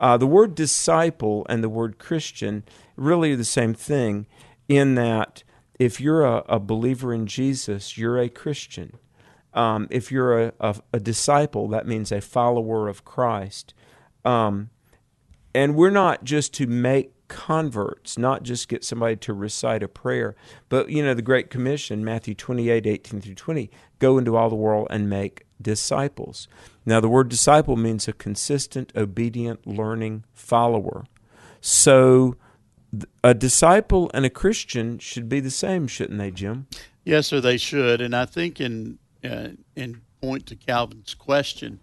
Uh, 0.00 0.16
the 0.16 0.26
word 0.26 0.54
disciple 0.54 1.46
and 1.48 1.64
the 1.64 1.68
word 1.68 1.98
Christian 1.98 2.64
really 2.96 3.32
are 3.32 3.36
the 3.36 3.44
same 3.44 3.74
thing 3.74 4.26
in 4.68 4.94
that 4.96 5.42
if 5.84 6.00
you're 6.00 6.24
a, 6.24 6.44
a 6.48 6.60
believer 6.60 7.12
in 7.12 7.26
Jesus, 7.26 7.98
you're 7.98 8.18
a 8.18 8.28
Christian. 8.28 8.98
Um, 9.52 9.88
if 9.90 10.12
you're 10.12 10.40
a, 10.40 10.52
a, 10.60 10.76
a 10.92 11.00
disciple, 11.00 11.66
that 11.68 11.88
means 11.88 12.12
a 12.12 12.20
follower 12.20 12.88
of 12.88 13.04
Christ. 13.04 13.74
Um, 14.24 14.70
and 15.52 15.74
we're 15.74 15.90
not 15.90 16.22
just 16.22 16.54
to 16.54 16.68
make 16.68 17.12
converts, 17.26 18.16
not 18.16 18.44
just 18.44 18.68
get 18.68 18.84
somebody 18.84 19.16
to 19.16 19.32
recite 19.32 19.82
a 19.82 19.88
prayer, 19.88 20.36
but 20.68 20.88
you 20.88 21.02
know 21.02 21.14
the 21.14 21.20
Great 21.22 21.50
Commission, 21.50 22.04
Matthew 22.04 22.34
28, 22.34 22.86
18 22.86 23.20
through 23.20 23.34
20, 23.34 23.70
go 23.98 24.18
into 24.18 24.36
all 24.36 24.48
the 24.48 24.54
world 24.54 24.86
and 24.88 25.10
make 25.10 25.46
disciples. 25.60 26.46
Now 26.86 27.00
the 27.00 27.08
word 27.08 27.28
disciple 27.28 27.76
means 27.76 28.06
a 28.06 28.12
consistent, 28.12 28.92
obedient, 28.94 29.66
learning 29.66 30.24
follower. 30.32 31.06
So 31.60 32.36
a 33.24 33.34
disciple 33.34 34.10
and 34.12 34.24
a 34.24 34.30
Christian 34.30 34.98
should 34.98 35.28
be 35.28 35.40
the 35.40 35.50
same, 35.50 35.86
shouldn't 35.86 36.18
they, 36.18 36.30
Jim? 36.30 36.66
Yes, 37.04 37.28
sir, 37.28 37.40
they 37.40 37.56
should. 37.56 38.00
And 38.00 38.14
I 38.14 38.26
think 38.26 38.60
in 38.60 38.98
uh, 39.24 39.50
in 39.74 40.02
point 40.20 40.46
to 40.46 40.56
Calvin's 40.56 41.14
question, 41.14 41.80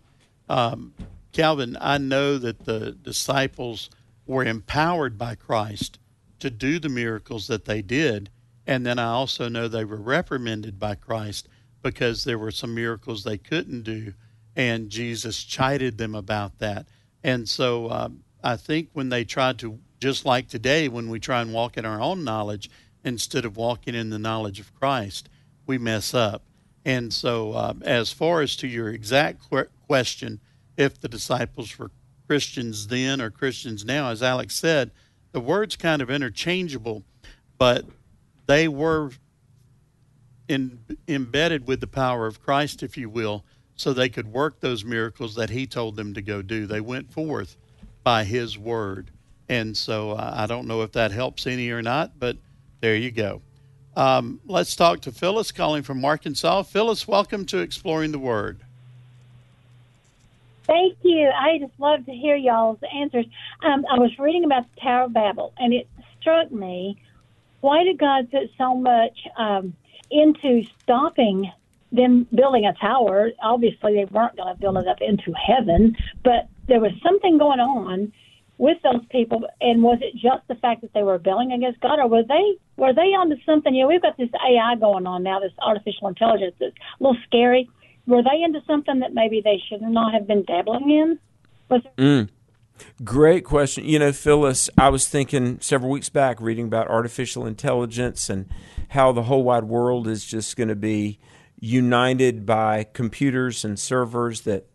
um, 0.47 0.93
Calvin, 1.31 1.77
I 1.79 1.97
know 1.97 2.37
that 2.37 2.65
the 2.65 2.91
disciples 2.91 3.89
were 4.25 4.43
empowered 4.43 5.17
by 5.17 5.35
Christ 5.35 5.99
to 6.39 6.49
do 6.49 6.79
the 6.79 6.89
miracles 6.89 7.47
that 7.47 7.65
they 7.65 7.81
did, 7.81 8.29
and 8.65 8.85
then 8.85 8.99
I 8.99 9.07
also 9.07 9.49
know 9.49 9.67
they 9.67 9.85
were 9.85 9.97
reprimanded 9.97 10.79
by 10.79 10.95
Christ 10.95 11.47
because 11.81 12.23
there 12.23 12.37
were 12.37 12.51
some 12.51 12.73
miracles 12.73 13.23
they 13.23 13.37
couldn't 13.37 13.83
do, 13.83 14.13
and 14.55 14.89
Jesus 14.89 15.43
chided 15.43 15.97
them 15.97 16.15
about 16.15 16.59
that. 16.59 16.87
And 17.23 17.47
so 17.47 17.89
um, 17.89 18.23
I 18.43 18.57
think 18.57 18.89
when 18.93 19.09
they 19.09 19.23
tried 19.23 19.59
to, 19.59 19.79
just 19.99 20.25
like 20.25 20.47
today, 20.47 20.87
when 20.87 21.09
we 21.09 21.19
try 21.19 21.41
and 21.41 21.53
walk 21.53 21.77
in 21.77 21.85
our 21.85 22.01
own 22.01 22.23
knowledge 22.23 22.69
instead 23.03 23.45
of 23.45 23.57
walking 23.57 23.95
in 23.95 24.09
the 24.09 24.19
knowledge 24.19 24.59
of 24.59 24.73
Christ, 24.75 25.29
we 25.65 25.77
mess 25.77 26.13
up. 26.13 26.43
And 26.85 27.13
so, 27.13 27.53
um, 27.55 27.83
as 27.83 28.11
far 28.11 28.41
as 28.41 28.55
to 28.57 28.67
your 28.67 28.89
exact 28.89 29.41
question, 29.87 30.39
if 30.77 30.99
the 30.99 31.09
disciples 31.09 31.77
were 31.77 31.91
Christians 32.27 32.87
then 32.87 33.19
or 33.21 33.29
Christians 33.29 33.83
now, 33.83 34.09
as 34.09 34.23
Alex 34.23 34.55
said, 34.55 34.91
the 35.31 35.39
word's 35.39 35.75
kind 35.75 36.01
of 36.01 36.09
interchangeable, 36.09 37.03
but 37.57 37.85
they 38.47 38.67
were 38.67 39.11
in, 40.47 40.79
embedded 41.07 41.67
with 41.67 41.81
the 41.81 41.87
power 41.87 42.25
of 42.25 42.41
Christ, 42.41 42.81
if 42.81 42.97
you 42.97 43.09
will, 43.09 43.43
so 43.75 43.93
they 43.93 44.09
could 44.09 44.31
work 44.31 44.59
those 44.59 44.83
miracles 44.83 45.35
that 45.35 45.49
He 45.49 45.67
told 45.67 45.95
them 45.95 46.13
to 46.13 46.21
go 46.21 46.41
do. 46.41 46.65
They 46.65 46.81
went 46.81 47.11
forth 47.11 47.57
by 48.03 48.23
His 48.23 48.57
word. 48.57 49.11
And 49.49 49.75
so 49.75 50.11
uh, 50.11 50.33
I 50.35 50.45
don't 50.45 50.67
know 50.67 50.83
if 50.83 50.91
that 50.93 51.11
helps 51.11 51.47
any 51.47 51.71
or 51.71 51.81
not, 51.81 52.19
but 52.19 52.37
there 52.81 52.95
you 52.95 53.11
go. 53.11 53.41
Um, 53.95 54.39
let's 54.45 54.75
talk 54.75 55.01
to 55.01 55.11
Phyllis 55.11 55.51
calling 55.51 55.83
from 55.83 56.05
Arkansas. 56.05 56.63
Phyllis, 56.63 57.07
welcome 57.07 57.45
to 57.47 57.57
Exploring 57.57 58.11
the 58.11 58.19
Word. 58.19 58.59
Thank 60.63 60.99
you. 61.01 61.27
I 61.27 61.57
just 61.57 61.73
love 61.79 62.05
to 62.05 62.11
hear 62.11 62.35
y'all's 62.35 62.77
answers. 62.93 63.25
Um, 63.63 63.85
I 63.91 63.97
was 63.97 64.17
reading 64.19 64.45
about 64.45 64.65
the 64.75 64.81
Tower 64.81 65.05
of 65.05 65.13
Babel, 65.13 65.51
and 65.57 65.73
it 65.73 65.89
struck 66.19 66.51
me 66.51 67.01
why 67.61 67.83
did 67.83 67.97
God 67.97 68.31
put 68.31 68.49
so 68.57 68.75
much 68.75 69.17
um, 69.37 69.73
into 70.09 70.63
stopping 70.81 71.51
them 71.91 72.27
building 72.33 72.65
a 72.65 72.73
tower? 72.73 73.31
Obviously, 73.41 73.95
they 73.95 74.05
weren't 74.05 74.37
going 74.37 74.53
to 74.53 74.59
build 74.59 74.77
it 74.77 74.87
up 74.87 75.01
into 75.01 75.33
heaven, 75.33 75.97
but 76.23 76.47
there 76.67 76.79
was 76.79 76.91
something 77.03 77.37
going 77.37 77.59
on 77.59 78.13
with 78.59 78.77
those 78.83 79.03
people. 79.09 79.41
And 79.61 79.81
was 79.81 79.97
it 80.01 80.13
just 80.13 80.47
the 80.47 80.55
fact 80.55 80.81
that 80.81 80.93
they 80.93 81.01
were 81.01 81.13
rebelling 81.13 81.51
against 81.51 81.79
God, 81.81 81.97
or 81.97 82.07
were 82.07 82.23
they 82.23 82.59
were 82.77 82.93
they 82.93 83.17
onto 83.17 83.35
something? 83.43 83.73
You 83.73 83.83
know, 83.83 83.87
we've 83.89 84.01
got 84.01 84.17
this 84.17 84.29
AI 84.47 84.75
going 84.75 85.07
on 85.07 85.23
now, 85.23 85.39
this 85.39 85.53
artificial 85.59 86.07
intelligence 86.07 86.53
that's 86.59 86.75
a 86.75 87.03
little 87.03 87.17
scary 87.25 87.67
were 88.09 88.23
they 88.23 88.43
into 88.43 88.59
something 88.65 88.99
that 88.99 89.13
maybe 89.13 89.39
they 89.41 89.61
should 89.69 89.81
not 89.81 90.13
have 90.13 90.27
been 90.27 90.43
dabbling 90.43 90.89
in? 90.89 91.19
Was 91.69 91.81
Mm. 91.97 92.29
Great 93.03 93.43
question. 93.43 93.85
You 93.85 93.99
know, 93.99 94.11
Phyllis, 94.11 94.69
I 94.77 94.89
was 94.89 95.07
thinking 95.07 95.59
several 95.59 95.91
weeks 95.91 96.09
back 96.09 96.39
reading 96.39 96.65
about 96.65 96.87
artificial 96.87 97.45
intelligence 97.45 98.29
and 98.29 98.47
how 98.89 99.11
the 99.11 99.23
whole 99.23 99.43
wide 99.43 99.65
world 99.65 100.07
is 100.07 100.25
just 100.25 100.55
going 100.55 100.69
to 100.69 100.75
be 100.75 101.19
united 101.59 102.45
by 102.45 102.85
computers 102.93 103.65
and 103.65 103.77
servers 103.77 104.41
that 104.41 104.65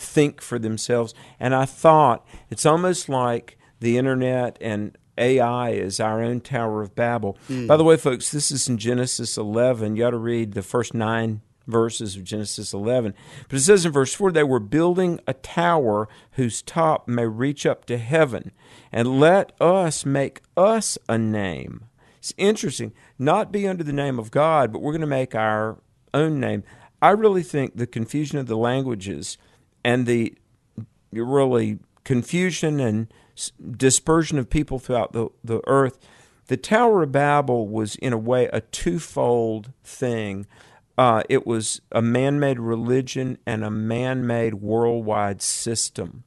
think 0.00 0.40
for 0.40 0.58
themselves. 0.58 1.14
And 1.38 1.54
I 1.54 1.64
thought 1.64 2.26
it's 2.50 2.66
almost 2.66 3.08
like 3.08 3.58
the 3.80 3.98
internet 3.98 4.58
and 4.60 4.96
AI 5.18 5.70
is 5.70 6.00
our 6.00 6.22
own 6.22 6.40
Tower 6.40 6.82
of 6.82 6.94
Babel. 6.94 7.36
Hmm. 7.46 7.66
By 7.66 7.76
the 7.76 7.84
way, 7.84 7.96
folks, 7.96 8.30
this 8.30 8.50
is 8.50 8.68
in 8.68 8.78
Genesis 8.78 9.36
11. 9.36 9.96
You 9.96 10.06
ought 10.06 10.10
to 10.10 10.16
read 10.16 10.52
the 10.52 10.62
first 10.62 10.94
nine 10.94 11.42
verses 11.66 12.16
of 12.16 12.24
Genesis 12.24 12.72
11. 12.72 13.14
But 13.48 13.58
it 13.58 13.62
says 13.62 13.84
in 13.84 13.92
verse 13.92 14.14
4 14.14 14.32
they 14.32 14.42
were 14.42 14.60
building 14.60 15.20
a 15.26 15.34
tower 15.34 16.08
whose 16.32 16.62
top 16.62 17.06
may 17.06 17.26
reach 17.26 17.66
up 17.66 17.84
to 17.86 17.98
heaven, 17.98 18.50
and 18.90 19.20
let 19.20 19.52
us 19.60 20.04
make 20.04 20.40
us 20.56 20.98
a 21.08 21.16
name. 21.16 21.84
It's 22.18 22.34
interesting, 22.36 22.92
not 23.18 23.52
be 23.52 23.66
under 23.66 23.84
the 23.84 23.92
name 23.92 24.18
of 24.18 24.30
God, 24.30 24.72
but 24.72 24.82
we're 24.82 24.92
going 24.92 25.00
to 25.00 25.06
make 25.06 25.34
our 25.34 25.78
own 26.12 26.40
name. 26.40 26.64
I 27.00 27.10
really 27.10 27.42
think 27.42 27.76
the 27.76 27.86
confusion 27.86 28.38
of 28.38 28.46
the 28.46 28.58
languages 28.58 29.38
and 29.84 30.06
the 30.06 30.34
really 31.12 31.78
confusion 32.04 32.80
and 32.80 33.12
dispersion 33.76 34.38
of 34.38 34.50
people 34.50 34.78
throughout 34.78 35.12
the, 35.12 35.28
the 35.42 35.60
earth, 35.66 35.98
the 36.46 36.56
Tower 36.56 37.04
of 37.04 37.12
Babel 37.12 37.68
was, 37.68 37.96
in 37.96 38.12
a 38.12 38.18
way, 38.18 38.48
a 38.52 38.60
twofold 38.60 39.72
thing. 39.84 40.46
Uh, 40.98 41.22
it 41.28 41.46
was 41.46 41.80
a 41.92 42.02
man 42.02 42.38
made 42.40 42.58
religion 42.58 43.38
and 43.46 43.64
a 43.64 43.70
man 43.70 44.26
made 44.26 44.54
worldwide 44.54 45.40
system. 45.40 46.24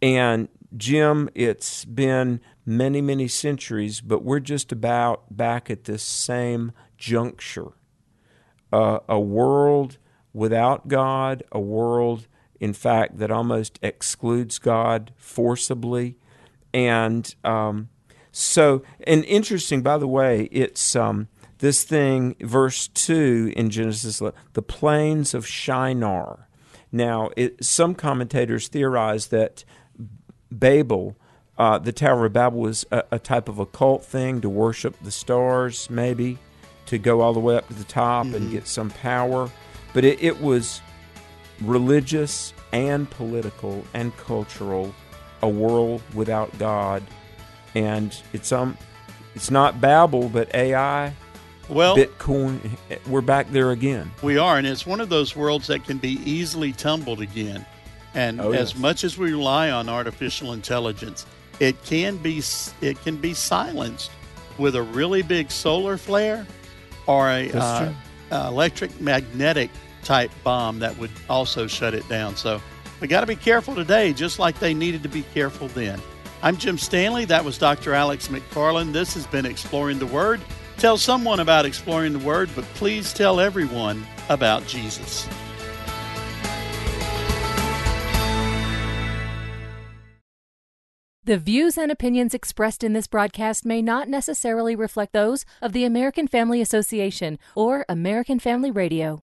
And 0.00 0.48
Jim, 0.76 1.28
it's 1.34 1.84
been 1.86 2.40
many, 2.64 3.00
many 3.00 3.26
centuries, 3.26 4.00
but 4.00 4.22
we're 4.22 4.38
just 4.40 4.70
about 4.70 5.36
back 5.36 5.70
at 5.70 5.84
this 5.84 6.02
same 6.02 6.72
juncture. 6.98 7.72
Uh, 8.72 8.98
a 9.08 9.18
world 9.18 9.96
without 10.34 10.86
God, 10.86 11.42
a 11.50 11.58
world, 11.58 12.28
in 12.60 12.72
fact, 12.72 13.18
that 13.18 13.30
almost 13.30 13.78
excludes 13.82 14.58
God 14.58 15.12
forcibly. 15.16 16.16
And 16.74 17.34
um, 17.44 17.88
so, 18.32 18.82
and 19.06 19.24
interesting, 19.24 19.82
by 19.82 19.98
the 19.98 20.08
way, 20.08 20.48
it's 20.52 20.96
um, 20.96 21.28
this 21.58 21.84
thing, 21.84 22.36
verse 22.40 22.88
2 22.88 23.52
in 23.56 23.70
Genesis, 23.70 24.22
the 24.52 24.62
plains 24.62 25.34
of 25.34 25.46
Shinar. 25.46 26.48
Now, 26.90 27.30
it, 27.36 27.64
some 27.64 27.94
commentators 27.94 28.68
theorize 28.68 29.28
that 29.28 29.64
Babel, 30.50 31.16
uh, 31.58 31.78
the 31.78 31.92
Tower 31.92 32.26
of 32.26 32.32
Babel, 32.32 32.60
was 32.60 32.86
a, 32.90 33.04
a 33.12 33.18
type 33.18 33.48
of 33.48 33.58
occult 33.58 34.04
thing 34.04 34.40
to 34.40 34.48
worship 34.48 34.96
the 35.02 35.10
stars, 35.10 35.90
maybe, 35.90 36.38
to 36.86 36.98
go 36.98 37.20
all 37.20 37.34
the 37.34 37.40
way 37.40 37.56
up 37.56 37.68
to 37.68 37.74
the 37.74 37.84
top 37.84 38.26
and 38.26 38.50
get 38.50 38.66
some 38.66 38.90
power. 38.90 39.50
But 39.92 40.04
it, 40.04 40.22
it 40.22 40.40
was 40.40 40.80
religious 41.60 42.52
and 42.72 43.08
political 43.10 43.84
and 43.94 44.16
cultural, 44.16 44.94
a 45.42 45.48
world 45.48 46.02
without 46.14 46.56
God. 46.58 47.02
And 47.74 48.16
it's 48.32 48.52
um, 48.52 48.76
it's 49.34 49.50
not 49.50 49.80
Babel, 49.80 50.28
but 50.28 50.52
AI, 50.54 51.12
Well, 51.68 51.96
Bitcoin. 51.96 52.58
We're 53.06 53.20
back 53.20 53.50
there 53.50 53.70
again. 53.70 54.10
We 54.22 54.38
are, 54.38 54.58
and 54.58 54.66
it's 54.66 54.86
one 54.86 55.00
of 55.00 55.08
those 55.08 55.36
worlds 55.36 55.66
that 55.68 55.84
can 55.84 55.98
be 55.98 56.20
easily 56.24 56.72
tumbled 56.72 57.20
again. 57.20 57.64
And 58.14 58.40
Oh, 58.40 58.52
as 58.52 58.72
yes. 58.72 58.80
much 58.80 59.04
as 59.04 59.18
we 59.18 59.30
rely 59.32 59.70
on 59.70 59.88
artificial 59.88 60.52
intelligence, 60.54 61.26
it 61.60 61.82
can 61.84 62.16
be 62.16 62.42
it 62.80 63.00
can 63.02 63.16
be 63.16 63.34
silenced 63.34 64.10
with 64.56 64.74
a 64.74 64.82
really 64.82 65.22
big 65.22 65.50
solar 65.50 65.96
flare 65.96 66.46
or 67.06 67.28
a 67.30 67.50
uh, 67.52 67.92
uh, 68.32 68.46
electric 68.48 69.00
magnetic 69.00 69.70
type 70.08 70.30
bomb 70.42 70.78
that 70.78 70.96
would 70.96 71.10
also 71.28 71.66
shut 71.66 71.92
it 71.92 72.08
down. 72.08 72.34
So 72.34 72.62
we 72.98 73.06
got 73.08 73.20
to 73.20 73.26
be 73.26 73.36
careful 73.36 73.74
today, 73.74 74.14
just 74.14 74.38
like 74.38 74.58
they 74.58 74.72
needed 74.72 75.02
to 75.02 75.08
be 75.08 75.22
careful 75.34 75.68
then. 75.68 76.00
I'm 76.42 76.56
Jim 76.56 76.78
Stanley. 76.78 77.26
That 77.26 77.44
was 77.44 77.58
Dr. 77.58 77.92
Alex 77.92 78.28
McFarland. 78.28 78.94
This 78.94 79.12
has 79.12 79.26
been 79.26 79.44
Exploring 79.44 79.98
the 79.98 80.06
Word. 80.06 80.40
Tell 80.78 80.96
someone 80.96 81.40
about 81.40 81.66
exploring 81.66 82.14
the 82.14 82.20
Word, 82.20 82.48
but 82.56 82.64
please 82.74 83.12
tell 83.12 83.38
everyone 83.38 84.06
about 84.30 84.66
Jesus. 84.66 85.28
The 91.24 91.36
views 91.36 91.76
and 91.76 91.92
opinions 91.92 92.32
expressed 92.32 92.82
in 92.82 92.94
this 92.94 93.06
broadcast 93.06 93.66
may 93.66 93.82
not 93.82 94.08
necessarily 94.08 94.74
reflect 94.74 95.12
those 95.12 95.44
of 95.60 95.74
the 95.74 95.84
American 95.84 96.26
Family 96.26 96.62
Association 96.62 97.38
or 97.54 97.84
American 97.90 98.38
Family 98.38 98.70
Radio. 98.70 99.20